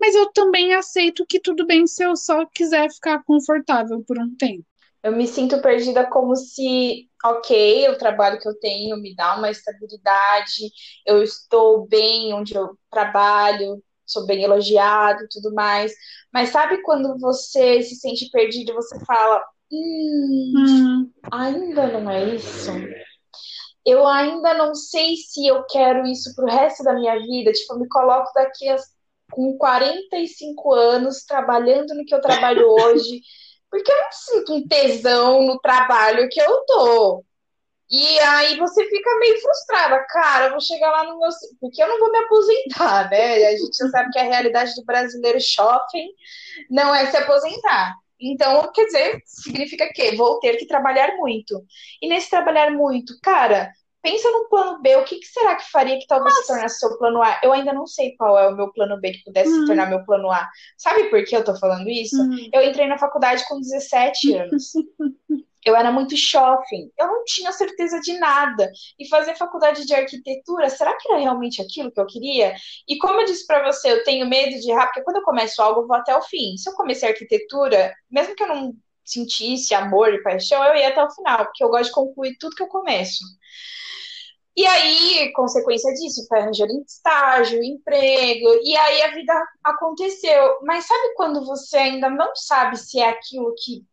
Mas 0.00 0.14
eu 0.14 0.32
também 0.32 0.74
aceito 0.74 1.26
que 1.28 1.40
tudo 1.40 1.66
bem 1.66 1.86
se 1.86 2.04
eu 2.04 2.16
só 2.16 2.46
quiser 2.46 2.90
ficar 2.90 3.22
confortável 3.24 4.02
por 4.06 4.18
um 4.18 4.34
tempo. 4.36 4.64
Eu 5.02 5.12
me 5.12 5.26
sinto 5.26 5.60
perdida 5.62 6.06
como 6.06 6.34
se, 6.34 7.08
ok, 7.24 7.88
o 7.88 7.98
trabalho 7.98 8.40
que 8.40 8.48
eu 8.48 8.58
tenho 8.58 8.96
me 8.96 9.14
dá 9.14 9.36
uma 9.36 9.50
estabilidade, 9.50 10.70
eu 11.06 11.22
estou 11.22 11.86
bem 11.86 12.34
onde 12.34 12.54
eu 12.54 12.76
trabalho, 12.90 13.82
sou 14.04 14.26
bem 14.26 14.42
elogiado 14.42 15.24
e 15.24 15.28
tudo 15.28 15.54
mais. 15.54 15.92
Mas 16.32 16.50
sabe 16.50 16.82
quando 16.82 17.18
você 17.18 17.82
se 17.82 17.96
sente 17.96 18.28
perdido 18.30 18.72
e 18.72 18.74
você 18.74 18.98
fala, 19.04 19.42
hum, 19.70 20.52
hum. 20.56 21.10
ainda 21.30 21.86
não 21.86 22.10
é 22.10 22.34
isso? 22.34 22.72
eu 23.88 24.06
ainda 24.06 24.52
não 24.52 24.74
sei 24.74 25.16
se 25.16 25.46
eu 25.46 25.64
quero 25.64 26.06
isso 26.06 26.34
pro 26.34 26.44
resto 26.44 26.84
da 26.84 26.92
minha 26.92 27.18
vida. 27.18 27.50
Tipo, 27.52 27.72
eu 27.72 27.78
me 27.80 27.88
coloco 27.88 28.30
daqui 28.34 28.68
a, 28.68 28.76
com 29.30 29.56
45 29.56 30.74
anos 30.74 31.24
trabalhando 31.24 31.94
no 31.94 32.04
que 32.04 32.14
eu 32.14 32.20
trabalho 32.20 32.68
hoje, 32.68 33.22
porque 33.70 33.90
eu 33.90 33.96
não 33.96 34.12
sinto 34.12 34.54
um 34.54 34.68
tesão 34.68 35.42
no 35.46 35.58
trabalho 35.60 36.28
que 36.28 36.40
eu 36.40 36.64
tô. 36.66 37.24
E 37.90 38.18
aí 38.20 38.58
você 38.58 38.84
fica 38.86 39.18
meio 39.18 39.40
frustrada, 39.40 40.04
cara, 40.10 40.46
eu 40.46 40.50
vou 40.50 40.60
chegar 40.60 40.90
lá 40.90 41.04
no 41.04 41.18
meu. 41.18 41.28
Porque 41.60 41.82
eu 41.82 41.88
não 41.88 41.98
vou 41.98 42.10
me 42.12 42.18
aposentar, 42.18 43.10
né? 43.10 43.46
A 43.46 43.56
gente 43.56 43.76
já 43.76 43.88
sabe 43.88 44.10
que 44.10 44.18
a 44.18 44.24
realidade 44.24 44.74
do 44.74 44.84
brasileiro 44.84 45.40
shopping 45.40 46.06
não 46.70 46.94
é 46.94 47.06
se 47.10 47.16
aposentar. 47.16 47.94
Então, 48.20 48.70
quer 48.72 48.84
dizer, 48.86 49.22
significa 49.24 49.88
que 49.94 50.16
vou 50.16 50.38
ter 50.40 50.56
que 50.56 50.66
trabalhar 50.66 51.16
muito. 51.16 51.64
E 52.02 52.08
nesse 52.08 52.28
trabalhar 52.28 52.70
muito, 52.72 53.14
cara, 53.22 53.72
pensa 54.08 54.30
no 54.30 54.48
plano 54.48 54.80
B. 54.80 54.96
O 54.96 55.04
que, 55.04 55.18
que 55.18 55.26
será 55.26 55.56
que 55.56 55.70
faria 55.70 55.98
que 55.98 56.06
talvez 56.06 56.32
Nossa. 56.32 56.46
se 56.46 56.48
tornasse 56.48 56.78
seu 56.80 56.98
plano 56.98 57.22
A? 57.22 57.38
Eu 57.42 57.52
ainda 57.52 57.72
não 57.72 57.86
sei 57.86 58.16
qual 58.16 58.38
é 58.38 58.48
o 58.48 58.56
meu 58.56 58.72
plano 58.72 58.98
B 58.98 59.12
que 59.12 59.24
pudesse 59.24 59.50
hum. 59.50 59.60
se 59.60 59.66
tornar 59.66 59.88
meu 59.88 60.04
plano 60.04 60.30
A. 60.30 60.48
Sabe 60.76 61.04
por 61.04 61.22
que 61.24 61.36
eu 61.36 61.44
tô 61.44 61.54
falando 61.56 61.88
isso? 61.88 62.20
Hum. 62.20 62.48
Eu 62.52 62.62
entrei 62.62 62.86
na 62.86 62.98
faculdade 62.98 63.44
com 63.46 63.60
17 63.60 64.34
anos. 64.34 64.72
Eu 65.64 65.76
era 65.76 65.90
muito 65.90 66.16
shopping, 66.16 66.90
eu 66.96 67.08
não 67.08 67.24
tinha 67.24 67.52
certeza 67.52 68.00
de 68.00 68.16
nada. 68.18 68.70
E 68.98 69.06
fazer 69.06 69.36
faculdade 69.36 69.84
de 69.84 69.92
arquitetura, 69.92 70.70
será 70.70 70.96
que 70.96 71.10
era 71.10 71.20
realmente 71.20 71.60
aquilo 71.60 71.90
que 71.90 72.00
eu 72.00 72.06
queria? 72.06 72.54
E 72.88 72.96
como 72.96 73.20
eu 73.20 73.26
disse 73.26 73.46
para 73.46 73.70
você, 73.70 73.90
eu 73.92 74.04
tenho 74.04 74.26
medo 74.26 74.58
de 74.58 74.70
errar, 74.70 74.86
porque 74.86 75.02
quando 75.02 75.16
eu 75.16 75.24
começo 75.24 75.60
algo, 75.60 75.82
eu 75.82 75.86
vou 75.86 75.96
até 75.96 76.16
o 76.16 76.22
fim. 76.22 76.56
Se 76.56 76.70
eu 76.70 76.74
comecei 76.74 77.08
arquitetura, 77.08 77.92
mesmo 78.08 78.34
que 78.34 78.42
eu 78.44 78.48
não 78.48 78.72
sentisse 79.04 79.74
amor 79.74 80.14
e 80.14 80.22
paixão, 80.22 80.62
eu 80.64 80.76
ia 80.76 80.88
até 80.88 81.02
o 81.02 81.10
final, 81.10 81.44
porque 81.44 81.64
eu 81.64 81.68
gosto 81.68 81.86
de 81.86 81.94
concluir 81.94 82.36
tudo 82.38 82.54
que 82.54 82.62
eu 82.62 82.68
começo. 82.68 83.24
E 84.58 84.66
aí, 84.66 85.32
consequência 85.34 85.94
disso, 85.94 86.26
foi 86.26 86.40
arranjando 86.40 86.82
estágio, 86.84 87.62
emprego, 87.62 88.58
e 88.64 88.76
aí 88.76 89.02
a 89.02 89.14
vida 89.14 89.32
aconteceu. 89.62 90.58
Mas 90.62 90.84
sabe 90.84 91.14
quando 91.14 91.46
você 91.46 91.76
ainda 91.76 92.10
não 92.10 92.34
sabe 92.34 92.76
se 92.76 92.98
é 92.98 93.08
aquilo 93.08 93.54
que 93.56 93.86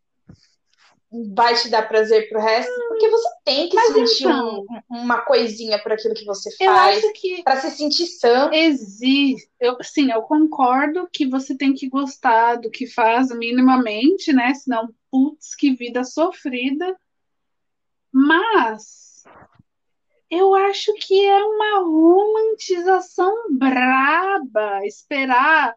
vai 1.36 1.54
te 1.54 1.70
dar 1.70 1.88
prazer 1.88 2.28
pro 2.30 2.42
resto, 2.42 2.74
porque 2.88 3.08
você 3.08 3.30
tem 3.44 3.70
que 3.70 3.76
Mas 3.76 3.94
sentir 3.94 4.24
então, 4.24 4.66
um, 4.90 5.04
uma 5.04 5.22
coisinha 5.22 5.78
por 5.78 5.92
aquilo 5.92 6.16
que 6.16 6.26
você 6.26 6.50
faz, 6.58 7.00
para 7.44 7.62
se 7.62 7.70
sentir 7.70 8.08
sã. 8.08 8.50
Existe, 8.52 9.48
eu, 9.60 9.78
sim, 9.84 10.12
eu 10.12 10.24
concordo 10.24 11.08
que 11.14 11.28
você 11.28 11.56
tem 11.56 11.76
que 11.76 11.88
gostar 11.88 12.56
do 12.56 12.72
que 12.72 12.88
faz 12.88 13.30
minimamente, 13.30 14.34
né? 14.34 14.52
Senão, 14.56 14.90
putz, 15.12 15.54
que 15.54 15.76
vida 15.76 16.04
sofrida. 16.04 17.00
Mas 18.12 19.06
eu 20.30 20.54
acho 20.56 20.94
que 20.96 21.26
é 21.26 21.44
uma 21.44 21.80
romantização 21.80 23.34
braba 23.52 24.86
esperar 24.86 25.76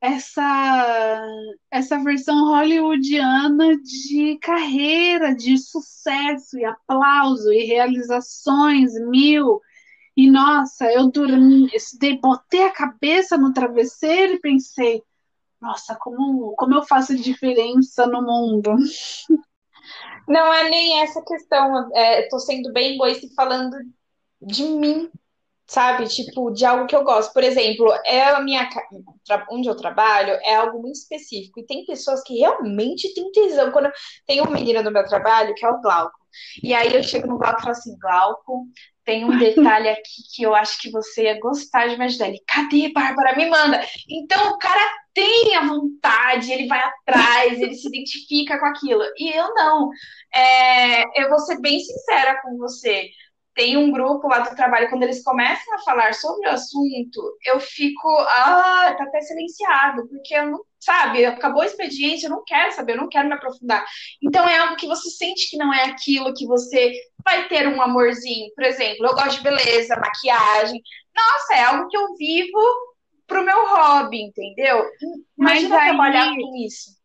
essa 0.00 1.26
essa 1.70 1.98
versão 1.98 2.44
hollywoodiana 2.48 3.76
de 3.78 4.38
carreira, 4.38 5.34
de 5.34 5.56
sucesso 5.58 6.58
e 6.58 6.64
aplauso 6.64 7.52
e 7.52 7.64
realizações 7.64 8.92
mil. 9.08 9.60
E 10.16 10.30
nossa, 10.30 10.92
eu 10.92 11.10
dormi, 11.10 11.68
botei 12.20 12.64
a 12.64 12.72
cabeça 12.72 13.36
no 13.36 13.52
travesseiro 13.52 14.34
e 14.34 14.40
pensei, 14.40 15.02
nossa, 15.60 15.96
como, 15.96 16.54
como 16.56 16.74
eu 16.74 16.82
faço 16.84 17.16
diferença 17.16 18.06
no 18.06 18.22
mundo. 18.22 18.76
Não 20.28 20.52
é 20.52 20.68
nem 20.70 21.00
essa 21.02 21.22
questão. 21.22 21.90
É, 21.94 22.28
tô 22.28 22.38
sendo 22.38 22.72
bem 22.72 22.94
egoísta 22.94 23.26
falando 23.36 23.76
de 24.40 24.64
mim, 24.64 25.10
sabe? 25.66 26.06
Tipo, 26.08 26.50
de 26.50 26.64
algo 26.64 26.86
que 26.86 26.94
eu 26.94 27.04
gosto. 27.04 27.32
Por 27.32 27.42
exemplo, 27.42 27.92
é 28.04 28.22
a 28.22 28.40
minha 28.40 28.68
onde 29.50 29.68
eu 29.68 29.76
trabalho 29.76 30.38
é 30.42 30.54
algo 30.56 30.80
muito 30.80 30.96
específico 30.96 31.60
e 31.60 31.66
tem 31.66 31.84
pessoas 31.86 32.22
que 32.22 32.38
realmente 32.38 33.12
têm 33.14 33.30
tesão. 33.32 33.72
Quando 33.72 33.90
tem 34.26 34.42
um 34.42 34.50
menino 34.50 34.82
no 34.82 34.90
meu 34.90 35.04
trabalho 35.04 35.54
que 35.54 35.64
é 35.64 35.68
o 35.68 35.80
Glauco. 35.80 36.18
E 36.62 36.74
aí 36.74 36.94
eu 36.94 37.02
chego 37.02 37.28
no 37.28 37.38
Glauco 37.38 37.60
e 37.60 37.62
falo 37.62 37.72
assim, 37.72 37.96
Glauco, 37.98 38.66
tem 39.04 39.24
um 39.24 39.38
detalhe 39.38 39.88
aqui 39.88 40.22
que 40.34 40.42
eu 40.42 40.54
acho 40.54 40.80
que 40.80 40.90
você 40.90 41.24
ia 41.24 41.40
gostar 41.40 41.88
de 41.88 41.96
me 41.96 42.04
ajudar. 42.04 42.28
Ele, 42.28 42.42
cadê, 42.46 42.90
Bárbara? 42.92 43.36
Me 43.36 43.48
manda. 43.48 43.80
Então 44.08 44.52
o 44.52 44.58
cara 44.58 44.80
tem 45.12 45.54
a 45.54 45.66
vontade, 45.66 46.50
ele 46.50 46.66
vai 46.66 46.80
atrás, 46.80 47.60
ele 47.60 47.74
se 47.74 47.86
identifica 47.86 48.58
com 48.58 48.66
aquilo. 48.66 49.02
E 49.16 49.30
eu 49.30 49.54
não. 49.54 49.90
É, 50.34 51.22
eu 51.22 51.28
vou 51.28 51.38
ser 51.38 51.60
bem 51.60 51.78
sincera 51.78 52.40
com 52.42 52.56
você 52.58 53.08
tem 53.54 53.76
um 53.76 53.90
grupo 53.90 54.26
lá 54.26 54.40
do 54.40 54.54
trabalho, 54.54 54.88
quando 54.90 55.04
eles 55.04 55.22
começam 55.22 55.74
a 55.74 55.78
falar 55.78 56.12
sobre 56.14 56.48
o 56.48 56.52
assunto, 56.52 57.38
eu 57.46 57.60
fico, 57.60 58.08
ah, 58.08 58.94
tá 58.98 59.04
até 59.04 59.20
silenciado, 59.20 60.08
porque 60.08 60.34
eu 60.34 60.50
não, 60.50 60.60
sabe, 60.80 61.24
acabou 61.24 61.62
o 61.62 61.64
expediente, 61.64 62.24
eu 62.24 62.30
não 62.30 62.42
quero 62.44 62.72
saber, 62.72 62.92
eu 62.92 62.98
não 62.98 63.08
quero 63.08 63.28
me 63.28 63.34
aprofundar. 63.34 63.84
Então 64.22 64.48
é 64.48 64.58
algo 64.58 64.76
que 64.76 64.86
você 64.86 65.08
sente 65.10 65.48
que 65.48 65.56
não 65.56 65.72
é 65.72 65.84
aquilo 65.84 66.34
que 66.34 66.46
você 66.46 66.92
vai 67.24 67.48
ter 67.48 67.68
um 67.68 67.80
amorzinho. 67.80 68.50
Por 68.54 68.64
exemplo, 68.64 69.06
eu 69.06 69.14
gosto 69.14 69.36
de 69.36 69.42
beleza, 69.42 69.96
maquiagem. 69.96 70.82
Nossa, 71.14 71.54
é 71.54 71.64
algo 71.64 71.88
que 71.88 71.96
eu 71.96 72.14
vivo 72.16 72.60
pro 73.26 73.44
meu 73.44 73.66
hobby, 73.66 74.22
entendeu? 74.22 74.84
Imagina 75.38 75.68
Mas 75.68 75.72
aí... 75.72 75.88
trabalhar 75.88 76.34
com 76.34 76.56
isso. 76.56 77.03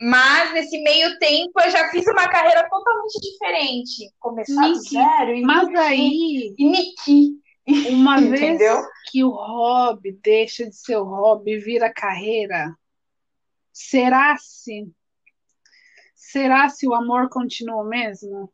Mas 0.00 0.52
nesse 0.52 0.80
meio 0.82 1.18
tempo 1.18 1.60
eu 1.60 1.70
já 1.70 1.88
fiz 1.90 2.06
uma 2.06 2.28
carreira 2.28 2.68
totalmente 2.68 3.20
diferente. 3.20 4.12
Começar 4.20 4.68
do 4.68 4.74
zero 4.76 5.34
e 5.34 5.42
Mas 5.42 5.74
aí. 5.74 6.54
E 6.56 6.64
Niki. 6.64 7.90
Uma 7.90 8.20
vez 8.22 8.60
que 9.10 9.24
o 9.24 9.30
hobby 9.30 10.12
deixa 10.22 10.66
de 10.66 10.76
ser 10.76 10.96
o 10.96 11.04
hobby 11.04 11.54
e 11.54 11.58
vira 11.58 11.92
carreira, 11.92 12.74
será 13.72 14.36
se 14.38 14.88
será 16.14 16.68
se 16.68 16.86
o 16.86 16.94
amor 16.94 17.28
continua 17.28 17.84
mesmo? 17.84 18.52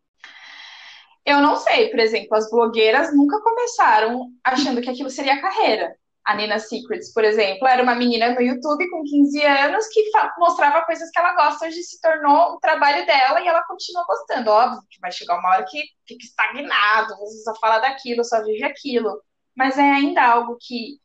Eu 1.27 1.41
não 1.41 1.57
sei, 1.57 1.89
por 1.91 1.99
exemplo, 2.01 2.37
as 2.37 2.51
blogueiras 2.51 3.15
nunca 3.15 3.41
começaram 3.41 4.31
achando 4.43 4.81
que 4.81 4.91
aquilo 4.91 5.11
seria 5.11 5.41
carreira 5.41 5.97
a 6.25 6.35
Nina 6.35 6.59
Secrets, 6.59 7.13
por 7.13 7.23
exemplo, 7.23 7.69
era 7.69 7.83
uma 7.83 7.95
menina 7.95 8.35
no 8.35 8.41
YouTube 8.41 8.89
com 8.89 9.03
15 9.03 9.43
anos 9.43 9.87
que 9.89 10.11
mostrava 10.39 10.85
coisas 10.87 11.11
que 11.11 11.19
ela 11.19 11.35
gosta, 11.35 11.67
hoje 11.67 11.83
se 11.83 12.01
tornou 12.01 12.55
o 12.55 12.61
trabalho 12.61 13.05
dela 13.05 13.41
e 13.41 13.47
ela 13.47 13.63
continua 13.65 14.05
gostando. 14.07 14.51
Óbvio 14.51 14.81
que 14.91 15.01
vai 15.01 15.13
chegar 15.13 15.39
uma 15.39 15.51
hora 15.51 15.67
que 15.69 15.83
fica 16.09 16.25
estagnado, 16.25 17.17
você 17.19 17.43
só 17.43 17.55
fala 17.57 17.79
daquilo, 17.79 18.25
só 18.25 18.43
vive 18.43 18.65
aquilo, 18.65 19.23
mas 19.55 19.77
é 19.77 19.83
ainda 19.83 20.23
algo 20.23 20.57
que 20.59 20.99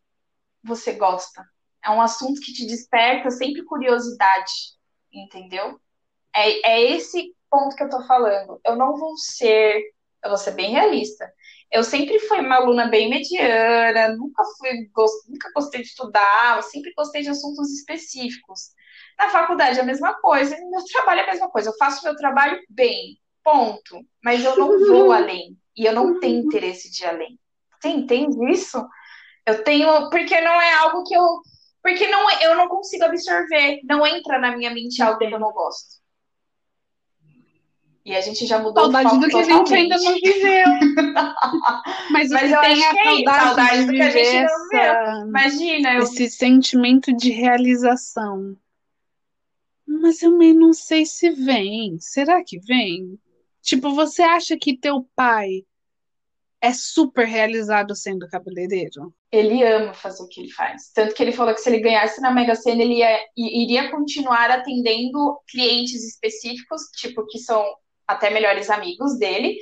você 0.64 0.94
gosta. 0.94 1.44
É 1.84 1.90
um 1.90 2.02
assunto 2.02 2.40
que 2.40 2.54
te 2.54 2.66
desperta 2.66 3.30
sempre 3.30 3.64
curiosidade, 3.64 4.52
entendeu? 5.12 5.80
É, 6.34 6.70
é 6.70 6.92
esse 6.92 7.36
ponto 7.50 7.76
que 7.76 7.84
eu 7.84 7.90
tô 7.90 8.06
falando. 8.06 8.60
Eu 8.64 8.78
não 8.78 8.96
vou 8.98 9.18
ser, 9.18 9.82
eu 10.24 10.30
vou 10.30 10.38
ser 10.38 10.52
bem 10.52 10.72
realista 10.72 11.30
eu 11.72 11.84
sempre 11.84 12.20
fui 12.20 12.40
uma 12.40 12.56
aluna 12.56 12.88
bem 12.88 13.10
mediana, 13.10 14.16
nunca 14.16 14.44
fui, 14.58 14.90
nunca 15.28 15.52
gostei 15.54 15.82
de 15.82 15.88
estudar, 15.88 16.62
sempre 16.64 16.94
gostei 16.96 17.22
de 17.22 17.30
assuntos 17.30 17.72
específicos. 17.72 18.72
Na 19.18 19.30
faculdade 19.30 19.78
é 19.78 19.82
a 19.82 19.86
mesma 19.86 20.14
coisa, 20.16 20.58
no 20.58 20.70
meu 20.72 20.84
trabalho 20.86 21.22
é 21.22 21.24
a 21.24 21.32
mesma 21.32 21.50
coisa. 21.50 21.70
Eu 21.70 21.78
faço 21.78 22.04
meu 22.04 22.16
trabalho 22.16 22.60
bem, 22.70 23.20
ponto. 23.44 24.06
Mas 24.24 24.44
eu 24.44 24.58
não 24.58 24.80
vou 24.88 25.12
além. 25.12 25.58
E 25.76 25.86
eu 25.86 25.94
não 25.94 26.20
tenho 26.20 26.46
interesse 26.46 26.92
de 26.92 27.04
ir 27.04 27.08
além. 27.08 27.40
Você 27.80 27.90
entende 27.90 28.52
isso? 28.52 28.84
Eu 29.46 29.64
tenho. 29.64 30.10
Porque 30.10 30.40
não 30.42 30.62
é 30.62 30.74
algo 30.76 31.04
que 31.04 31.14
eu. 31.14 31.26
Porque 31.82 32.08
não, 32.08 32.30
eu 32.42 32.56
não 32.56 32.68
consigo 32.68 33.06
absorver. 33.06 33.80
Não 33.84 34.06
entra 34.06 34.40
na 34.40 34.56
minha 34.56 34.72
mente 34.72 35.02
algo 35.02 35.18
que 35.18 35.26
eu 35.26 35.40
não 35.40 35.52
gosto. 35.52 35.99
E 38.06 38.16
a 38.16 38.22
gente 38.22 38.46
já 38.46 38.60
mudou 38.60 38.92
saudade 38.92 39.08
o 39.08 39.10
foco 39.10 39.22
do 39.22 39.28
que 39.28 39.32
totalmente. 39.32 39.74
a 39.74 39.78
gente 39.78 39.94
ainda 39.94 39.98
não 39.98 40.14
viveu. 40.16 40.66
Mas, 42.12 42.30
Mas 42.30 42.52
eu 42.52 42.62
tem 42.62 42.86
a 42.86 42.94
saudade, 42.94 43.28
é 43.28 43.40
saudade 43.40 43.86
do 43.86 43.92
que 43.92 44.02
a 44.02 44.10
gente 44.10 44.52
não 44.52 44.70
viveu. 44.70 45.28
Imagina, 45.28 45.94
eu... 45.94 46.04
esse 46.04 46.30
sentimento 46.30 47.14
de 47.14 47.30
realização. 47.32 48.58
Mas 49.86 50.22
eu 50.22 50.32
não 50.32 50.74
sei 50.74 51.06
se 51.06 51.30
vem. 51.32 51.98
Será 52.00 52.44
que 52.44 52.60
vem? 52.60 53.20
Tipo, 53.62 53.94
você 53.94 54.22
acha 54.22 54.58
que 54.58 54.78
teu 54.78 55.08
pai 55.16 55.66
é 56.62 56.74
super 56.74 57.26
realizado 57.26 57.96
sendo 57.96 58.28
cabeleireiro? 58.28 59.14
Ele 59.32 59.64
ama 59.64 59.94
fazer 59.94 60.24
o 60.24 60.28
que 60.28 60.42
ele 60.42 60.52
faz. 60.52 60.92
Tanto 60.94 61.14
que 61.14 61.22
ele 61.22 61.32
falou 61.32 61.54
que 61.54 61.62
se 61.62 61.70
ele 61.70 61.80
ganhasse 61.80 62.20
na 62.22 62.32
Mega 62.32 62.56
Sena, 62.56 62.82
ele 62.82 62.96
ia, 62.96 63.20
iria 63.38 63.92
continuar 63.92 64.50
atendendo 64.50 65.40
clientes 65.48 66.04
específicos, 66.04 66.82
tipo, 66.96 67.26
que 67.28 67.40
são 67.40 67.64
até 68.10 68.32
melhores 68.32 68.70
amigos 68.70 69.18
dele. 69.18 69.56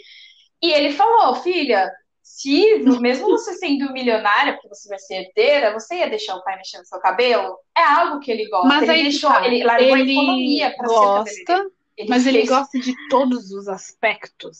E 0.61 0.71
ele 0.71 0.93
falou, 0.93 1.35
filha, 1.35 1.91
se 2.23 2.79
mesmo 3.01 3.27
você 3.27 3.53
sendo 3.53 3.91
milionária, 3.91 4.53
porque 4.53 4.69
você 4.69 4.87
vai 4.87 4.97
ser 4.99 5.25
herdeira, 5.25 5.73
você 5.73 5.95
ia 5.95 6.09
deixar 6.09 6.35
o 6.35 6.43
pai 6.43 6.55
mexendo 6.55 6.81
no 6.81 6.87
seu 6.87 6.99
cabelo? 6.99 7.57
É 7.77 7.83
algo 7.83 8.19
que 8.19 8.31
ele 8.31 8.47
gosta. 8.47 8.67
Mas 8.67 8.83
ele 8.83 8.91
aí, 8.91 9.03
deixou, 9.03 9.29
tá. 9.29 9.45
ele 9.45 9.63
largou 9.63 9.97
ele 9.97 10.11
a 10.11 10.13
economia 10.13 10.75
para 10.75 10.87
gosta, 10.87 11.71
ele, 11.97 12.09
mas 12.09 12.25
ele 12.25 12.45
gosta 12.45 12.79
de 12.79 12.95
todos 13.09 13.51
os 13.51 13.67
aspectos 13.67 14.57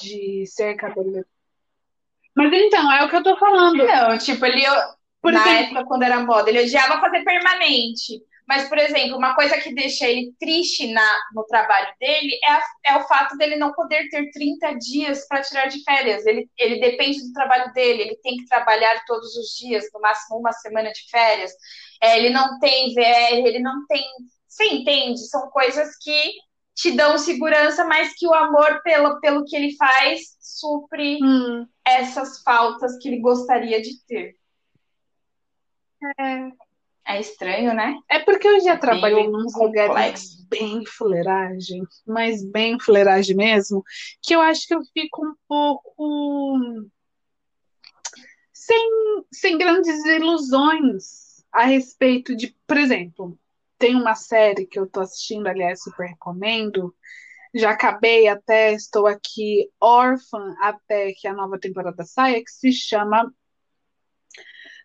de 0.00 0.44
ser 0.46 0.74
cabeleireiro. 0.76 1.26
Mas 2.36 2.52
então, 2.52 2.92
é 2.92 3.04
o 3.04 3.08
que 3.08 3.16
eu 3.16 3.22
tô 3.22 3.36
falando. 3.36 3.84
Não, 3.84 4.18
tipo, 4.18 4.44
ele, 4.44 4.62
Por 5.20 5.32
na 5.32 5.40
exemplo, 5.40 5.64
época, 5.64 5.84
quando 5.86 6.02
era 6.02 6.20
moda, 6.20 6.50
ele 6.50 6.62
odiava 6.62 7.00
fazer 7.00 7.24
permanente. 7.24 8.22
Mas, 8.50 8.68
por 8.68 8.78
exemplo, 8.78 9.16
uma 9.16 9.32
coisa 9.36 9.56
que 9.60 9.72
deixa 9.72 10.08
ele 10.08 10.34
triste 10.40 10.92
na, 10.92 11.08
no 11.32 11.44
trabalho 11.44 11.86
dele 12.00 12.32
é, 12.44 12.50
a- 12.50 12.62
é 12.86 12.96
o 12.96 13.06
fato 13.06 13.36
dele 13.36 13.54
não 13.54 13.72
poder 13.72 14.08
ter 14.08 14.28
30 14.32 14.72
dias 14.74 15.24
para 15.28 15.40
tirar 15.40 15.66
de 15.68 15.80
férias. 15.84 16.26
Ele, 16.26 16.50
ele 16.58 16.80
depende 16.80 17.20
do 17.28 17.32
trabalho 17.32 17.72
dele, 17.72 18.02
ele 18.02 18.16
tem 18.16 18.36
que 18.38 18.46
trabalhar 18.46 19.04
todos 19.06 19.36
os 19.36 19.50
dias, 19.56 19.84
no 19.94 20.00
máximo 20.00 20.40
uma 20.40 20.52
semana 20.52 20.90
de 20.90 21.08
férias. 21.08 21.52
É, 22.02 22.18
ele 22.18 22.30
não 22.30 22.58
tem 22.58 22.92
VR, 22.92 23.46
ele 23.46 23.60
não 23.60 23.86
tem. 23.86 24.02
Você 24.48 24.64
entende? 24.64 25.20
São 25.28 25.48
coisas 25.50 25.96
que 26.02 26.32
te 26.74 26.90
dão 26.90 27.18
segurança, 27.18 27.84
mas 27.84 28.14
que 28.16 28.26
o 28.26 28.34
amor 28.34 28.82
pelo, 28.82 29.20
pelo 29.20 29.44
que 29.44 29.54
ele 29.54 29.76
faz 29.76 30.22
supre 30.40 31.18
hum, 31.22 31.68
essas 31.86 32.42
faltas 32.42 32.98
que 32.98 33.06
ele 33.08 33.20
gostaria 33.20 33.80
de 33.80 34.04
ter. 34.08 34.34
é, 36.18 36.69
É 37.10 37.20
estranho, 37.20 37.74
né? 37.74 37.98
é 38.08 38.20
porque 38.20 38.46
eu 38.46 38.60
já 38.60 38.76
trabalhei 38.76 39.26
nos 39.26 39.52
complexo. 39.52 39.64
lugares 39.64 40.46
bem 40.48 40.86
fuleiragem, 40.86 41.82
mas 42.06 42.44
bem 42.44 42.78
fuleiragem 42.78 43.34
mesmo, 43.34 43.82
que 44.22 44.34
eu 44.34 44.40
acho 44.40 44.66
que 44.66 44.74
eu 44.74 44.80
fico 44.92 45.26
um 45.26 45.34
pouco 45.48 46.88
sem, 48.52 48.90
sem 49.32 49.58
grandes 49.58 50.04
ilusões 50.04 51.44
a 51.52 51.64
respeito 51.64 52.36
de, 52.36 52.56
por 52.64 52.76
exemplo, 52.76 53.36
tem 53.76 53.96
uma 53.96 54.14
série 54.14 54.66
que 54.66 54.78
eu 54.78 54.86
tô 54.86 55.00
assistindo, 55.00 55.48
aliás, 55.48 55.82
super 55.82 56.06
recomendo. 56.06 56.94
Já 57.52 57.70
acabei 57.70 58.28
até, 58.28 58.72
estou 58.72 59.06
aqui 59.08 59.68
órfã 59.80 60.54
até 60.60 61.12
que 61.12 61.26
a 61.26 61.32
nova 61.32 61.58
temporada 61.58 62.04
saia, 62.04 62.44
que 62.44 62.50
se 62.50 62.72
chama 62.72 63.32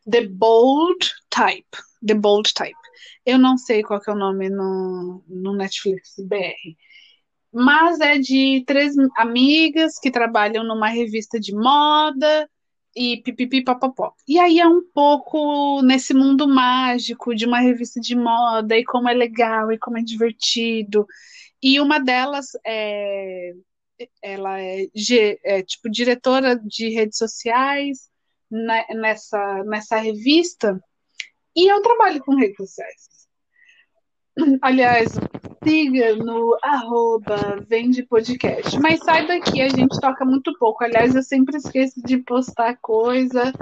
The 0.09 0.27
Bold 0.27 1.11
Type. 1.29 1.77
The 2.05 2.13
Bold 2.15 2.53
Type. 2.53 2.77
Eu 3.25 3.37
não 3.37 3.57
sei 3.57 3.83
qual 3.83 3.99
que 4.01 4.09
é 4.09 4.13
o 4.13 4.17
nome 4.17 4.49
no, 4.49 5.23
no 5.27 5.53
Netflix 5.55 6.15
BR. 6.19 6.77
Mas 7.53 7.99
é 8.01 8.17
de 8.17 8.63
três 8.67 8.95
amigas 9.17 9.97
que 9.99 10.11
trabalham 10.11 10.63
numa 10.63 10.89
revista 10.89 11.39
de 11.39 11.53
moda 11.55 12.49
e 12.95 13.21
pipipi 13.21 13.63
papapó. 13.63 14.13
E 14.27 14.39
aí 14.39 14.59
é 14.59 14.67
um 14.67 14.81
pouco 14.93 15.81
nesse 15.81 16.13
mundo 16.13 16.47
mágico 16.47 17.35
de 17.35 17.45
uma 17.45 17.59
revista 17.59 17.99
de 17.99 18.15
moda 18.15 18.77
e 18.77 18.83
como 18.85 19.09
é 19.09 19.13
legal 19.13 19.71
e 19.71 19.77
como 19.79 19.97
é 19.97 20.01
divertido. 20.01 21.05
E 21.61 21.79
uma 21.79 21.99
delas 21.99 22.47
é 22.65 23.53
ela 24.21 24.59
é, 24.59 24.87
é, 25.43 25.63
tipo 25.63 25.89
diretora 25.89 26.57
de 26.59 26.89
redes 26.89 27.17
sociais 27.17 28.09
ne- 28.51 28.85
nessa 28.95 29.63
nessa 29.65 29.97
revista 29.97 30.79
e 31.55 31.71
eu 31.71 31.81
trabalho 31.81 32.23
com 32.23 32.35
redes 32.35 32.57
sociais. 32.57 33.15
Aliás, 34.61 35.13
siga 35.63 36.15
no 36.15 36.57
arroba 36.61 37.63
Vende 37.67 38.03
Podcast. 38.03 38.77
Mas 38.79 38.99
saiba 38.99 39.39
que 39.39 39.61
a 39.61 39.69
gente 39.69 39.99
toca 39.99 40.25
muito 40.25 40.53
pouco. 40.57 40.83
Aliás, 40.83 41.15
eu 41.15 41.23
sempre 41.23 41.57
esqueço 41.57 42.01
de 42.03 42.17
postar 42.17 42.77
coisa. 42.81 43.53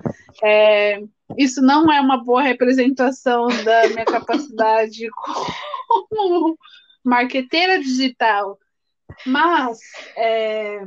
É, 0.43 0.99
isso 1.37 1.61
não 1.61 1.91
é 1.91 2.01
uma 2.01 2.17
boa 2.23 2.41
representação 2.41 3.47
da 3.63 3.87
minha 3.89 4.05
capacidade 4.05 5.07
como 6.09 6.57
marqueteira 7.03 7.79
digital. 7.79 8.57
Mas, 9.27 9.79
é, 10.17 10.79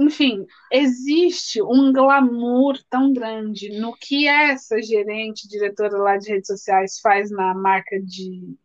enfim, 0.00 0.46
existe 0.72 1.60
um 1.60 1.92
glamour 1.92 2.82
tão 2.88 3.12
grande 3.12 3.78
no 3.78 3.94
que 3.94 4.26
essa 4.26 4.80
gerente, 4.80 5.46
diretora 5.46 5.98
lá 5.98 6.16
de 6.16 6.30
redes 6.30 6.46
sociais 6.46 6.98
faz 7.00 7.30
na 7.30 7.52
marca 7.52 8.00
de, 8.00 8.56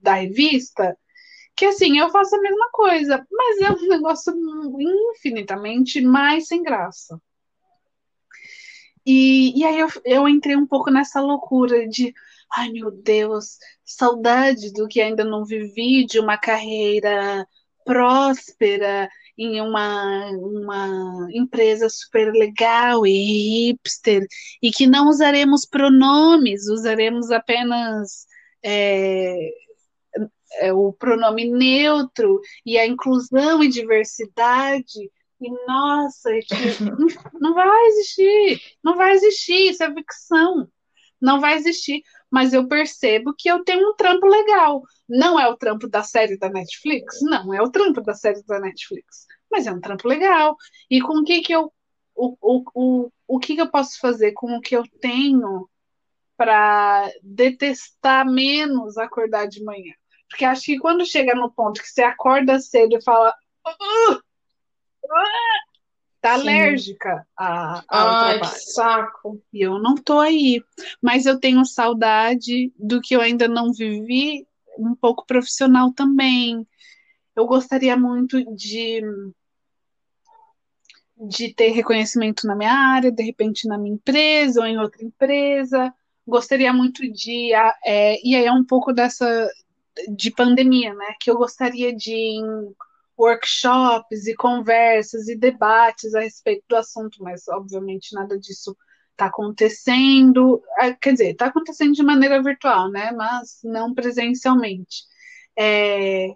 da 0.00 0.14
revista, 0.14 0.98
que 1.56 1.64
assim, 1.64 1.96
eu 1.96 2.10
faço 2.10 2.34
a 2.34 2.40
mesma 2.40 2.68
coisa, 2.72 3.24
mas 3.30 3.60
é 3.60 3.70
um 3.70 3.88
negócio 3.88 4.34
infinitamente 5.14 6.00
mais 6.00 6.48
sem 6.48 6.60
graça. 6.60 7.20
E, 9.06 9.56
e 9.56 9.64
aí 9.64 9.78
eu, 9.78 9.88
eu 10.04 10.28
entrei 10.28 10.56
um 10.56 10.66
pouco 10.66 10.90
nessa 10.90 11.20
loucura 11.20 11.86
de, 11.86 12.12
ai 12.56 12.70
meu 12.70 12.90
Deus, 12.90 13.58
saudade 13.84 14.72
do 14.72 14.88
que 14.88 15.00
ainda 15.00 15.24
não 15.24 15.44
vivi, 15.44 16.04
de 16.04 16.18
uma 16.18 16.36
carreira 16.36 17.46
próspera 17.84 19.08
em 19.36 19.60
uma, 19.60 20.30
uma 20.30 21.28
empresa 21.32 21.88
super 21.88 22.32
legal 22.32 23.06
e 23.06 23.68
hipster, 23.70 24.26
e 24.62 24.70
que 24.70 24.86
não 24.86 25.08
usaremos 25.08 25.66
pronomes, 25.66 26.68
usaremos 26.68 27.30
apenas 27.30 28.26
é, 28.62 29.50
é, 30.60 30.72
o 30.72 30.92
pronome 30.92 31.50
neutro 31.50 32.40
e 32.64 32.78
a 32.78 32.86
inclusão 32.86 33.62
e 33.62 33.68
diversidade. 33.68 35.10
E 35.40 35.50
nossa, 35.66 36.30
é 36.30 36.40
não 37.40 37.54
vai 37.54 37.86
existir, 37.88 38.60
não 38.82 38.96
vai 38.96 39.12
existir, 39.12 39.70
isso 39.70 39.82
é 39.82 39.92
ficção, 39.92 40.68
não 41.20 41.40
vai 41.40 41.56
existir. 41.56 42.02
Mas 42.34 42.52
eu 42.52 42.66
percebo 42.66 43.32
que 43.38 43.48
eu 43.48 43.62
tenho 43.62 43.90
um 43.90 43.94
trampo 43.94 44.26
legal. 44.26 44.82
Não 45.08 45.38
é 45.38 45.48
o 45.48 45.56
trampo 45.56 45.86
da 45.88 46.02
série 46.02 46.36
da 46.36 46.48
Netflix? 46.48 47.20
Não, 47.22 47.54
é 47.54 47.62
o 47.62 47.70
trampo 47.70 48.00
da 48.02 48.12
série 48.12 48.42
da 48.42 48.58
Netflix. 48.58 49.24
Mas 49.48 49.68
é 49.68 49.72
um 49.72 49.80
trampo 49.80 50.08
legal. 50.08 50.56
E 50.90 51.00
com 51.00 51.20
o 51.20 51.24
que 51.24 51.42
que 51.42 51.52
eu. 51.52 51.72
O, 52.12 52.36
o, 52.40 52.64
o, 52.74 53.12
o 53.28 53.38
que 53.38 53.54
que 53.54 53.60
eu 53.60 53.70
posso 53.70 54.00
fazer 54.00 54.32
com 54.32 54.56
o 54.56 54.60
que 54.60 54.74
eu 54.76 54.82
tenho 55.00 55.68
para 56.36 57.08
detestar 57.22 58.28
menos 58.28 58.98
acordar 58.98 59.46
de 59.46 59.62
manhã? 59.62 59.94
Porque 60.28 60.44
acho 60.44 60.64
que 60.64 60.78
quando 60.80 61.06
chega 61.06 61.36
no 61.36 61.52
ponto 61.52 61.80
que 61.80 61.86
você 61.88 62.02
acorda 62.02 62.58
cedo 62.58 62.96
e 62.96 63.04
fala. 63.04 63.32
"Uh, 63.64 64.20
tá 66.24 66.38
Sim. 66.38 66.48
alérgica 66.48 67.26
a, 67.36 67.84
ao 67.86 68.08
Ai, 68.08 68.32
que 68.34 68.40
trabalho. 68.40 68.62
saco. 68.72 69.42
E 69.52 69.60
eu 69.60 69.78
não 69.78 69.94
tô 69.94 70.18
aí. 70.18 70.64
Mas 71.02 71.26
eu 71.26 71.38
tenho 71.38 71.62
saudade 71.66 72.72
do 72.78 72.98
que 73.02 73.14
eu 73.14 73.20
ainda 73.20 73.46
não 73.46 73.74
vivi, 73.74 74.46
um 74.78 74.94
pouco 74.94 75.26
profissional 75.26 75.92
também. 75.92 76.66
Eu 77.36 77.46
gostaria 77.46 77.94
muito 77.94 78.42
de, 78.54 79.02
de 81.28 81.52
ter 81.52 81.72
reconhecimento 81.72 82.46
na 82.46 82.56
minha 82.56 82.72
área, 82.72 83.12
de 83.12 83.22
repente 83.22 83.68
na 83.68 83.76
minha 83.76 83.94
empresa 83.94 84.60
ou 84.60 84.66
em 84.66 84.78
outra 84.78 85.04
empresa. 85.04 85.92
Gostaria 86.26 86.72
muito 86.72 87.06
de. 87.12 87.52
é, 87.84 88.18
e 88.26 88.34
aí 88.34 88.46
é 88.46 88.52
um 88.52 88.64
pouco 88.64 88.94
dessa 88.94 89.46
de 90.08 90.30
pandemia, 90.30 90.94
né? 90.94 91.14
Que 91.20 91.30
eu 91.30 91.36
gostaria 91.36 91.94
de 91.94 92.14
em 92.14 92.74
workshops 93.18 94.26
e 94.26 94.34
conversas 94.34 95.28
e 95.28 95.36
debates 95.36 96.14
a 96.14 96.20
respeito 96.20 96.64
do 96.68 96.76
assunto, 96.76 97.22
mas 97.22 97.46
obviamente 97.48 98.14
nada 98.14 98.38
disso 98.38 98.76
está 99.12 99.26
acontecendo. 99.26 100.62
Ah, 100.78 100.92
Quer 100.94 101.12
dizer, 101.12 101.30
está 101.32 101.46
acontecendo 101.46 101.92
de 101.94 102.02
maneira 102.02 102.42
virtual, 102.42 102.90
né? 102.90 103.12
Mas 103.12 103.60
não 103.62 103.94
presencialmente. 103.94 105.04
É, 105.56 106.34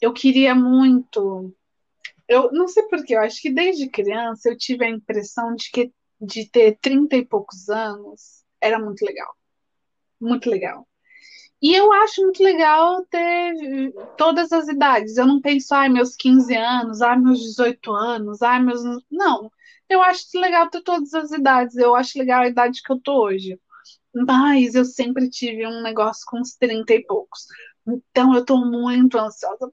eu 0.00 0.12
queria 0.12 0.54
muito. 0.54 1.54
Eu 2.28 2.52
não 2.52 2.68
sei 2.68 2.84
por 2.84 3.04
quê, 3.04 3.16
eu 3.16 3.20
acho 3.20 3.40
que 3.40 3.50
desde 3.50 3.88
criança 3.90 4.48
eu 4.48 4.56
tive 4.56 4.84
a 4.84 4.90
impressão 4.90 5.54
de 5.54 5.70
que 5.70 5.92
de 6.20 6.48
ter 6.48 6.78
30 6.80 7.16
e 7.16 7.24
poucos 7.24 7.68
anos 7.68 8.44
era 8.60 8.78
muito 8.78 9.02
legal. 9.04 9.34
Muito 10.20 10.48
legal. 10.48 10.86
E 11.64 11.74
eu 11.74 11.90
acho 11.94 12.20
muito 12.20 12.42
legal 12.44 13.06
ter 13.06 13.90
todas 14.18 14.52
as 14.52 14.68
idades. 14.68 15.16
Eu 15.16 15.26
não 15.26 15.40
penso, 15.40 15.74
ai, 15.74 15.88
meus 15.88 16.14
15 16.14 16.54
anos, 16.54 17.00
ai, 17.00 17.18
meus 17.18 17.40
18 17.40 17.90
anos, 17.90 18.42
ai, 18.42 18.62
meus. 18.62 18.82
Não. 19.10 19.50
Eu 19.88 20.02
acho 20.02 20.26
legal 20.34 20.68
ter 20.68 20.82
todas 20.82 21.14
as 21.14 21.32
idades. 21.32 21.74
Eu 21.76 21.94
acho 21.94 22.18
legal 22.18 22.42
a 22.42 22.48
idade 22.48 22.82
que 22.82 22.92
eu 22.92 23.00
tô 23.00 23.24
hoje. 23.24 23.58
Mas 24.14 24.74
eu 24.74 24.84
sempre 24.84 25.30
tive 25.30 25.66
um 25.66 25.82
negócio 25.82 26.22
com 26.26 26.38
uns 26.38 26.54
30 26.54 26.92
e 26.92 27.02
poucos. 27.06 27.46
Então 27.88 28.34
eu 28.34 28.44
tô 28.44 28.58
muito 28.58 29.16
ansiosa. 29.16 29.70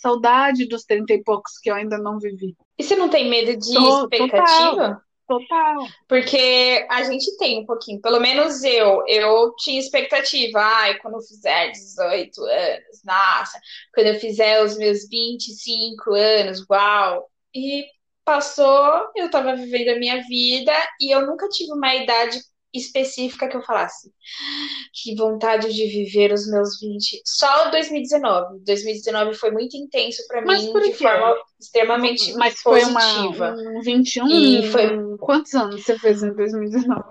Saudade 0.00 0.66
dos 0.68 0.84
30 0.84 1.12
e 1.12 1.24
poucos 1.24 1.58
que 1.58 1.72
eu 1.72 1.74
ainda 1.74 1.98
não 1.98 2.20
vivi. 2.20 2.56
E 2.78 2.84
você 2.84 2.94
não 2.94 3.08
tem 3.08 3.28
medo 3.28 3.58
de 3.58 3.74
Tô- 3.74 4.04
expectativa? 4.04 4.76
total. 4.76 5.02
Total. 5.32 5.86
Porque 6.06 6.86
a 6.90 7.04
gente 7.04 7.36
tem 7.38 7.60
um 7.60 7.64
pouquinho, 7.64 8.00
pelo 8.02 8.20
menos 8.20 8.62
eu, 8.62 9.02
eu 9.06 9.54
tinha 9.56 9.80
expectativa, 9.80 10.60
ai, 10.60 10.98
quando 10.98 11.14
eu 11.14 11.22
fizer 11.22 11.70
18 11.70 12.44
anos, 12.44 13.02
nossa, 13.02 13.58
quando 13.94 14.08
eu 14.08 14.20
fizer 14.20 14.62
os 14.62 14.76
meus 14.76 15.08
25 15.08 16.12
anos, 16.12 16.62
uau. 16.68 17.30
E 17.54 17.86
passou, 18.24 19.10
eu 19.16 19.30
tava 19.30 19.56
vivendo 19.56 19.96
a 19.96 19.98
minha 19.98 20.22
vida 20.22 20.72
e 21.00 21.10
eu 21.10 21.26
nunca 21.26 21.48
tive 21.48 21.72
uma 21.72 21.94
idade 21.94 22.38
específica 22.72 23.48
que 23.48 23.56
eu 23.56 23.62
falasse. 23.62 24.10
Que 24.92 25.14
vontade 25.14 25.72
de 25.72 25.86
viver 25.86 26.32
os 26.32 26.50
meus 26.50 26.78
20. 26.80 27.22
Só 27.26 27.70
2019. 27.70 28.60
2019 28.64 29.34
foi 29.34 29.50
muito 29.50 29.76
intenso 29.76 30.22
para 30.26 30.42
mim, 30.42 30.72
de 30.72 30.94
forma 30.94 31.36
extremamente 31.60 32.34
Mas 32.34 32.62
positiva. 32.62 32.92
foi 32.92 33.64
uma, 33.64 33.78
um 33.78 33.82
21? 33.82 34.28
E 34.28 34.70
foi... 34.70 35.16
Quantos 35.18 35.54
anos 35.54 35.84
você 35.84 35.98
fez 35.98 36.22
em 36.22 36.32
2019? 36.34 37.02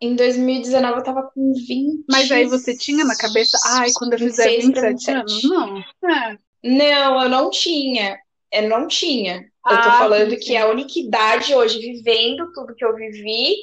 Em 0.00 0.14
2019 0.14 0.98
eu 0.98 1.02
tava 1.02 1.30
com 1.34 1.52
20. 1.52 2.04
Mas 2.10 2.30
aí 2.30 2.46
você 2.46 2.76
tinha 2.76 3.04
na 3.04 3.16
cabeça, 3.16 3.58
ai, 3.66 3.90
quando 3.94 4.14
eu 4.14 4.18
fizer 4.18 4.48
27, 4.48 4.80
27 4.80 5.10
anos? 5.10 5.44
Não. 5.44 5.78
É. 5.78 6.38
Não, 6.62 7.22
eu 7.22 7.28
não 7.28 7.50
tinha. 7.50 8.18
Eu 8.52 8.68
não 8.68 8.86
tinha. 8.86 9.36
Eu 9.66 9.76
tô 9.82 9.88
ah, 9.88 9.98
falando 9.98 10.36
que 10.36 10.56
a 10.56 10.68
única 10.68 10.98
idade 10.98 11.54
hoje, 11.54 11.78
vivendo 11.78 12.50
tudo 12.52 12.74
que 12.74 12.84
eu 12.84 12.94
vivi, 12.96 13.54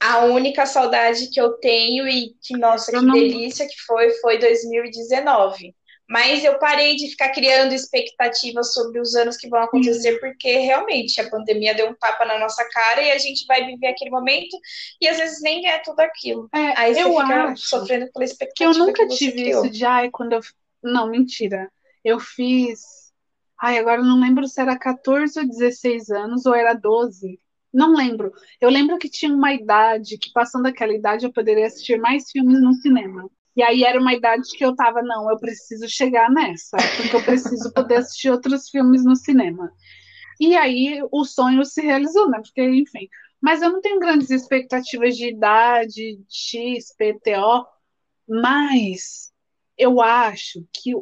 a 0.00 0.24
única 0.24 0.64
saudade 0.64 1.28
que 1.30 1.40
eu 1.40 1.54
tenho 1.54 2.06
e 2.06 2.34
que, 2.42 2.56
nossa, 2.56 2.92
que 2.92 3.04
não... 3.04 3.14
delícia 3.14 3.66
que 3.66 3.80
foi, 3.86 4.10
foi 4.20 4.38
2019. 4.38 5.74
Mas 6.08 6.42
eu 6.42 6.58
parei 6.58 6.96
de 6.96 7.10
ficar 7.10 7.28
criando 7.30 7.74
expectativas 7.74 8.72
sobre 8.72 8.98
os 8.98 9.14
anos 9.14 9.36
que 9.36 9.46
vão 9.46 9.60
acontecer, 9.60 10.14
uhum. 10.14 10.20
porque 10.20 10.56
realmente 10.56 11.20
a 11.20 11.28
pandemia 11.28 11.74
deu 11.74 11.90
um 11.90 11.94
tapa 11.94 12.24
na 12.24 12.38
nossa 12.38 12.66
cara 12.70 13.02
e 13.02 13.10
a 13.10 13.18
gente 13.18 13.44
vai 13.46 13.66
viver 13.66 13.88
aquele 13.88 14.10
momento 14.10 14.56
e 14.98 15.06
às 15.06 15.18
vezes 15.18 15.42
nem 15.42 15.68
é 15.68 15.78
tudo 15.80 16.00
aquilo. 16.00 16.48
É, 16.54 16.80
Aí 16.80 16.94
você 16.94 17.02
eu 17.02 17.10
fica 17.10 17.44
acho 17.44 17.66
sofrendo 17.66 18.10
pela 18.10 18.24
expectativa. 18.24 18.72
Que 18.72 18.78
eu 18.78 18.86
nunca 18.86 19.06
que 19.06 19.16
tive 19.16 19.32
criou. 19.32 19.64
isso 19.64 19.70
de 19.70 19.84
ai, 19.84 20.08
quando 20.10 20.32
eu. 20.32 20.40
Não, 20.82 21.10
mentira. 21.10 21.70
Eu 22.02 22.18
fiz. 22.18 22.80
Ai, 23.60 23.76
agora 23.76 24.00
eu 24.00 24.04
não 24.06 24.18
lembro 24.18 24.48
se 24.48 24.58
era 24.62 24.78
14 24.78 25.40
ou 25.40 25.46
16 25.46 26.08
anos 26.08 26.46
ou 26.46 26.54
era 26.54 26.72
12. 26.72 27.38
Não 27.72 27.94
lembro. 27.94 28.32
Eu 28.60 28.70
lembro 28.70 28.98
que 28.98 29.08
tinha 29.08 29.32
uma 29.32 29.52
idade 29.52 30.16
que, 30.18 30.32
passando 30.32 30.66
aquela 30.66 30.94
idade, 30.94 31.26
eu 31.26 31.32
poderia 31.32 31.66
assistir 31.66 31.98
mais 31.98 32.30
filmes 32.30 32.60
no 32.60 32.72
cinema. 32.74 33.30
E 33.54 33.62
aí 33.62 33.82
era 33.82 34.00
uma 34.00 34.14
idade 34.14 34.48
que 34.56 34.64
eu 34.64 34.74
tava, 34.74 35.02
não, 35.02 35.28
eu 35.30 35.36
preciso 35.38 35.88
chegar 35.88 36.30
nessa, 36.30 36.76
porque 36.96 37.16
eu 37.16 37.24
preciso 37.24 37.72
poder 37.72 37.96
assistir 37.96 38.30
outros 38.30 38.68
filmes 38.68 39.04
no 39.04 39.16
cinema. 39.16 39.72
E 40.40 40.56
aí 40.56 41.00
o 41.10 41.24
sonho 41.24 41.64
se 41.64 41.80
realizou, 41.82 42.30
né? 42.30 42.40
Porque, 42.40 42.62
enfim. 42.62 43.08
Mas 43.40 43.60
eu 43.60 43.70
não 43.70 43.80
tenho 43.80 43.98
grandes 43.98 44.30
expectativas 44.30 45.16
de 45.16 45.28
idade, 45.28 46.20
X, 46.28 46.94
PTO, 46.96 47.66
mas 48.28 49.32
eu 49.76 50.00
acho 50.00 50.66
que 50.72 50.92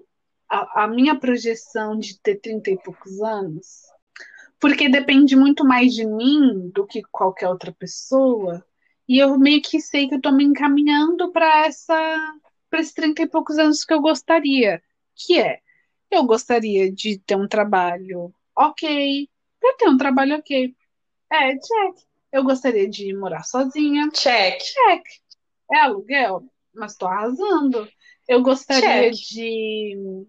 a, 0.49 0.85
a 0.85 0.89
minha 0.89 1.19
projeção 1.19 1.99
de 1.99 2.21
ter 2.21 2.37
30 2.37 2.71
e 2.71 2.79
poucos 2.83 3.21
anos, 3.21 3.86
porque 4.61 4.89
depende 4.89 5.37
muito 5.37 5.65
mais 5.65 5.95
de 5.95 6.07
mim 6.07 6.71
do 6.75 6.87
que 6.87 7.03
qualquer 7.11 7.49
outra 7.49 7.73
pessoa, 7.73 8.65
e 9.09 9.19
eu 9.19 9.39
meio 9.39 9.63
que 9.63 9.81
sei 9.81 10.09
que 10.09 10.17
eu 10.17 10.21
tô 10.21 10.33
me 10.33 10.45
encaminhando 10.45 11.31
para 11.31 11.67
essa 11.67 12.35
para 12.69 12.81
esses 12.81 12.95
30 12.95 13.23
e 13.23 13.29
poucos 13.29 13.59
anos 13.59 13.85
que 13.85 13.95
eu 13.95 14.01
gostaria, 14.01 14.83
que 15.15 15.39
é, 15.39 15.61
eu 16.11 16.25
gostaria 16.25 16.93
de 16.93 17.19
ter 17.21 17.37
um 17.37 17.47
trabalho 17.47 18.35
ok, 18.57 19.29
para 19.61 19.77
ter 19.77 19.89
um 19.89 19.97
trabalho 19.97 20.37
ok. 20.37 20.75
É, 21.31 21.53
check. 21.53 21.97
Eu 22.33 22.45
gostaria 22.45 22.89
de 22.89 23.15
morar 23.15 23.45
sozinha. 23.45 24.09
Check. 24.11 24.59
Check. 24.59 25.05
É 25.73 25.79
aluguel, 25.79 26.45
mas 26.75 26.97
tô 26.97 27.07
arrasando. 27.07 27.89
Eu 28.29 28.43
gostaria 28.43 29.11
check. 29.11 29.15
de 29.15 30.27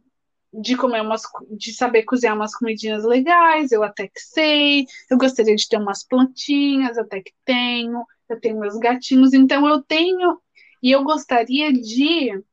de 0.59 0.75
comer 0.75 1.01
umas 1.01 1.21
de 1.51 1.71
saber 1.71 2.03
cozinhar 2.03 2.35
umas 2.35 2.55
comidinhas 2.55 3.03
legais, 3.03 3.71
eu 3.71 3.83
até 3.83 4.07
que 4.07 4.19
sei. 4.19 4.85
Eu 5.09 5.17
gostaria 5.17 5.55
de 5.55 5.67
ter 5.67 5.77
umas 5.77 6.03
plantinhas, 6.03 6.97
até 6.97 7.21
que 7.21 7.33
tenho. 7.45 8.03
Eu 8.27 8.39
tenho 8.39 8.59
meus 8.59 8.77
gatinhos, 8.77 9.33
então 9.33 9.67
eu 9.67 9.81
tenho 9.81 10.41
e 10.81 10.91
eu 10.91 11.03
gostaria 11.03 11.71
de. 11.71 12.43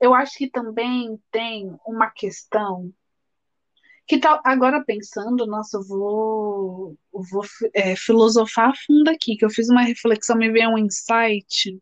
Eu 0.00 0.14
acho 0.14 0.36
que 0.38 0.48
também 0.48 1.20
tem 1.30 1.76
uma 1.86 2.10
questão 2.10 2.92
que 4.06 4.18
tal 4.18 4.40
agora 4.44 4.82
pensando, 4.84 5.46
nossa, 5.46 5.76
eu 5.76 5.82
vou, 5.84 6.96
eu 7.14 7.22
vou 7.30 7.44
é, 7.74 7.94
filosofar 7.94 8.70
a 8.70 8.74
fundo 8.74 9.08
aqui, 9.08 9.36
que 9.36 9.44
eu 9.44 9.50
fiz 9.50 9.68
uma 9.68 9.82
reflexão, 9.82 10.36
me 10.36 10.50
veio 10.50 10.70
um 10.70 10.78
insight 10.78 11.78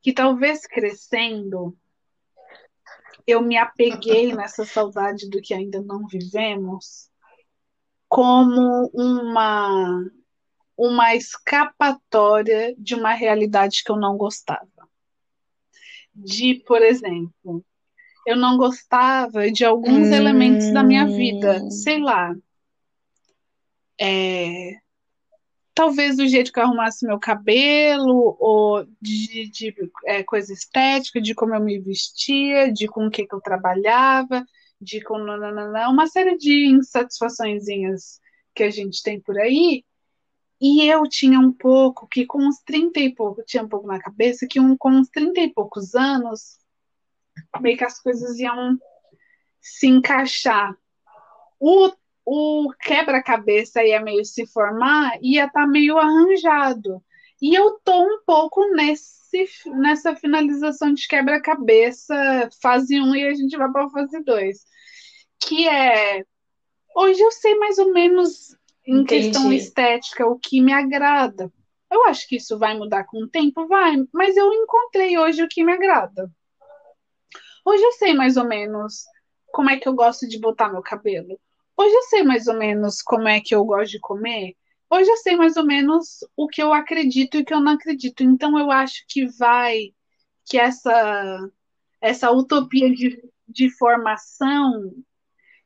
que 0.00 0.12
talvez 0.12 0.66
crescendo 0.66 1.76
eu 3.28 3.42
me 3.42 3.58
apeguei 3.58 4.32
nessa 4.34 4.64
saudade 4.64 5.28
do 5.28 5.40
que 5.40 5.52
ainda 5.52 5.82
não 5.82 6.06
vivemos 6.06 7.10
como 8.08 8.90
uma 8.94 10.10
uma 10.76 11.14
escapatória 11.14 12.72
de 12.78 12.94
uma 12.94 13.12
realidade 13.12 13.82
que 13.84 13.90
eu 13.90 13.96
não 13.96 14.16
gostava. 14.16 14.68
De, 16.14 16.62
por 16.64 16.80
exemplo, 16.82 17.64
eu 18.24 18.36
não 18.36 18.56
gostava 18.56 19.50
de 19.50 19.64
alguns 19.64 20.06
hum... 20.06 20.14
elementos 20.14 20.72
da 20.72 20.84
minha 20.84 21.04
vida, 21.04 21.68
sei 21.68 22.00
lá. 22.00 22.32
É, 24.00 24.78
talvez 25.78 26.16
do 26.16 26.26
jeito 26.26 26.52
que 26.52 26.58
eu 26.58 26.64
arrumasse 26.64 27.06
meu 27.06 27.20
cabelo, 27.20 28.36
ou 28.40 28.84
de, 29.00 29.48
de 29.48 29.72
é, 30.06 30.24
coisa 30.24 30.52
estética, 30.52 31.20
de 31.20 31.36
como 31.36 31.54
eu 31.54 31.60
me 31.60 31.78
vestia, 31.78 32.72
de 32.72 32.88
com 32.88 33.06
o 33.06 33.10
que, 33.10 33.24
que 33.24 33.32
eu 33.32 33.40
trabalhava, 33.40 34.44
de 34.80 35.00
com 35.00 35.18
nananana, 35.18 35.88
uma 35.88 36.08
série 36.08 36.36
de 36.36 36.66
insatisfações 36.66 37.62
que 38.52 38.64
a 38.64 38.70
gente 38.70 39.04
tem 39.04 39.20
por 39.20 39.38
aí, 39.38 39.84
e 40.60 40.84
eu 40.84 41.08
tinha 41.08 41.38
um 41.38 41.52
pouco, 41.52 42.08
que 42.08 42.26
com 42.26 42.38
uns 42.38 42.58
30 42.66 42.98
e 42.98 43.14
pouco, 43.14 43.44
tinha 43.44 43.62
um 43.62 43.68
pouco 43.68 43.86
na 43.86 44.00
cabeça, 44.00 44.48
que 44.50 44.58
um, 44.58 44.76
com 44.76 44.90
uns 44.90 45.08
30 45.10 45.38
e 45.38 45.52
poucos 45.54 45.94
anos, 45.94 46.58
meio 47.60 47.78
que 47.78 47.84
as 47.84 48.02
coisas 48.02 48.36
iam 48.40 48.76
se 49.60 49.86
encaixar. 49.86 50.76
O, 51.60 51.92
o 52.30 52.70
quebra-cabeça 52.78 53.82
ia 53.82 54.02
meio 54.02 54.22
se 54.22 54.46
formar, 54.46 55.18
ia 55.22 55.46
estar 55.46 55.62
tá 55.62 55.66
meio 55.66 55.96
arranjado. 55.96 57.02
E 57.40 57.54
eu 57.54 57.80
tô 57.82 58.02
um 58.02 58.20
pouco 58.26 58.66
nesse, 58.74 59.48
nessa 59.64 60.14
finalização 60.14 60.92
de 60.92 61.08
quebra-cabeça, 61.08 62.14
fase 62.60 63.00
1 63.00 63.14
e 63.14 63.28
a 63.28 63.34
gente 63.34 63.56
vai 63.56 63.72
para 63.72 63.88
fase 63.88 64.22
2. 64.22 64.58
Que 65.40 65.66
é. 65.70 66.22
Hoje 66.94 67.18
eu 67.18 67.32
sei 67.32 67.54
mais 67.54 67.78
ou 67.78 67.94
menos 67.94 68.54
em 68.86 69.00
Entendi. 69.00 69.30
questão 69.30 69.50
estética, 69.50 70.26
o 70.26 70.38
que 70.38 70.60
me 70.60 70.72
agrada. 70.72 71.50
Eu 71.90 72.04
acho 72.08 72.28
que 72.28 72.36
isso 72.36 72.58
vai 72.58 72.76
mudar 72.76 73.04
com 73.04 73.22
o 73.22 73.28
tempo, 73.28 73.66
vai, 73.66 73.96
mas 74.12 74.36
eu 74.36 74.52
encontrei 74.52 75.16
hoje 75.16 75.42
o 75.42 75.48
que 75.48 75.64
me 75.64 75.72
agrada. 75.72 76.30
Hoje 77.64 77.82
eu 77.82 77.92
sei 77.92 78.12
mais 78.12 78.36
ou 78.36 78.44
menos 78.44 79.06
como 79.50 79.70
é 79.70 79.78
que 79.78 79.88
eu 79.88 79.94
gosto 79.94 80.28
de 80.28 80.38
botar 80.38 80.68
meu 80.68 80.82
cabelo. 80.82 81.40
Hoje 81.78 81.94
eu 81.94 82.02
sei 82.02 82.24
mais 82.24 82.48
ou 82.48 82.58
menos 82.58 83.00
como 83.00 83.28
é 83.28 83.40
que 83.40 83.54
eu 83.54 83.64
gosto 83.64 83.92
de 83.92 84.00
comer. 84.00 84.56
Hoje 84.90 85.08
eu 85.08 85.16
sei 85.18 85.36
mais 85.36 85.56
ou 85.56 85.64
menos 85.64 86.18
o 86.36 86.48
que 86.48 86.60
eu 86.60 86.72
acredito 86.72 87.36
e 87.36 87.40
o 87.40 87.44
que 87.44 87.54
eu 87.54 87.60
não 87.60 87.72
acredito. 87.72 88.22
Então 88.24 88.58
eu 88.58 88.70
acho 88.70 89.04
que 89.08 89.26
vai 89.38 89.94
que 90.44 90.58
essa 90.58 91.48
essa 92.00 92.30
utopia 92.32 92.90
de, 92.90 93.22
de 93.46 93.70
formação 93.70 94.92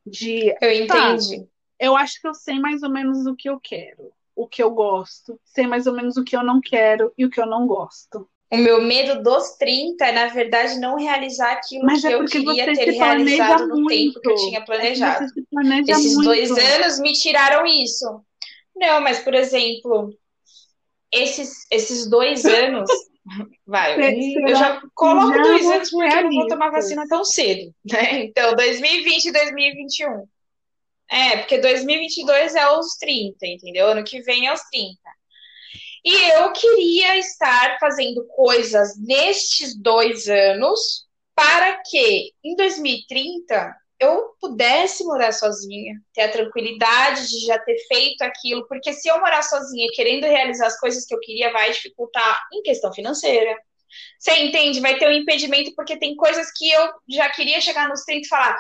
de 0.05 0.55
eu 0.61 0.85
entendi. 0.85 1.41
Tá, 1.41 1.47
eu 1.79 1.97
acho 1.97 2.21
que 2.21 2.29
eu 2.29 2.35
sei 2.35 2.59
mais 2.61 2.83
ou 2.83 2.91
menos 2.91 3.27
o 3.27 3.35
que 3.35 3.49
eu 3.49 3.59
quero, 3.59 4.13
o 4.37 4.47
que 4.47 4.63
eu 4.63 4.71
gosto, 4.71 5.41
sei 5.45 5.67
mais 5.67 5.87
ou 5.87 5.95
menos 5.95 6.17
o 6.17 6.25
que 6.25 6.37
eu 6.37 6.43
não 6.43 6.61
quero 6.61 7.13
e 7.17 7.25
o 7.25 7.31
que 7.31 7.41
eu 7.41 7.47
não 7.47 7.67
gosto. 7.67 8.29
O 8.53 8.57
meu 8.59 8.83
medo 8.83 9.23
dos 9.23 9.57
30 9.57 10.05
é, 10.05 10.13
na 10.13 10.27
verdade, 10.27 10.79
não 10.79 10.97
realizar 10.97 11.53
aquilo 11.53 11.87
Mas 11.87 12.03
que 12.03 12.07
é 12.09 12.15
eu 12.15 12.25
queria 12.27 12.67
ter 12.67 12.91
realizado 12.91 13.67
no 13.67 13.77
muito. 13.77 13.89
tempo 13.89 14.21
que 14.21 14.29
eu 14.29 14.35
tinha 14.37 14.59
é 14.59 14.63
planejado. 14.63 15.25
É 15.25 15.91
Esses 15.91 16.15
muito. 16.15 16.25
dois 16.27 16.51
anos 16.51 17.01
me 17.01 17.15
tiraram 17.15 17.65
isso. 17.65 18.05
Não, 18.77 19.01
mas, 19.01 19.21
por 19.21 19.33
exemplo, 19.33 20.15
esses, 21.11 21.67
esses 21.71 22.07
dois 22.11 22.45
anos. 22.45 22.91
Vai, 23.67 23.97
eu 23.97 24.55
já 24.55 24.83
coloco 24.95 25.33
já 25.33 25.43
dois 25.43 25.67
anos 25.71 25.91
porque 25.91 26.15
eu 26.15 26.23
não 26.25 26.31
vou 26.33 26.47
tomar 26.49 26.71
vacina 26.71 27.09
tão 27.09 27.25
cedo, 27.25 27.73
né? 27.91 28.25
Então, 28.25 28.55
2020 28.55 29.25
e 29.27 29.33
2021. 29.33 30.27
É, 31.09 31.37
porque 31.39 31.57
2022 31.59 32.55
é 32.55 32.71
os 32.71 32.97
30, 32.97 33.47
entendeu? 33.47 33.87
Ano 33.87 34.05
que 34.05 34.21
vem 34.23 34.47
é 34.47 34.53
os 34.53 34.61
30. 34.71 34.99
E 36.05 36.15
eu 36.33 36.53
queria 36.53 37.17
estar 37.19 37.79
fazendo 37.79 38.27
coisas 38.27 38.99
nestes 38.99 39.77
dois 39.77 40.29
anos 40.29 41.07
para 41.35 41.81
que 41.85 42.33
em 42.45 42.57
2030 42.57 43.75
eu 44.01 44.35
pudesse 44.41 45.05
morar 45.05 45.33
sozinha, 45.33 45.95
ter 46.13 46.23
a 46.23 46.33
tranquilidade 46.33 47.29
de 47.29 47.47
já 47.47 47.57
ter 47.61 47.77
feito 47.87 48.23
aquilo, 48.23 48.67
porque 48.67 48.93
se 48.93 49.09
eu 49.09 49.21
morar 49.21 49.43
sozinha 49.43 49.87
querendo 49.95 50.25
realizar 50.25 50.67
as 50.67 50.79
coisas 50.81 51.07
que 51.07 51.15
eu 51.15 51.21
queria, 51.21 51.53
vai 51.53 51.71
dificultar 51.71 52.43
em 52.53 52.63
questão 52.63 52.93
financeira. 52.93 53.57
Você 54.19 54.33
entende? 54.39 54.81
Vai 54.81 54.99
ter 54.99 55.07
um 55.07 55.13
impedimento, 55.13 55.73
porque 55.77 55.97
tem 55.97 56.17
coisas 56.17 56.49
que 56.57 56.69
eu 56.69 56.89
já 57.11 57.31
queria 57.31 57.61
chegar 57.61 57.89
nos 57.89 58.03
30 58.05 58.27
e 58.27 58.29
falar: 58.29 58.57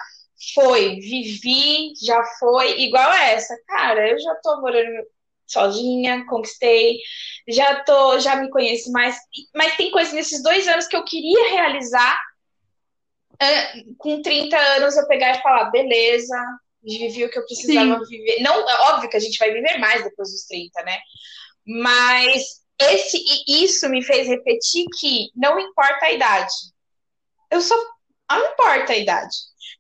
foi, 0.54 0.96
vivi, 1.00 1.92
já 2.04 2.22
foi, 2.38 2.80
igual 2.80 3.12
essa. 3.12 3.56
Cara, 3.66 4.08
eu 4.10 4.18
já 4.20 4.34
tô 4.42 4.60
morando 4.60 5.04
sozinha, 5.52 6.24
conquistei, 6.26 6.98
já 7.48 7.82
tô, 7.84 8.18
já 8.18 8.36
me 8.36 8.50
conheço 8.50 8.90
mais, 8.92 9.16
mas 9.54 9.76
tem 9.76 9.90
coisas 9.90 10.12
nesses 10.12 10.42
dois 10.42 10.66
anos 10.68 10.86
que 10.86 10.96
eu 10.96 11.04
queria 11.04 11.50
realizar. 11.50 12.18
Uh, 13.34 13.94
com 13.98 14.22
30 14.22 14.56
anos 14.56 14.96
eu 14.96 15.06
pegar 15.08 15.36
e 15.36 15.42
falar, 15.42 15.70
beleza, 15.70 16.36
vivi 16.82 17.24
o 17.24 17.30
que 17.30 17.38
eu 17.38 17.44
precisava 17.44 17.98
Sim. 18.04 18.08
viver. 18.08 18.42
Não, 18.42 18.68
é 18.68 18.74
óbvio 18.92 19.10
que 19.10 19.16
a 19.16 19.20
gente 19.20 19.38
vai 19.38 19.52
viver 19.52 19.78
mais 19.78 20.04
depois 20.04 20.30
dos 20.30 20.44
30, 20.46 20.82
né? 20.82 20.98
Mas 21.66 22.62
esse 22.80 23.18
isso 23.48 23.88
me 23.88 24.02
fez 24.02 24.26
repetir 24.26 24.86
que 24.98 25.30
não 25.34 25.58
importa 25.58 26.06
a 26.06 26.12
idade. 26.12 26.52
Eu 27.50 27.60
só 27.60 27.76
não 28.30 28.52
importa 28.52 28.92
a 28.92 28.96
idade. 28.96 29.34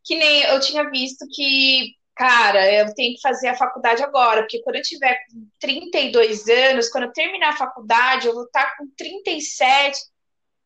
Que 0.04 0.16
nem 0.16 0.42
eu 0.42 0.60
tinha 0.60 0.88
visto 0.90 1.26
que 1.32 1.94
cara, 2.14 2.72
eu 2.72 2.94
tenho 2.94 3.14
que 3.14 3.20
fazer 3.20 3.48
a 3.48 3.56
faculdade 3.56 4.02
agora, 4.02 4.42
porque 4.42 4.62
quando 4.62 4.76
eu 4.76 4.82
tiver 4.82 5.16
com 5.26 5.46
32 5.60 6.48
anos, 6.48 6.88
quando 6.88 7.04
eu 7.04 7.12
terminar 7.12 7.50
a 7.50 7.56
faculdade, 7.56 8.26
eu 8.26 8.34
vou 8.34 8.44
estar 8.44 8.76
com 8.76 8.86
37. 8.96 9.98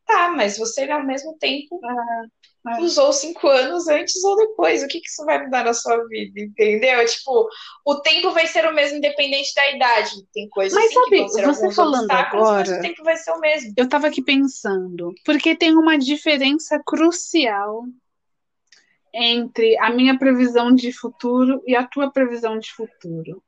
Tá, 0.07 0.29
mas 0.29 0.57
você 0.57 0.89
ao 0.89 1.05
mesmo 1.05 1.37
tempo 1.37 1.81
ah, 1.85 2.81
usou 2.81 3.13
cinco 3.13 3.49
anos 3.49 3.89
antes 3.89 4.23
ou 4.23 4.37
depois. 4.37 4.83
O 4.83 4.87
que, 4.87 5.01
que 5.01 5.09
isso 5.09 5.25
vai 5.25 5.45
mudar 5.45 5.65
na 5.65 5.75
sua 5.75 5.97
vida, 6.07 6.41
entendeu? 6.41 7.05
Tipo, 7.05 7.49
o 7.85 7.95
tempo 7.97 8.31
vai 8.31 8.47
ser 8.47 8.69
o 8.69 8.75
mesmo 8.75 8.99
independente 8.99 9.53
da 9.53 9.71
idade. 9.73 10.25
Tem 10.33 10.49
coisas 10.49 10.79
mas 10.79 10.87
assim 10.87 10.95
sabe, 10.95 11.11
que 11.11 11.17
vão 11.19 11.29
ser 11.29 11.47
você 11.47 11.75
falando 11.75 12.11
agora, 12.13 12.71
mas 12.71 12.79
o 12.79 12.81
tempo 12.83 13.03
vai 13.03 13.17
ser 13.17 13.33
o 13.33 13.41
mesmo. 13.41 13.73
Eu 13.77 13.89
tava 13.89 14.07
aqui 14.07 14.23
pensando, 14.23 15.13
porque 15.25 15.57
tem 15.57 15.75
uma 15.75 15.99
diferença 15.99 16.81
crucial 16.87 17.85
entre 19.17 19.79
a 19.79 19.91
minha 19.91 20.19
previsão 20.19 20.75
de 20.75 20.93
futuro 20.93 21.63
e 21.67 21.75
a 21.75 21.87
tua 21.87 22.11
previsão 22.11 22.59
de 22.59 22.71
futuro. 22.71 23.43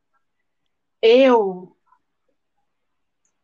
Eu 1.03 1.77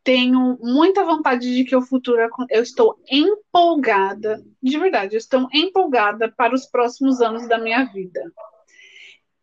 tenho 0.03 0.57
muita 0.59 1.03
vontade 1.03 1.53
de 1.55 1.63
que 1.63 1.75
o 1.75 1.81
futuro 1.81 2.27
eu 2.49 2.63
estou 2.63 2.99
empolgada, 3.09 4.43
de 4.61 4.77
verdade, 4.77 5.15
eu 5.15 5.19
estou 5.19 5.47
empolgada 5.53 6.31
para 6.31 6.53
os 6.53 6.65
próximos 6.65 7.21
anos 7.21 7.47
da 7.47 7.57
minha 7.57 7.85
vida. 7.85 8.21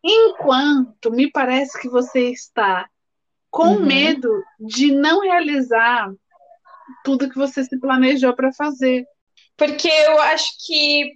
Enquanto 0.03 1.09
me 1.11 1.31
parece 1.31 1.79
que 1.81 1.87
você 1.87 2.31
está 2.31 2.89
com 3.49 3.75
uhum. 3.75 3.85
medo 3.85 4.43
de 4.59 4.91
não 4.91 5.21
realizar 5.21 6.11
tudo 7.03 7.29
que 7.29 7.37
você 7.37 7.63
se 7.63 7.79
planejou 7.79 8.35
para 8.35 8.51
fazer. 8.51 9.05
Porque 9.55 9.87
eu 9.87 10.19
acho 10.21 10.51
que 10.65 11.13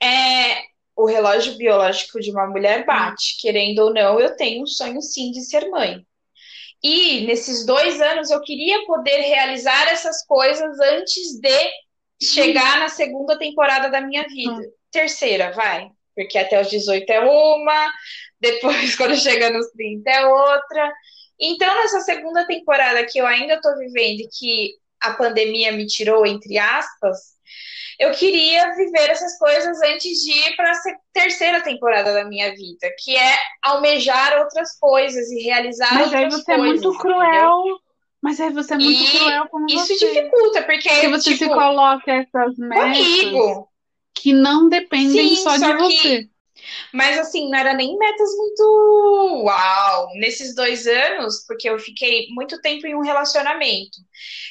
é, 0.00 0.73
o 0.96 1.06
relógio 1.06 1.56
biológico 1.56 2.20
de 2.20 2.30
uma 2.30 2.46
mulher 2.46 2.84
bate. 2.86 3.36
Querendo 3.40 3.80
ou 3.80 3.92
não, 3.92 4.20
eu 4.20 4.36
tenho 4.36 4.62
um 4.62 4.66
sonho 4.66 5.00
sim 5.02 5.30
de 5.30 5.42
ser 5.42 5.68
mãe. 5.68 6.04
E 6.82 7.26
nesses 7.26 7.64
dois 7.64 8.00
anos 8.00 8.30
eu 8.30 8.40
queria 8.42 8.84
poder 8.84 9.18
realizar 9.22 9.88
essas 9.88 10.24
coisas 10.26 10.78
antes 10.80 11.40
de 11.40 11.70
chegar 12.22 12.78
na 12.78 12.88
segunda 12.88 13.38
temporada 13.38 13.88
da 13.88 14.00
minha 14.00 14.24
vida. 14.28 14.52
Hum. 14.52 14.72
Terceira, 14.90 15.50
vai. 15.52 15.88
Porque 16.14 16.38
até 16.38 16.60
os 16.60 16.70
18 16.70 17.10
é 17.10 17.20
uma, 17.20 17.92
depois, 18.38 18.94
quando 18.96 19.16
chega 19.16 19.50
nos 19.50 19.70
30, 19.70 20.10
é 20.10 20.26
outra. 20.26 20.92
Então, 21.40 21.74
nessa 21.74 22.00
segunda 22.00 22.46
temporada 22.46 23.04
que 23.04 23.18
eu 23.18 23.26
ainda 23.26 23.54
estou 23.54 23.76
vivendo 23.76 24.20
e 24.20 24.28
que 24.28 24.74
a 25.00 25.14
pandemia 25.14 25.72
me 25.72 25.86
tirou, 25.86 26.24
entre 26.24 26.58
aspas, 26.58 27.33
eu 27.98 28.10
queria 28.12 28.74
viver 28.74 29.10
essas 29.10 29.38
coisas 29.38 29.80
antes 29.82 30.18
de 30.22 30.32
ir 30.32 30.56
para 30.56 30.70
a 30.72 30.74
terceira 31.12 31.60
temporada 31.62 32.12
da 32.12 32.24
minha 32.24 32.54
vida, 32.54 32.88
que 32.98 33.16
é 33.16 33.36
almejar 33.62 34.38
outras 34.40 34.78
coisas 34.78 35.30
e 35.30 35.42
realizar 35.42 35.94
Mas 35.94 36.06
outras 36.06 36.22
aí 36.22 36.30
você 36.30 36.52
é 36.52 36.58
muito 36.58 36.98
cruel. 36.98 37.58
Entendeu? 37.60 37.78
Mas 38.20 38.40
aí 38.40 38.50
você 38.50 38.74
é 38.74 38.78
muito 38.78 39.02
e 39.02 39.18
cruel 39.18 39.48
como 39.50 39.66
isso 39.66 39.86
você. 39.86 39.94
Isso 39.94 40.06
dificulta, 40.06 40.62
porque 40.62 40.88
se 40.88 41.08
você 41.08 41.32
tipo, 41.32 41.44
se 41.44 41.50
coloca 41.50 42.10
essas 42.10 42.56
metas 42.56 42.96
comigo. 42.96 43.68
que 44.14 44.32
não 44.32 44.68
dependem 44.68 45.28
Sim, 45.28 45.36
só, 45.36 45.58
só 45.58 45.72
de 45.72 45.76
você. 45.76 46.28
Mas 46.94 47.18
assim, 47.18 47.50
não 47.50 47.58
era 47.58 47.74
nem 47.74 47.98
metas 47.98 48.30
muito 48.36 49.42
uau 49.44 50.08
nesses 50.14 50.54
dois 50.54 50.86
anos, 50.86 51.44
porque 51.44 51.68
eu 51.68 51.76
fiquei 51.76 52.28
muito 52.30 52.60
tempo 52.60 52.86
em 52.86 52.94
um 52.94 53.02
relacionamento. 53.02 53.98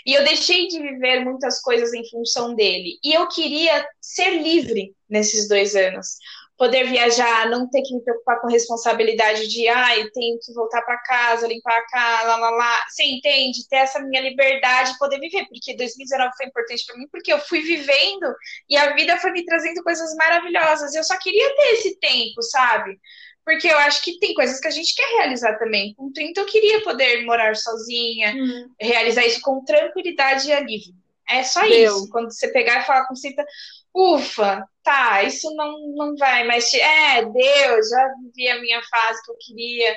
E 0.06 0.14
eu 0.14 0.26
deixei 0.26 0.68
de 0.68 0.78
viver 0.78 1.24
muitas 1.24 1.62
coisas 1.62 1.94
em 1.94 2.08
função 2.10 2.54
dele. 2.54 3.00
E 3.02 3.14
eu 3.14 3.30
queria 3.30 3.88
ser 4.02 4.42
livre 4.42 4.94
nesses 5.10 5.48
dois 5.48 5.74
anos 5.74 6.18
poder 6.64 6.86
viajar, 6.86 7.50
não 7.50 7.70
ter 7.70 7.82
que 7.82 7.94
me 7.94 8.02
preocupar 8.02 8.40
com 8.40 8.48
responsabilidade 8.48 9.50
de, 9.50 9.68
ai, 9.68 10.10
tenho 10.14 10.40
que 10.40 10.54
voltar 10.54 10.82
para 10.84 10.98
casa, 11.00 11.46
limpar 11.46 11.78
a 11.78 11.88
casa, 11.88 12.28
lá, 12.28 12.38
lá, 12.38 12.50
lá. 12.52 12.86
Você 12.88 13.04
entende? 13.04 13.68
Ter 13.68 13.78
essa 13.78 14.00
minha 14.00 14.22
liberdade, 14.22 14.98
poder 14.98 15.20
viver, 15.20 15.46
porque 15.50 15.76
2019 15.76 16.32
foi 16.38 16.46
importante 16.46 16.86
para 16.86 16.98
mim, 16.98 17.06
porque 17.12 17.34
eu 17.34 17.40
fui 17.40 17.60
vivendo 17.60 18.34
e 18.70 18.78
a 18.78 18.94
vida 18.94 19.18
foi 19.18 19.32
me 19.32 19.44
trazendo 19.44 19.84
coisas 19.84 20.16
maravilhosas. 20.16 20.96
Eu 20.96 21.04
só 21.04 21.20
queria 21.20 21.54
ter 21.54 21.74
esse 21.74 22.00
tempo, 22.00 22.42
sabe? 22.44 22.98
Porque 23.44 23.68
eu 23.68 23.78
acho 23.80 24.02
que 24.02 24.18
tem 24.20 24.34
coisas 24.34 24.58
que 24.62 24.68
a 24.70 24.72
gente 24.72 24.96
quer 24.96 25.18
realizar 25.18 25.58
também. 25.58 25.94
Com 25.96 26.14
30 26.14 26.40
eu 26.40 26.46
queria 26.46 26.82
poder 26.82 27.26
morar 27.26 27.58
sozinha, 27.58 28.34
hum. 28.34 28.70
realizar 28.80 29.26
isso 29.26 29.42
com 29.42 29.66
tranquilidade 29.66 30.48
e 30.48 30.54
alívio. 30.54 31.03
É 31.30 31.44
só 31.44 31.62
Deu. 31.62 31.96
isso. 31.96 32.10
Quando 32.10 32.32
você 32.32 32.48
pegar 32.50 32.82
e 32.82 32.86
falar 32.86 33.08
com 33.08 33.14
30, 33.14 33.46
ufa, 33.94 34.68
tá, 34.84 35.24
isso 35.24 35.54
não, 35.56 35.78
não 35.96 36.16
vai, 36.18 36.46
mas 36.46 36.74
é, 36.74 37.24
Deus, 37.26 37.90
já 37.90 38.10
vivi 38.22 38.50
a 38.50 38.62
minha 38.62 38.82
fase 38.84 39.24
que 39.24 39.32
eu 39.32 39.38
queria. 39.40 39.96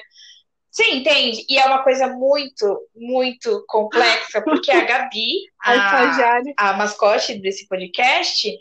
Você 0.71 0.91
entende? 0.91 1.43
E 1.49 1.59
é 1.59 1.65
uma 1.65 1.83
coisa 1.83 2.07
muito, 2.07 2.79
muito 2.95 3.65
complexa, 3.67 4.43
porque 4.43 4.71
a 4.71 4.85
Gabi, 4.85 5.47
a, 5.65 6.43
a, 6.59 6.73
mascote 6.75 7.39
desse 7.39 7.67
podcast, 7.67 8.55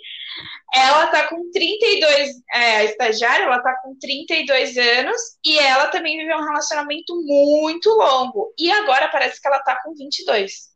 ela 0.73 1.07
tá 1.07 1.27
com 1.27 1.51
32, 1.51 2.29
é, 2.53 2.75
a 2.77 2.83
estagiária, 2.85 3.43
ela 3.43 3.61
tá 3.61 3.75
com 3.83 3.97
32 3.99 4.77
anos 4.77 5.21
e 5.45 5.59
ela 5.59 5.87
também 5.87 6.17
viveu 6.17 6.37
um 6.37 6.45
relacionamento 6.45 7.13
muito 7.21 7.89
longo. 7.89 8.53
E 8.57 8.71
agora 8.71 9.09
parece 9.09 9.41
que 9.41 9.47
ela 9.49 9.59
tá 9.59 9.77
com 9.83 9.93
22. 9.93 10.74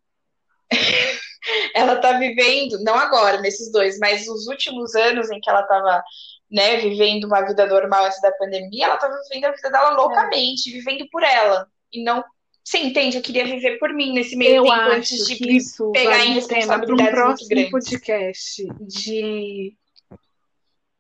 ela 1.73 1.95
está 1.95 2.17
vivendo, 2.17 2.83
não 2.83 2.95
agora, 2.95 3.39
nesses 3.41 3.71
dois, 3.71 3.97
mas 3.99 4.27
os 4.27 4.47
últimos 4.47 4.95
anos 4.95 5.29
em 5.31 5.39
que 5.39 5.49
ela 5.49 5.61
estava 5.61 6.03
né, 6.49 6.77
vivendo 6.77 7.25
uma 7.25 7.41
vida 7.41 7.65
normal 7.67 8.05
antes 8.05 8.21
da 8.21 8.31
pandemia, 8.33 8.85
ela 8.85 8.95
estava 8.95 9.15
vivendo 9.23 9.45
a 9.45 9.51
vida 9.51 9.69
dela 9.69 9.91
loucamente, 9.91 10.69
é. 10.69 10.73
vivendo 10.73 11.07
por 11.09 11.23
ela. 11.23 11.67
E 11.91 12.03
não. 12.03 12.23
Você 12.63 12.79
entende? 12.79 13.17
Eu 13.17 13.23
queria 13.23 13.45
viver 13.45 13.79
por 13.79 13.93
mim 13.93 14.13
nesse 14.13 14.35
meio 14.35 14.57
eu 14.57 14.63
tempo 14.63 14.75
antes 14.75 15.25
de 15.25 15.57
isso 15.57 15.91
pegar 15.91 16.23
em 16.23 16.33
responsabilidades 16.33 17.19
um 17.19 17.25
muito 17.25 17.47
grandes. 17.47 17.71
podcast 17.71 18.67
de 18.81 19.75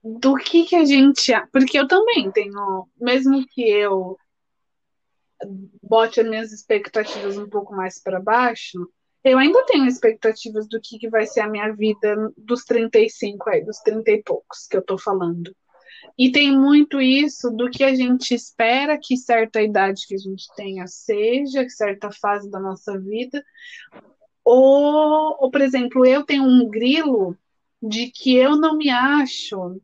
do 0.03 0.35
que 0.35 0.63
que 0.63 0.75
a 0.75 0.85
gente. 0.85 1.31
Porque 1.51 1.77
eu 1.77 1.87
também 1.87 2.31
tenho, 2.31 2.87
mesmo 2.99 3.45
que 3.49 3.61
eu 3.61 4.17
bote 5.81 6.19
as 6.19 6.27
minhas 6.27 6.51
expectativas 6.51 7.37
um 7.37 7.47
pouco 7.47 7.75
mais 7.75 8.01
para 8.01 8.19
baixo, 8.19 8.87
eu 9.23 9.37
ainda 9.37 9.65
tenho 9.65 9.85
expectativas 9.85 10.67
do 10.67 10.79
que, 10.81 10.97
que 10.97 11.09
vai 11.09 11.25
ser 11.25 11.41
a 11.41 11.49
minha 11.49 11.71
vida 11.73 12.31
dos 12.37 12.63
35 12.63 13.49
aí, 13.49 13.63
dos 13.63 13.79
30 13.79 14.11
e 14.11 14.23
poucos 14.23 14.67
que 14.67 14.77
eu 14.77 14.81
tô 14.81 14.97
falando. 14.97 15.53
E 16.17 16.31
tem 16.31 16.57
muito 16.57 17.01
isso 17.01 17.49
do 17.49 17.69
que 17.69 17.83
a 17.83 17.93
gente 17.93 18.33
espera 18.33 18.97
que 19.01 19.17
certa 19.17 19.61
idade 19.61 20.05
que 20.07 20.15
a 20.15 20.17
gente 20.17 20.47
tenha 20.55 20.87
seja, 20.87 21.67
certa 21.69 22.11
fase 22.11 22.49
da 22.49 22.59
nossa 22.59 22.97
vida. 22.97 23.43
Ou, 24.43 25.37
ou, 25.39 25.51
por 25.51 25.61
exemplo, 25.61 26.05
eu 26.05 26.23
tenho 26.25 26.43
um 26.43 26.69
grilo 26.69 27.37
de 27.81 28.11
que 28.11 28.35
eu 28.35 28.55
não 28.55 28.77
me 28.77 28.89
acho 28.89 29.81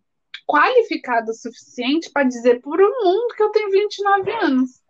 qualificada 0.48 1.32
o 1.32 1.36
suficiente 1.36 2.10
para 2.12 2.28
dizer 2.28 2.62
por 2.62 2.80
um 2.82 3.04
mundo 3.04 3.34
que 3.36 3.44
eu 3.44 3.52
tenho 3.52 3.72
29 3.72 4.32
anos 4.32 4.85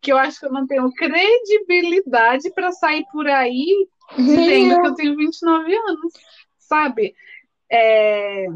que 0.00 0.12
eu 0.12 0.18
acho 0.18 0.40
que 0.40 0.46
eu 0.46 0.52
não 0.52 0.66
tenho 0.66 0.90
credibilidade 0.92 2.50
para 2.50 2.72
sair 2.72 3.04
por 3.12 3.26
aí 3.26 3.88
dizendo 4.16 4.80
que 4.80 4.86
eu 4.88 4.94
tenho 4.94 5.16
29 5.16 5.74
anos, 5.74 6.12
sabe? 6.58 7.14
É... 7.70 8.46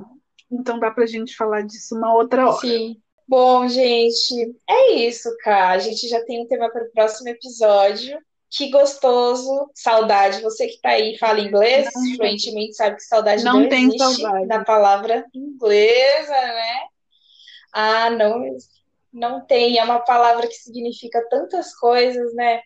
Então 0.51 0.79
dá 0.79 0.91
pra 0.91 1.07
gente 1.07 1.37
falar 1.37 1.63
disso 1.63 1.97
uma 1.97 2.15
outra 2.15 2.49
hora. 2.49 2.61
Sim. 2.61 2.97
Bom, 3.27 3.67
gente, 3.69 4.55
é 4.69 4.93
isso, 4.93 5.35
cara. 5.43 5.75
A 5.75 5.79
gente 5.79 6.07
já 6.09 6.23
tem 6.25 6.43
um 6.43 6.47
tema 6.47 6.71
para 6.71 6.85
o 6.85 6.91
próximo 6.91 7.29
episódio. 7.29 8.19
Que 8.51 8.71
gostoso, 8.71 9.71
saudade. 9.75 10.43
Você 10.43 10.69
que 10.69 10.81
tá 10.81 10.91
aí 10.91 11.19
fala 11.19 11.41
inglês 11.41 11.89
não, 11.93 12.17
fluentemente 12.17 12.75
sabe 12.75 12.97
que 12.97 13.03
saudade 13.03 13.43
não, 13.43 13.61
não 13.61 13.69
tem 13.69 13.87
existe 13.87 14.21
saudade. 14.21 14.47
da 14.47 14.65
palavra 14.65 15.25
inglesa, 15.35 16.31
né? 16.31 16.81
Ah, 17.73 18.11
não 18.11 18.57
não 19.15 19.47
tem, 19.47 19.79
é 19.79 19.85
uma 19.85 20.01
palavra 20.01 20.47
que 20.47 20.55
significa 20.55 21.27
tantas 21.31 21.75
coisas, 21.77 22.35
né? 22.35 22.61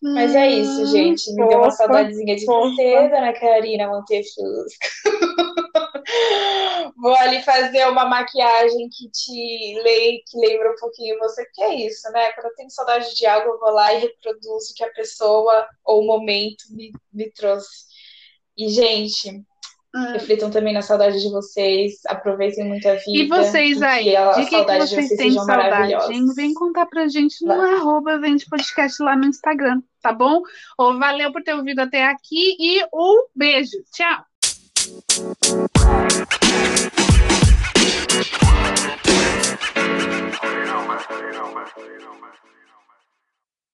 Mas 0.00 0.34
é 0.34 0.48
isso, 0.48 0.82
hum, 0.82 0.86
gente. 0.86 1.32
Me 1.34 1.46
deu 1.48 1.58
uma 1.58 1.70
saudadezinha 1.70 2.36
de 2.36 2.46
você, 2.46 3.08
dona 3.08 3.32
Karina 3.32 3.88
Montefusco. 3.88 4.86
Vou 6.96 7.14
ali 7.16 7.42
fazer 7.42 7.86
uma 7.88 8.06
maquiagem 8.06 8.88
que 8.88 9.10
te 9.10 10.22
que 10.26 10.38
lembra 10.38 10.70
um 10.72 10.76
pouquinho 10.76 11.18
você, 11.18 11.44
que 11.52 11.62
é 11.62 11.74
isso, 11.74 12.10
né? 12.12 12.32
Quando 12.32 12.46
eu 12.46 12.54
tenho 12.54 12.70
saudade 12.70 13.14
de 13.14 13.26
algo, 13.26 13.50
eu 13.50 13.58
vou 13.58 13.70
lá 13.70 13.92
e 13.92 13.98
reproduzo 13.98 14.72
o 14.72 14.74
que 14.74 14.84
a 14.84 14.92
pessoa 14.92 15.66
ou 15.84 16.02
o 16.02 16.06
momento 16.06 16.64
me, 16.70 16.90
me 17.12 17.30
trouxe. 17.32 17.88
E, 18.56 18.68
gente, 18.68 19.44
Hum. 19.94 20.12
Reflitam 20.12 20.50
também 20.50 20.74
na 20.74 20.82
saudade 20.82 21.18
de 21.20 21.30
vocês, 21.30 22.00
aproveitem 22.06 22.66
muito 22.66 22.86
a 22.86 22.94
vida. 22.94 23.10
E 23.10 23.26
vocês 23.26 23.80
aí, 23.82 24.14
que 24.34 24.40
de 24.42 24.50
que, 24.50 24.64
que 24.64 24.78
vocês 24.78 25.08
têm 25.10 25.32
saudade? 25.32 25.94
Vem 26.34 26.52
contar 26.52 26.84
pra 26.86 27.08
gente 27.08 27.42
no 27.44 27.56
Vai. 27.56 27.74
arroba 27.74 28.18
Vende 28.18 28.44
Podcast 28.46 29.02
lá 29.02 29.16
no 29.16 29.24
Instagram, 29.24 29.80
tá 30.02 30.12
bom? 30.12 30.42
Ou 30.76 30.98
valeu 30.98 31.32
por 31.32 31.42
ter 31.42 31.54
ouvido 31.54 31.80
até 31.80 32.04
aqui 32.04 32.56
e 32.58 32.84
um 32.92 33.28
beijo. 33.34 33.78
Tchau! 33.90 34.24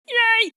Yay! 0.09 0.55